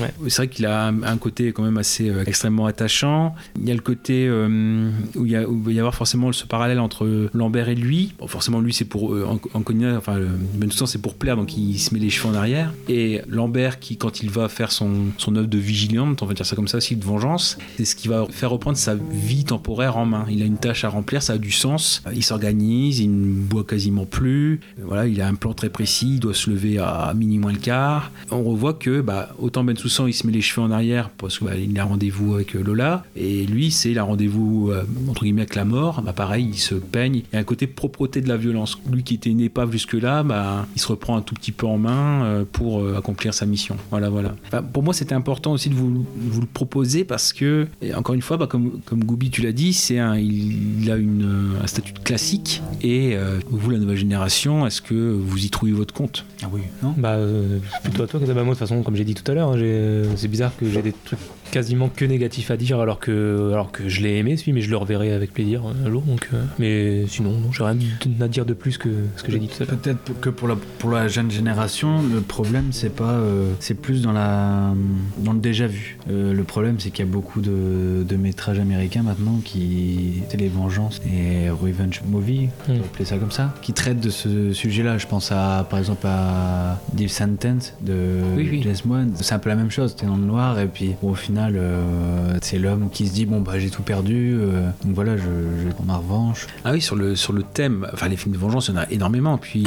[0.00, 0.12] Ouais.
[0.28, 3.34] C'est vrai qu'il a un, un côté quand même assez euh, extrêmement attachant.
[3.58, 5.94] Il y a le côté euh, où il, y a, où il va y avoir
[5.94, 8.14] forcément ce parallèle entre Lambert et lui.
[8.18, 11.36] Bon, forcément lui c'est pour euh, en, en Conina, enfin euh, Ben c'est pour plaire
[11.36, 12.72] donc il se met les cheveux en arrière.
[12.88, 16.46] Et Lambert qui quand il va faire son, son œuvre de vigilante, on va dire
[16.46, 19.96] ça comme ça aussi, de vengeance, c'est ce qui va faire reprendre sa vie temporaire
[19.96, 20.26] en main.
[20.30, 22.02] Il a une tâche à remplir, ça a du sens.
[22.14, 24.60] Il s'organise, il ne boit quasiment plus.
[24.82, 27.58] Voilà, il a un plan très précis, il doit se lever à minuit moins le
[27.58, 28.10] quart.
[28.30, 31.38] On revoit que bah, autant Ben Soussan il se met les cheveux en arrière parce
[31.38, 35.22] qu'il bah, a rendez-vous avec euh, Lola, et lui c'est il a rendez-vous euh, entre
[35.22, 36.02] guillemets avec la mort.
[36.02, 37.22] Bah, pareil, il se peigne.
[37.32, 38.78] Il y a un côté propreté de la violence.
[38.90, 41.78] Lui qui était une épave jusque-là, bah, il se reprend un tout petit peu en
[41.78, 43.76] main euh, pour euh, accomplir sa mission.
[43.90, 44.34] Voilà, voilà.
[44.72, 46.04] Pour moi, c'était important aussi de vous,
[46.40, 49.98] le proposer parce que, encore une fois, bah, comme, comme Goubi, tu l'as dit, c'est
[49.98, 52.47] un, il, a euh, un statut de classique.
[52.82, 56.24] Et euh, vous, la nouvelle génération, est-ce que vous y trouvez votre compte?
[56.42, 56.94] Ah oui, non?
[56.96, 59.28] Bah, euh, plutôt à toi que bah, moi, de toute façon, comme j'ai dit tout
[59.30, 61.18] à l'heure, hein, j'ai- c'est bizarre que j'ai des trucs
[61.50, 64.60] quasiment que négatifs à dire alors que, alors que je l'ai aimé ce film et
[64.60, 66.02] je le reverrai avec plaisir euh, un jour.
[66.02, 67.76] Donc, euh, mais sinon, non, j'ai rien
[68.20, 69.76] à dire de plus que ce que j'ai dit tout à l'heure.
[69.78, 74.02] Peut-être que pour la, pour la jeune génération, le problème c'est pas, euh, c'est plus
[74.02, 74.72] dans la,
[75.18, 75.98] dans le déjà vu.
[76.10, 80.36] Euh, le problème c'est qu'il y a beaucoup de, de métrages américains maintenant qui, c'est
[80.36, 82.82] les vengeances et revenge movie, on peut Mm.
[82.84, 84.98] appeler ça comme ça, qui traitent de ce sujet-là.
[84.98, 87.94] Je pense à, par exemple à Deep Sentence de
[88.36, 88.60] Oui, oui.
[88.62, 89.12] James Wan.
[89.20, 89.96] C'est un peu la même chose.
[89.96, 93.26] T'es dans le noir et puis bon, au final, euh, c'est l'homme qui se dit
[93.26, 96.46] bon bah j'ai tout perdu, euh, donc voilà, je, je vais prendre ma revanche.
[96.64, 98.80] Ah oui, sur le, sur le thème, enfin les films de vengeance, il y en
[98.80, 99.38] a énormément.
[99.38, 99.64] Puis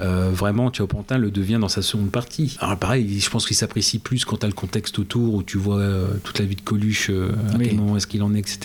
[0.00, 2.56] euh, vraiment, Ciao Pantin le devient dans sa seconde partie.
[2.60, 5.58] Alors pareil, je pense qu'il s'apprécie plus quand tu as le contexte autour, où tu
[5.58, 7.66] vois euh, toute la vie de Coluche, à Oui.
[7.68, 8.58] quel moment est-ce qu'il en est, etc.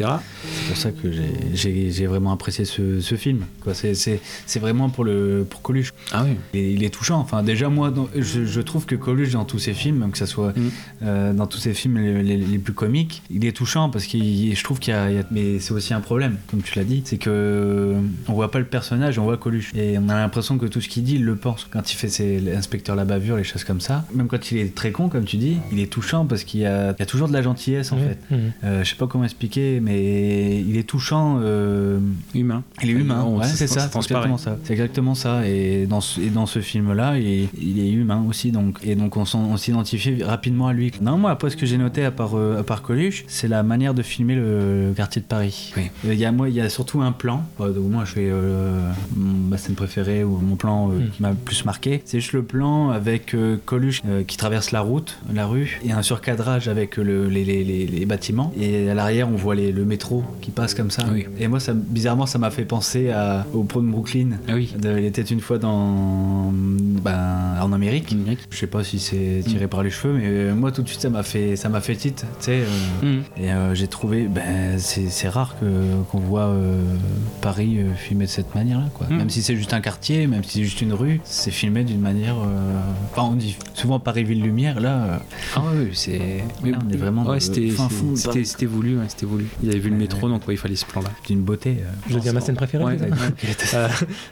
[0.44, 1.12] C'est pour ça que
[1.54, 3.46] j'ai- vraiment apprécié ce, ce film.
[3.84, 5.94] C'est- vraiment pour, le, pour Coluche.
[6.12, 6.36] Ah oui.
[6.54, 7.20] Il est, il est touchant.
[7.20, 10.26] Enfin, déjà, moi, dans- je, je trouve que Coluche, dans tous ses films, que ça
[10.28, 10.70] soit Mm.
[11.04, 14.18] euh, dans tous ses films les, les- les plus comiques, il est touchant parce que
[14.18, 15.24] je trouve qu'il y, a- il y a.
[15.32, 17.94] Mais c'est aussi un problème, comme tu l'as dit, c'est que
[18.28, 19.72] on voit pas le personnage, on voit Coluche.
[19.76, 21.68] Et on a l'impression que tout ce qu'il dit, il le pense.
[21.70, 24.06] Quand il fait ses l'inspecteur la bavure, les choses comme ça.
[24.14, 26.66] Même quand il est très con, comme tu dis, il est touchant parce qu'il y
[26.66, 28.18] a, il y a toujours de la gentillesse, en fait.
[28.32, 28.40] Mhm.
[28.64, 31.40] Euh, je sais pas comment expliquer, mais il est touchant.
[31.42, 32.00] euh,
[32.34, 32.64] Humain.
[32.84, 34.58] il est humain, On- ouais, c'est ça ça, c'est exactement ça.
[34.64, 35.48] C'est exactement ça.
[35.48, 39.16] Et dans ce, et dans ce film-là, il, il est humain aussi, donc et donc
[39.18, 39.26] on
[39.58, 40.92] s'identifie rapidement à lui.
[41.02, 43.64] Non, moi après ce que j'ai noté, à part par, euh, par Coluche, c'est la
[43.64, 45.74] manière de filmer le, le quartier de Paris.
[45.78, 45.84] Oui.
[46.06, 48.12] Euh, Il y a, moi, il y a surtout un plan, euh, où moi je
[48.14, 48.32] fais
[49.16, 51.10] ma scène préférée ou mon plan euh, Mm.
[51.12, 52.02] qui m'a le plus marqué.
[52.06, 56.02] C'est juste le plan avec euh, Coluche qui traverse la route, la rue, et un
[56.02, 58.52] surcadrage avec le- les, les- les- les bâtiments.
[58.60, 61.06] Et à l'arrière, on voit le métro qui passe comme ça.
[61.12, 61.26] Oui.
[61.40, 64.30] Et moi, ça, bizarrement, ça m'a fait penser à, au pont de Brooklyn.
[64.48, 64.74] Ah oui.
[64.80, 68.12] De, il était une fois dans, ben, en Amérique.
[68.14, 68.40] Amérique.
[68.50, 71.10] Je sais pas si c'est tiré par les cheveux, mais moi tout de suite ça
[71.10, 72.62] m'a fait ça m'a fait titre, tu sais.
[72.62, 72.66] euh,
[73.06, 73.24] Mm.
[73.38, 75.66] et euh, j'ai trouvé, ben c'est rare que
[76.12, 76.82] qu'on voit euh,
[77.42, 79.08] Paris euh, filmé de cette manière-là, quoi.
[79.10, 79.18] Mm.
[79.18, 82.00] Même si c'est juste un quartier, même si c'est juste une rue, c'est filmé d'une
[82.00, 82.36] manière.
[82.36, 82.80] euh,
[83.12, 84.96] Enfin, on dit souvent Paris-Ville Lumière, là.
[85.04, 85.18] euh,
[85.56, 86.44] Ah oui, c'est.
[86.64, 87.70] On est vraiment dans Ouais, le c'était
[88.44, 89.46] c'était voulu, ouais, c'était voulu.
[89.64, 91.10] Il avait vu le métro, donc ouais, il fallait ce plan-là.
[91.28, 91.78] d'une beauté.
[91.82, 92.84] euh, Je veux dire ma scène préférée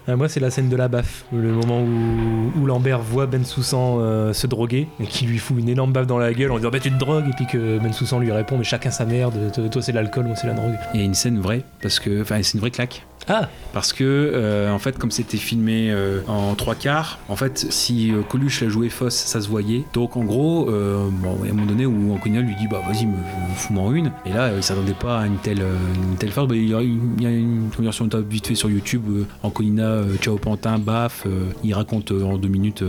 [0.07, 1.25] moi, c'est la scène de la baffe.
[1.33, 5.57] Le moment où, où Lambert voit Ben Soussan euh, se droguer et qui lui fout
[5.59, 7.27] une énorme baffe dans la gueule en disant Bah, tu te drogues.
[7.29, 9.51] Et puis que Ben Soussan lui répond Mais chacun sa merde.
[9.69, 10.77] Toi, c'est l'alcool, moi, c'est la drogue.
[10.93, 12.22] Il y a une scène vraie, parce que.
[12.22, 13.05] Enfin, c'est une vraie claque.
[13.27, 17.67] Ah Parce que, euh, en fait, comme c'était filmé euh, en trois quarts, en fait,
[17.69, 19.83] si euh, Coluche l'a joué fausse, ça se voyait.
[19.93, 22.67] Donc, en gros, euh, bon, il y a un moment donné où Anconina lui dit
[22.67, 23.15] Bah, vas-y, me,
[23.55, 24.11] fous-moi une.
[24.25, 26.47] Et là, il s'attendait pas à une telle, une telle force.
[26.47, 29.03] Bah, il y a une, une top vite fait sur YouTube
[29.41, 31.25] Anconina, Ciao Pantin, baf.
[31.63, 32.83] il raconte en deux minutes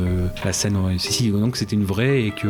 [0.44, 0.76] la scène.
[0.98, 2.48] Si, si, donc c'était une vraie et que,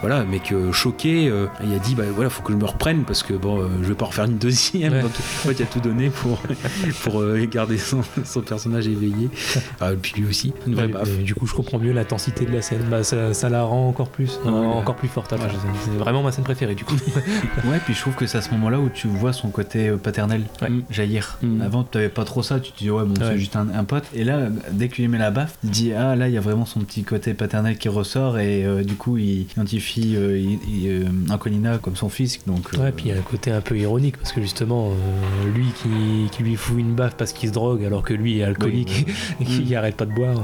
[0.00, 1.24] voilà, mais que choqué,
[1.64, 3.94] il a dit Bah, voilà, faut que je me reprenne parce que, bon, je vais
[3.94, 4.92] pas refaire une deuxième.
[4.92, 5.02] Ouais.
[5.02, 6.38] Donc, en fait, il a tout donné pour,
[7.02, 9.28] pour euh, garder son, son personnage éveillé.
[9.80, 11.08] Ah, et puis lui aussi, une vraie Ouais, baffe.
[11.18, 12.82] mais du coup, je comprends mieux l'intensité de la scène.
[12.90, 14.56] Bah, ça, ça la rend encore plus, Ouais, ouais.
[14.66, 15.34] encore plus forte.
[15.34, 16.94] C'est- vraiment ma scène préférée, du coup.
[17.64, 19.96] Ouais, puis je trouve que c'est à ce moment-là où tu vois son côté euh,
[19.96, 20.68] paternel Ouais.
[20.90, 21.38] jaillir.
[21.42, 21.62] Mm.
[21.62, 23.84] Avant, tu n'avais pas trop ça, tu te dis, ouais, bon, c'est juste un, un
[23.84, 24.04] pote.
[24.14, 26.38] Et là, dès qu'il lui met la baffe, tu te dis, ah, là, il y
[26.38, 30.38] a vraiment son petit côté paternel qui ressort, et euh, du coup, il identifie euh,
[30.38, 32.40] il- il, euh, Anconina comme son fils.
[32.46, 34.90] Donc, euh, Ouais, puis il y a un côté un peu ironique parce que justement,
[34.90, 38.38] euh, lui qui, qui lui fout une baffe parce qu'il se drogue alors que lui
[38.40, 39.06] est alcoolique
[39.40, 39.76] et qu'il Mm.
[39.76, 40.34] arrête pas de boire.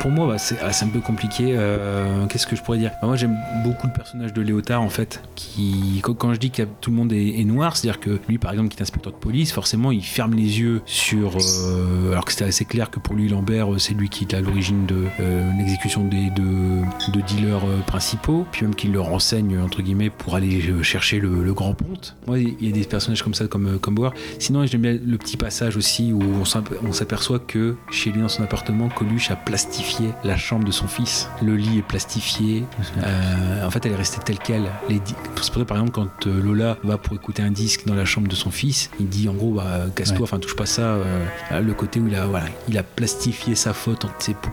[0.00, 1.54] Pour moi, bah, c'est ah, c'est un peu compliqué.
[1.56, 2.90] Euh, Qu'est-ce que je pourrais dire?
[3.00, 5.22] Bah, Moi, j'aime beaucoup le personnage de Léotard, en fait.
[5.34, 8.52] Qui, quand, je dis que tout le monde est, est noir, c'est-à-dire que lui, par
[8.52, 11.36] exemple, qui est inspecteur de police, forcément, il ferme les yeux sur.
[11.36, 14.34] euh, alors que c'était assez clair que pour lui, Lambert, euh, c'est lui qui est
[14.34, 16.82] à l'origine de euh, l'exécution des de,
[17.12, 21.52] de dealers principaux, puis même qu'il le renseigne entre guillemets pour aller chercher le, le
[21.54, 22.16] grand ponte.
[22.26, 24.12] Moi, il y a des personnages comme ça, comme comme Bauer.
[24.38, 28.42] Sinon, j'aime bien le petit passage aussi où on s'aperçoit que chez lui dans son
[28.42, 31.28] appartement, Coluche a plastifié la chambre de son fils.
[31.42, 32.64] Le lit est plastifié.
[33.04, 34.70] Euh, en fait, elle est restée telle quelle.
[34.88, 37.86] Les di- C'est pour ça, par exemple, quand euh, Lola va pour écouter un disque
[37.86, 40.22] dans la chambre de son fils, il dit en gros, bah, casse-toi, Ouais.
[40.24, 40.82] enfin, touche pas ça.
[40.82, 41.26] euh,
[41.60, 44.06] le côté où il a, voilà, il a plastifié sa faute.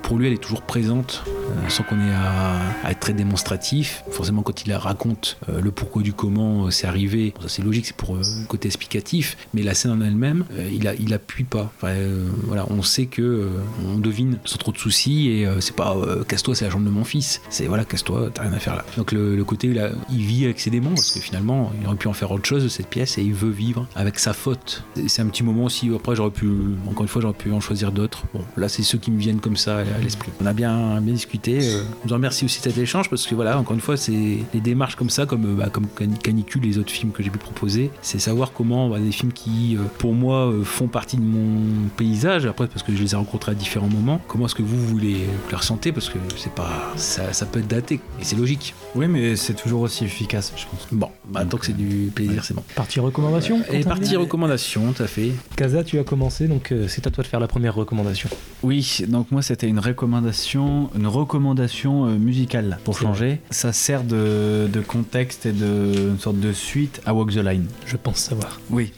[0.03, 4.03] Pour, lui, elle est toujours présente, euh, sans qu'on ait à, à être très démonstratif.
[4.11, 7.85] Forcément, quand il la raconte le pourquoi du comment c'est arrivé, bon, ça c'est logique,
[7.87, 9.37] c'est pour le côté explicatif.
[9.53, 11.56] Mais la scène en elle-même, il, a, il appuie pas.
[11.83, 13.49] Euh, voilà, on sait que euh,
[13.85, 15.95] on devine sans trop de soucis et euh, c'est pas
[16.27, 17.41] casse-toi, c'est la jambe de mon fils.
[17.49, 18.85] C'est voilà, casse-toi, t'as rien à faire là.
[18.97, 19.73] Donc le, côté où
[20.11, 22.63] il, vit avec ses démons parce que finalement, il aurait pu en faire autre chose
[22.63, 24.83] de cette pièce et il veut vivre avec sa faute.
[25.07, 25.89] C'est un petit moment aussi.
[25.95, 26.49] Après, j'aurais pu,
[26.85, 28.23] encore une fois, j'aurais pu en choisir d'autres.
[28.33, 30.31] Bon, là, c'est ceux qui me viennent comme ça à l'esprit.
[30.41, 31.61] On a bien, bien discuté.
[31.61, 34.95] je vous remercie aussi cet échange parce que voilà, encore une fois, c'est des démarches
[34.95, 37.89] comme ça, comme, bah, comme Can- Canicule les autres films que j'ai pu proposer.
[38.01, 41.46] C'est savoir comment bah, des films qui, pour moi, font partie de mon
[41.95, 42.45] paysage.
[42.45, 44.19] Après, parce que je les ai rencontrés à différents moments.
[44.27, 47.59] Comment est-ce que vous, les, vous les ressentez Parce que c'est pas, ça, ça peut
[47.59, 48.73] être daté et c'est logique.
[48.95, 50.87] Oui, mais c'est toujours aussi efficace, je pense.
[50.91, 52.63] Bon, bah, tant que c'est du plaisir, c'est bon.
[52.75, 55.31] Partie recommandation Et Quentin partie recommandation, tout à fait.
[55.55, 58.29] Casa, tu as commencé, donc euh, c'est à toi de faire la première recommandation.
[58.63, 63.39] Oui, donc moi c'était une recommandation, une recommandation euh, musicale pour changer.
[63.51, 67.65] Ça sert de, de contexte et de une sorte de suite à Walk the Line.
[67.85, 68.59] Je pense savoir.
[68.69, 68.91] Oui.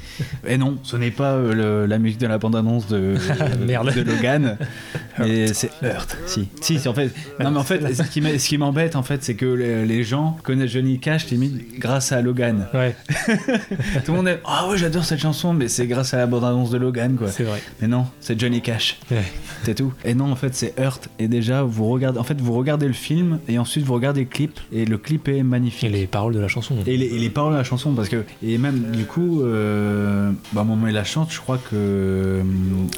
[0.47, 3.15] Et non, ce n'est pas euh, le- la musique de la bande-annonce de,
[3.65, 3.93] Merde.
[3.93, 4.57] de Logan,
[5.19, 6.17] mais c'est Hurt.
[6.25, 7.13] Si, si, en fait.
[7.39, 10.71] Non, mais en fait, ce qui m'embête en fait, c'est que les, les gens connaissent
[10.71, 12.67] Johnny Cash limite grâce à Logan.
[12.73, 12.95] Ouais,
[14.05, 16.71] Tout le monde est ah ouais j'adore cette chanson, mais c'est grâce à la bande-annonce
[16.71, 17.29] de Logan quoi.
[17.29, 17.61] c'est vrai.
[17.81, 18.99] Mais non, c'est Johnny Cash.
[19.11, 19.23] Ouais.
[19.63, 19.93] C'est tout.
[20.05, 21.09] Et non, en fait, c'est Hurt.
[21.19, 24.27] Et déjà, vous regardez, en fait, vous regardez le film et ensuite vous regardez le
[24.27, 24.59] clip.
[24.71, 25.83] Et le clip est magnifique.
[25.83, 26.75] Et les paroles de la chanson.
[26.85, 28.23] Et les, et les paroles de la chanson, parce que.
[28.43, 31.75] Et même, du coup, euh, bah, moment il la chante, je crois que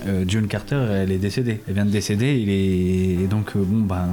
[0.07, 1.61] euh, June Carter, elle est décédée.
[1.67, 2.37] Elle vient de décéder.
[2.39, 4.07] Il est et donc euh, bon ben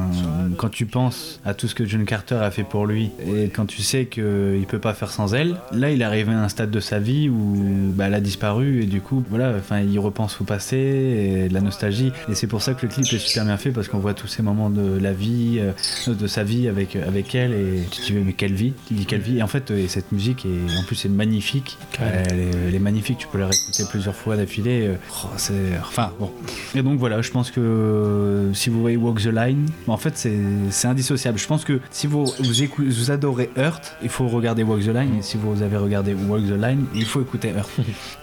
[0.57, 3.67] quand tu penses à tout ce que John Carter a fait pour lui et quand
[3.67, 6.71] tu sais qu'il peut pas faire sans elle, là il est arrivé à un stade
[6.71, 10.41] de sa vie où bah, elle a disparu et du coup voilà, enfin il repense
[10.41, 13.45] au passé et de la nostalgie et c'est pour ça que le clip est super
[13.45, 16.69] bien fait parce qu'on voit tous ces moments de la vie, euh, de sa vie
[16.69, 19.43] avec avec elle et tu te dis mais quelle vie, tu dis quelle vie et
[19.43, 22.81] en fait euh, et cette musique est en plus c'est magnifique, elle est, elle est
[22.81, 24.95] magnifique, tu peux la réécouter plusieurs fois d'affilée, euh,
[25.25, 26.31] oh, c'est enfin bon
[26.75, 30.17] et donc voilà, je pense que euh, si vous voyez Walk the Line, en fait
[30.17, 30.39] c'est
[30.71, 31.39] c'est indissociable.
[31.39, 34.89] Je pense que si vous vous, écou- vous adorez Hurt, il faut regarder Walk the
[34.89, 35.17] Line.
[35.19, 37.71] Et si vous avez regardé Walk the Line, il faut écouter Hurt.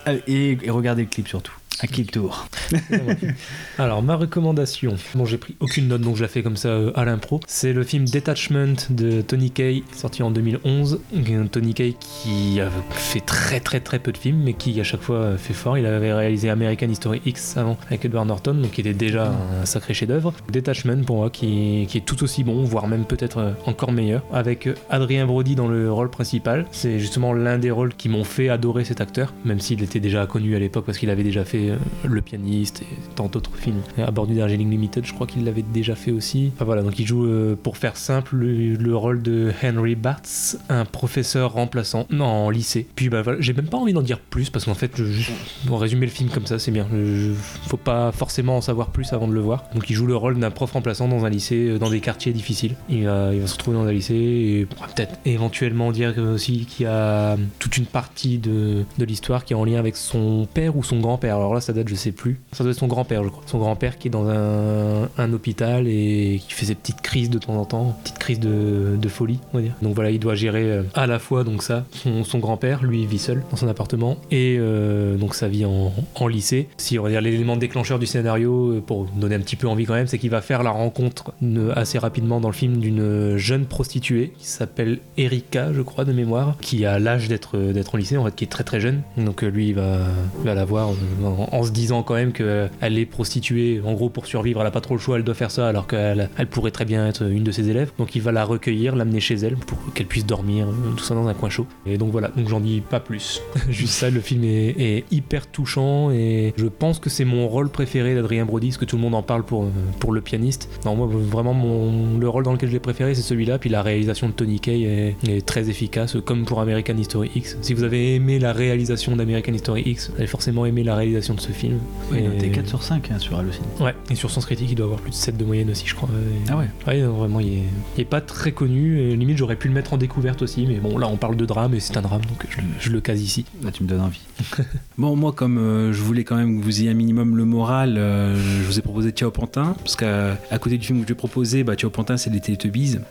[0.07, 1.51] Euh, et, et regarder le clip surtout.
[1.81, 2.47] À qui le tour?
[3.77, 6.91] Alors, ma recommandation, bon, j'ai pris aucune note donc je la fais comme ça euh,
[6.95, 7.41] à l'impro.
[7.47, 11.01] C'est le film Detachment de Tony Kaye, sorti en 2011.
[11.27, 14.83] Un Tony Kaye qui a fait très très très peu de films, mais qui à
[14.83, 15.77] chaque fois euh, fait fort.
[15.77, 19.65] Il avait réalisé American History X avant avec Edward Norton, donc qui était déjà un
[19.65, 20.33] sacré chef-d'œuvre.
[20.51, 24.23] Detachment pour moi, qui, qui est tout aussi bon, voire même peut-être euh, encore meilleur,
[24.31, 26.65] avec Adrien Brody dans le rôle principal.
[26.71, 30.25] C'est justement l'un des rôles qui m'ont fait adorer cet acteur, même s'il était déjà
[30.25, 33.81] connu à l'époque parce qu'il avait déjà fait euh, Le pianiste et tant d'autres films.
[33.97, 36.51] À bord du Darjeeling Limited, je crois qu'il l'avait déjà fait aussi.
[36.55, 40.57] Enfin voilà, donc il joue, euh, pour faire simple, le, le rôle de Henry Bartz,
[40.69, 42.87] un professeur remplaçant non, en lycée.
[42.95, 45.31] Puis bah voilà, j'ai même pas envie d'en dire plus parce qu'en fait, je,
[45.65, 46.87] bon, résumer le film comme ça, c'est bien.
[46.91, 47.31] Je-
[47.67, 49.63] faut pas forcément en savoir plus avant de le voir.
[49.73, 52.33] Donc il joue le rôle d'un prof remplaçant dans un lycée, euh, dans des quartiers
[52.33, 52.75] difficiles.
[52.89, 56.89] Il va, se retrouver dans un lycée et on peut-être éventuellement dire aussi qu'il y
[56.89, 60.83] a toute une partie de, de l'histoire qui est en lien avec son père ou
[60.83, 61.35] son grand-père.
[61.37, 62.39] Alors ça date, je sais plus.
[62.51, 63.43] Ça doit être son grand-père, je crois.
[63.45, 67.55] Son grand-père qui est dans un, hôpital et qui fait ses petites crises de temps
[67.55, 69.73] en temps, petites crises de, folie, on va dire.
[69.81, 71.85] Donc voilà, il doit gérer euh, à la fois donc ça,
[72.23, 76.27] son, grand-père, lui vit seul dans son appartement, et euh, donc sa vie en, en
[76.27, 76.67] lycée.
[76.77, 79.85] Si on va dire l'élément déclencheur du scénario, euh, pour donner un petit peu envie
[79.85, 81.33] quand même, c'est qu'il va faire la rencontre
[81.75, 86.57] assez rapidement dans le film d'une jeune prostituée qui s'appelle Erika, je crois, de mémoire,
[86.61, 89.01] qui a l'âge d'être d'être en lycée, en fait, qui est très très jeune.
[89.17, 89.99] Donc lui, il va,
[90.43, 94.61] la voir euh, en, se disant quand même qu'elle est prostituée, en gros, pour survivre,
[94.61, 96.85] elle a pas trop le choix, elle doit faire ça, alors qu'elle elle pourrait très
[96.85, 97.91] bien être une de ses élèves.
[97.97, 101.15] Donc il va la recueillir, l'amener chez elle pour qu'elle puisse dormir, euh, tout ça
[101.15, 101.67] dans un coin chaud.
[101.85, 103.41] Et donc voilà, donc j'en dis pas plus.
[103.69, 107.69] Juste ça, le film est, est hyper touchant et je pense que c'est mon rôle
[107.69, 109.69] préféré d'Adrien Brody, parce que tout le monde en parle pour, euh,
[109.99, 110.69] pour le pianiste.
[110.85, 113.59] Non, moi, vraiment, mon, le rôle dans lequel je l'ai préféré, c'est celui-là.
[113.59, 117.57] Puis la réalisation de Tony Kaye est, est très efficace, comme pour American History X.
[117.61, 121.34] Si vous avez aimé la réalisation d'American History X, vous avez forcément aimé la réalisation
[121.35, 121.79] de ce film.
[122.11, 123.65] Oui, Et- noté 4 sur 5 hein, sur Allociné.
[123.79, 125.95] Ouais, et sur Sens Critique, il doit avoir plus de 7 de moyenne aussi, je
[125.95, 126.09] crois.
[126.09, 127.63] Et- Ah ouais Ouais, non, vraiment, il est,
[127.97, 128.99] il est pas très connu.
[128.99, 130.65] Et limite, j'aurais pu le mettre en découverte aussi.
[130.67, 132.89] Mais bon, là, on parle de drame et c'est un drame, donc je, le- je
[132.89, 133.45] le case ici.
[133.63, 134.21] Là, tu me donnes envie.
[134.97, 137.95] Bon, moi, comme euh, je voulais quand même que vous ayez un minimum le moral,
[137.97, 141.13] euh, je vous ai proposé Ciao Pantin, parce qu'à à côté du film que je
[141.13, 142.97] proposer, bah, Ciao Pantin, c'est les Teletubbies.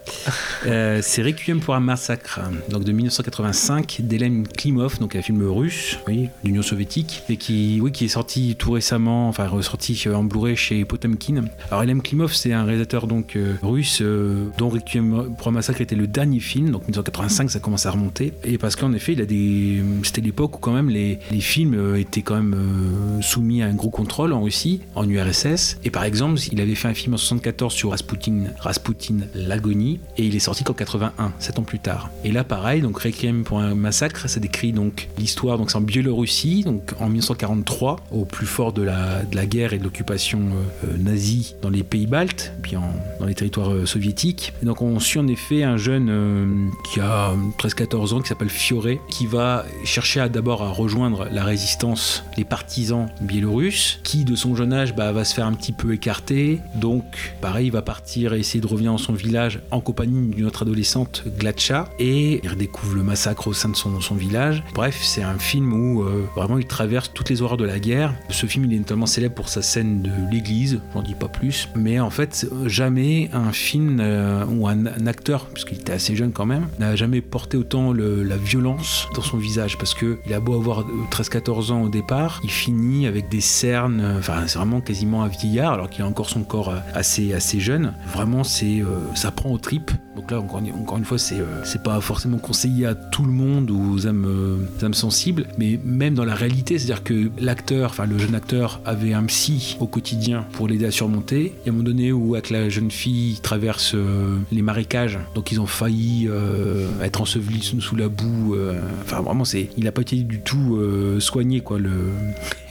[0.67, 2.41] Euh, c'est Requiem pour un massacre,
[2.71, 7.93] donc de 1985, d'Hélène Klimov, donc un film russe, oui, l'Union soviétique, et qui, oui,
[7.93, 11.47] qui est sorti tout récemment, enfin ressorti euh, en Blu-ray chez Potemkin.
[11.69, 15.81] Alors Hélène Klimov, c'est un réalisateur donc euh, russe, euh, dont Requiem pour un massacre
[15.81, 19.21] était le dernier film, donc 1985, ça commence à remonter, et parce qu'en effet, il
[19.21, 23.67] a des, c'était l'époque où quand même les, les films étaient quand même soumis à
[23.67, 27.15] un gros contrôle en Russie, en URSS, et par exemple, il avait fait un film
[27.15, 31.81] en 74 sur Rasputin, Rasputin l'agonie, et il est sorti qu'en 81, 7 ans plus
[31.81, 32.11] tard.
[32.23, 35.81] Et là, pareil, donc Requiem pour un massacre, ça décrit donc l'histoire, donc c'est en
[35.81, 40.41] Biélorussie, donc en 1943, au plus fort de la, de la guerre et de l'occupation
[40.41, 44.53] euh, euh, nazie dans les pays baltes, puis en- dans les territoires euh, soviétiques.
[44.63, 46.47] Et donc on suit en effet un jeune euh,
[46.93, 52.25] qui a 13-14 ans, qui s'appelle Fioré, qui va chercher d'abord à rejoindre la résistance,
[52.37, 55.93] les partisans biélorusses, qui de son jeune âge bah, va se faire un petit peu
[55.93, 56.61] écarter.
[56.77, 57.05] Donc
[57.41, 60.63] pareil, il va partir et essayer de revenir dans son village en compagnie d'une autre
[60.63, 64.63] adolescente, Glatcha, et il redécouvre le massacre au sein de son, son village.
[64.75, 66.05] Bref, c'est un film où
[66.37, 67.84] vraiment il traverse toutes les horreurs de la guerre.
[68.31, 71.69] Ce film, il est notamment célèbre pour sa scène de l'église, j'en dis pas plus,
[71.75, 76.47] mais en fait, jamais un film euh, ou un, acteur, puisqu'il était assez jeune quand
[76.47, 80.41] même, n'a jamais porté autant le- la violence dans son visage, parce que il a
[80.41, 84.59] beau avoir euh, 13-14 ans au départ, il finit avec des cernes, euh, enfin c'est
[84.59, 87.93] vraiment quasiment un vieillard, alors qu'il a encore son corps euh, assez, assez jeune.
[88.13, 89.91] Vraiment, ça prend aux tripes.
[90.17, 93.95] Donc là, encore, une fois, c'est euh, pas forcément conseillé à tout le monde ou
[93.95, 98.17] aux âmes, euh, âmes sensibles, mais même dans la réalité, c'est-à-dire que l'acteur, enfin le
[98.19, 101.53] jeune acteur, avait un psy au quotidien pour l'aider à surmonter.
[101.63, 105.19] Il y a un moment donné où avec la jeune fille traverse euh, les marécages,
[105.35, 108.57] donc ils ont failli euh, être ensevelis sous, la boue.
[109.03, 109.45] Enfin vraiment,
[109.77, 110.81] il n'a pas été du tout
[111.21, 112.11] soigné quoi le,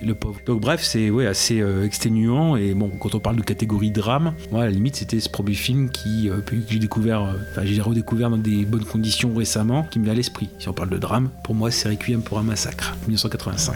[0.01, 0.39] le pauvre.
[0.45, 4.63] Donc bref, c'est ouais assez exténuant et bon quand on parle de catégorie drame, moi
[4.63, 8.37] à la limite c'était ce premier film qui que j'ai découvert, enfin j'ai redécouvert dans
[8.37, 10.49] des bonnes conditions récemment, qui me vient à l'esprit.
[10.59, 13.75] Si on parle de drame, pour moi c'est Requiem pour un massacre, 1985.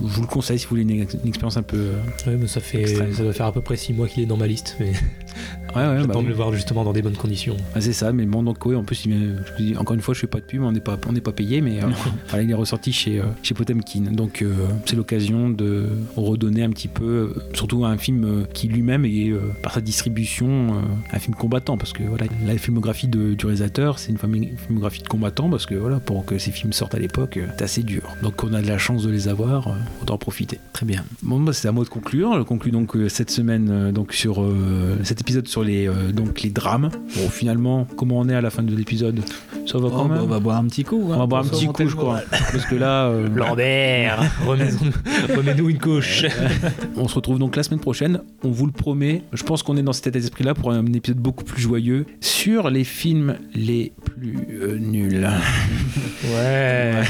[0.00, 1.76] Je vous le conseille si vous voulez une, ex- une expérience un peu.
[1.76, 3.12] euh, Ouais, mais ça fait, Extrême.
[3.14, 4.92] ça doit faire à peu près 6 mois qu'il est dans ma liste, mais
[5.76, 7.56] Ouais, ouais, j'attends bah de le voir justement dans des bonnes conditions.
[7.74, 10.20] Ah, c'est ça, mais bon, donc oui, en plus, je dis, encore une fois, je
[10.20, 11.86] fais pas de pub, on n'est pas, on pas payé, mais euh,
[12.28, 14.10] voilà, il est ressorti chez, euh, chez Potemkin.
[14.12, 14.54] Donc euh,
[14.86, 19.32] c'est l'occasion de redonner un petit peu, surtout à un film qui lui-même est,
[19.62, 20.74] par sa distribution,
[21.12, 24.18] un film combattant, parce que voilà, la filmographie de- du réalisateur, c'est une
[24.56, 27.82] filmographie de combattant, parce que voilà, pour que ces films sortent à l'époque, c'est assez
[27.82, 28.02] dur.
[28.22, 29.68] Donc on a de la chance de les avoir,
[30.02, 30.58] autant en profiter.
[30.72, 31.04] Très bien.
[31.22, 32.34] Bon, bah, c'est à moi de conclure.
[32.38, 34.44] Je conclue donc cette semaine donc sur
[35.04, 36.90] cet épisode sur les euh, donc les drames.
[37.16, 39.20] Bon, finalement, comment on est à la fin de l'épisode?
[39.66, 41.02] Ça va quand Oh, bah, on va boire un petit coup.
[41.08, 45.36] On hein, va boire un petit coup, je crois, parce que là, euh, Lambert, remets-nous
[45.36, 46.24] remets-nous une couche.
[46.96, 48.20] on se retrouve donc la semaine prochaine.
[48.42, 49.22] On vous le promet.
[49.32, 52.70] Je pense qu'on est dans cet état d'esprit-là pour un épisode beaucoup plus joyeux sur
[52.70, 55.28] les films les plus euh, nuls.
[56.34, 57.04] Ouais.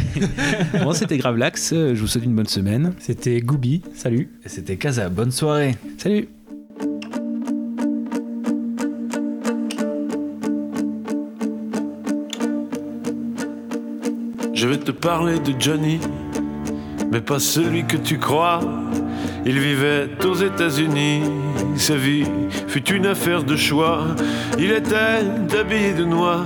[0.83, 1.73] bon, c'était Gravelax.
[1.73, 2.93] Je vous souhaite une bonne semaine.
[2.99, 4.31] C'était Gooby, salut.
[4.45, 5.09] Et C'était Casa.
[5.09, 5.77] Bonne soirée.
[5.97, 6.29] Salut.
[14.61, 16.01] Je vais te parler de Johnny,
[17.13, 18.59] mais pas celui que tu crois.
[19.47, 21.21] Il vivait aux États-Unis,
[21.77, 22.25] sa vie
[22.67, 24.01] fut une affaire de choix.
[24.59, 26.45] Il était habillé de noir,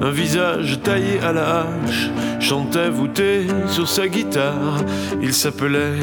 [0.00, 2.08] un visage taillé à la hache,
[2.40, 4.82] chantait voûté sur sa guitare.
[5.20, 5.98] Il s'appelait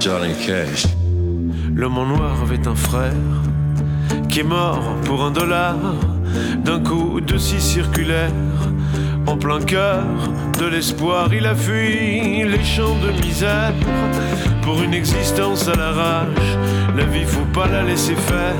[0.00, 0.86] Johnny Cash.
[1.76, 3.12] L'homme en noir avait un frère
[4.28, 5.76] qui est mort pour un dollar
[6.64, 8.32] d'un coup de scie circulaire.
[9.28, 10.04] En plein cœur
[10.58, 13.72] de l'espoir, il a fui les champs de misère
[14.62, 16.26] pour une existence à l'arrache.
[16.96, 18.54] La vie, faut pas la laisser faire.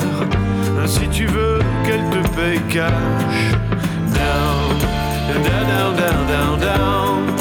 [0.86, 2.93] Si tu veux qu'elle te paye cash.
[4.14, 4.78] Down,
[5.28, 7.36] down, down, down, down, down.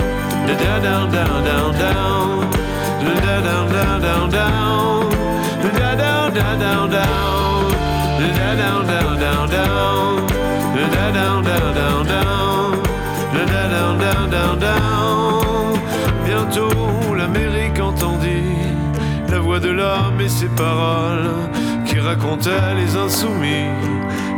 [0.47, 2.49] Down, down, down, down, down.
[3.01, 5.09] Down, down, down, down, down.
[5.61, 7.71] Down, down, down, down, down.
[8.19, 9.49] Down, down, down, down, down.
[9.49, 10.14] Down,
[19.59, 21.29] de l'homme et ses paroles
[21.85, 23.69] qui racontaient les insoumis,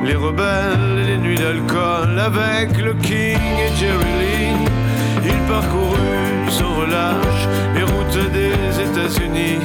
[0.06, 4.70] les rebelles et les nuits d'alcool avec le King et Jerry Lee.
[5.24, 9.60] Il parcourut sans relâche les routes des États-Unis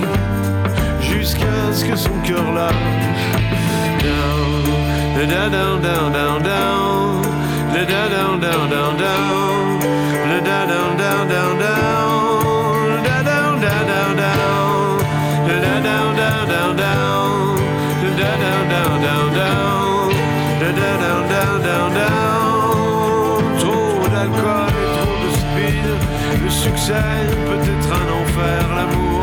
[1.00, 2.72] jusqu'à ce que son cœur lâche.
[27.72, 28.62] Être un enfer.
[28.76, 29.22] L'amour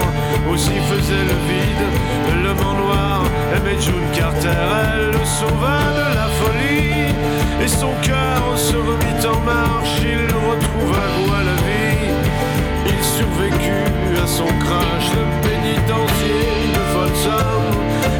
[0.52, 2.44] aussi faisait le vide.
[2.44, 3.24] L'homme en noir
[3.56, 4.50] aimait June Carter.
[4.50, 7.14] Elle le sauva de la folie.
[7.64, 10.02] Et son cœur se remit en marche.
[10.02, 12.14] Il retrouva goût la vie.
[12.88, 15.12] Il survécut à son crash.
[15.16, 15.48] Le
[15.90, 17.64] pénitencier de Folsom.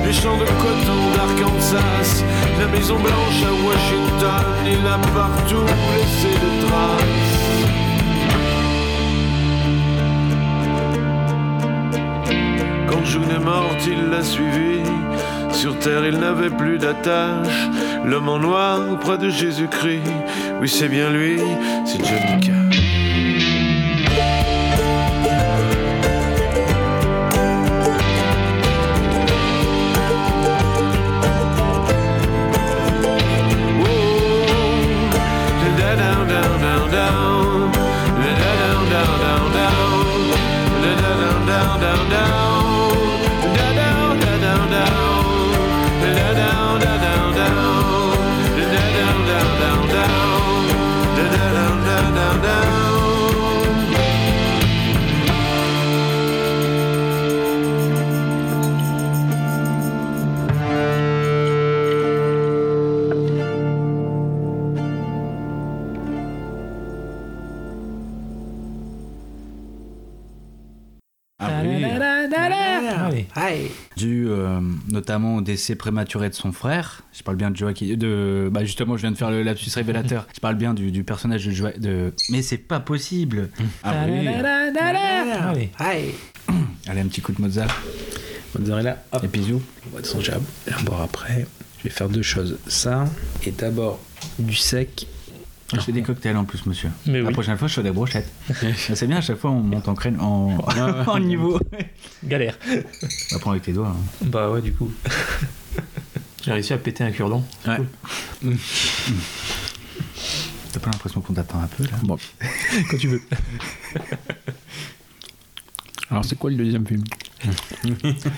[0.06, 2.24] Les champs de coton d'Arkansas.
[2.60, 4.46] La Maison Blanche à Washington.
[4.66, 5.66] Il a partout
[5.96, 7.40] laissé de traces.
[12.90, 14.82] Quand June est morte, il l'a suivi.
[15.52, 17.70] Sur terre, il n'avait plus d'attache.
[18.06, 20.04] L'homme en noir auprès de Jésus-Christ.
[20.62, 21.40] Oui, c'est bien lui,
[21.86, 22.59] c'est Johnny Cash.
[75.10, 77.02] Notamment au décès prématuré de son frère.
[77.14, 77.96] Je parle bien de Joaquin.
[77.96, 80.28] De, bah justement, je viens de faire le lapsus révélateur.
[80.36, 81.80] Je parle bien du, du personnage de Joaquin.
[81.80, 82.14] De...
[82.30, 83.50] Mais c'est pas possible.
[83.84, 84.28] Ah oui.
[84.28, 85.70] Ah oui.
[85.80, 86.12] Aïe.
[86.88, 87.76] Allez, un petit coup de Mozart.
[88.58, 89.24] Mozzarella, hop.
[89.24, 89.62] Et bisous.
[89.88, 90.44] On va de son jab.
[90.68, 91.48] Et on boire après.
[91.80, 92.60] Je vais faire deux choses.
[92.68, 93.06] Ça,
[93.46, 94.00] et d'abord
[94.38, 95.08] du sec.
[95.74, 96.90] Je fais des cocktails en plus, monsieur.
[97.06, 97.34] Mais La oui.
[97.34, 98.32] prochaine fois, je fais des brochettes.
[98.96, 100.58] c'est bien, à chaque fois, on monte en, crène, en,
[101.08, 101.60] en niveau.
[102.24, 102.58] Galère.
[102.68, 103.90] On va prendre avec tes doigts.
[103.96, 104.26] hein.
[104.26, 104.92] Bah ouais, du coup.
[106.44, 107.46] J'ai réussi à péter un cure-dent.
[107.68, 107.78] Ouais.
[110.72, 112.18] T'as pas l'impression qu'on t'attend un peu là Bon.
[112.90, 113.22] Quand tu veux.
[116.12, 117.04] Alors, c'est quoi le deuxième film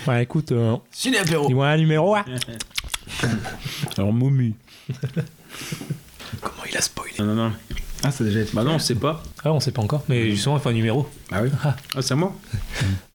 [0.07, 2.15] Ouais, écoute, euh, Ciné apéro dis-moi un numéro.
[2.15, 2.25] hein.
[3.97, 4.53] Alors, Momu.
[6.39, 7.51] Comment il a spoilé Non, non, non.
[8.03, 8.51] Ah, ça a déjà été.
[8.53, 9.21] Bah non, on sait pas.
[9.43, 11.07] Ah, on sait pas encore, mais justement, il faut un numéro.
[11.31, 12.33] Ah oui Ah, c'est à moi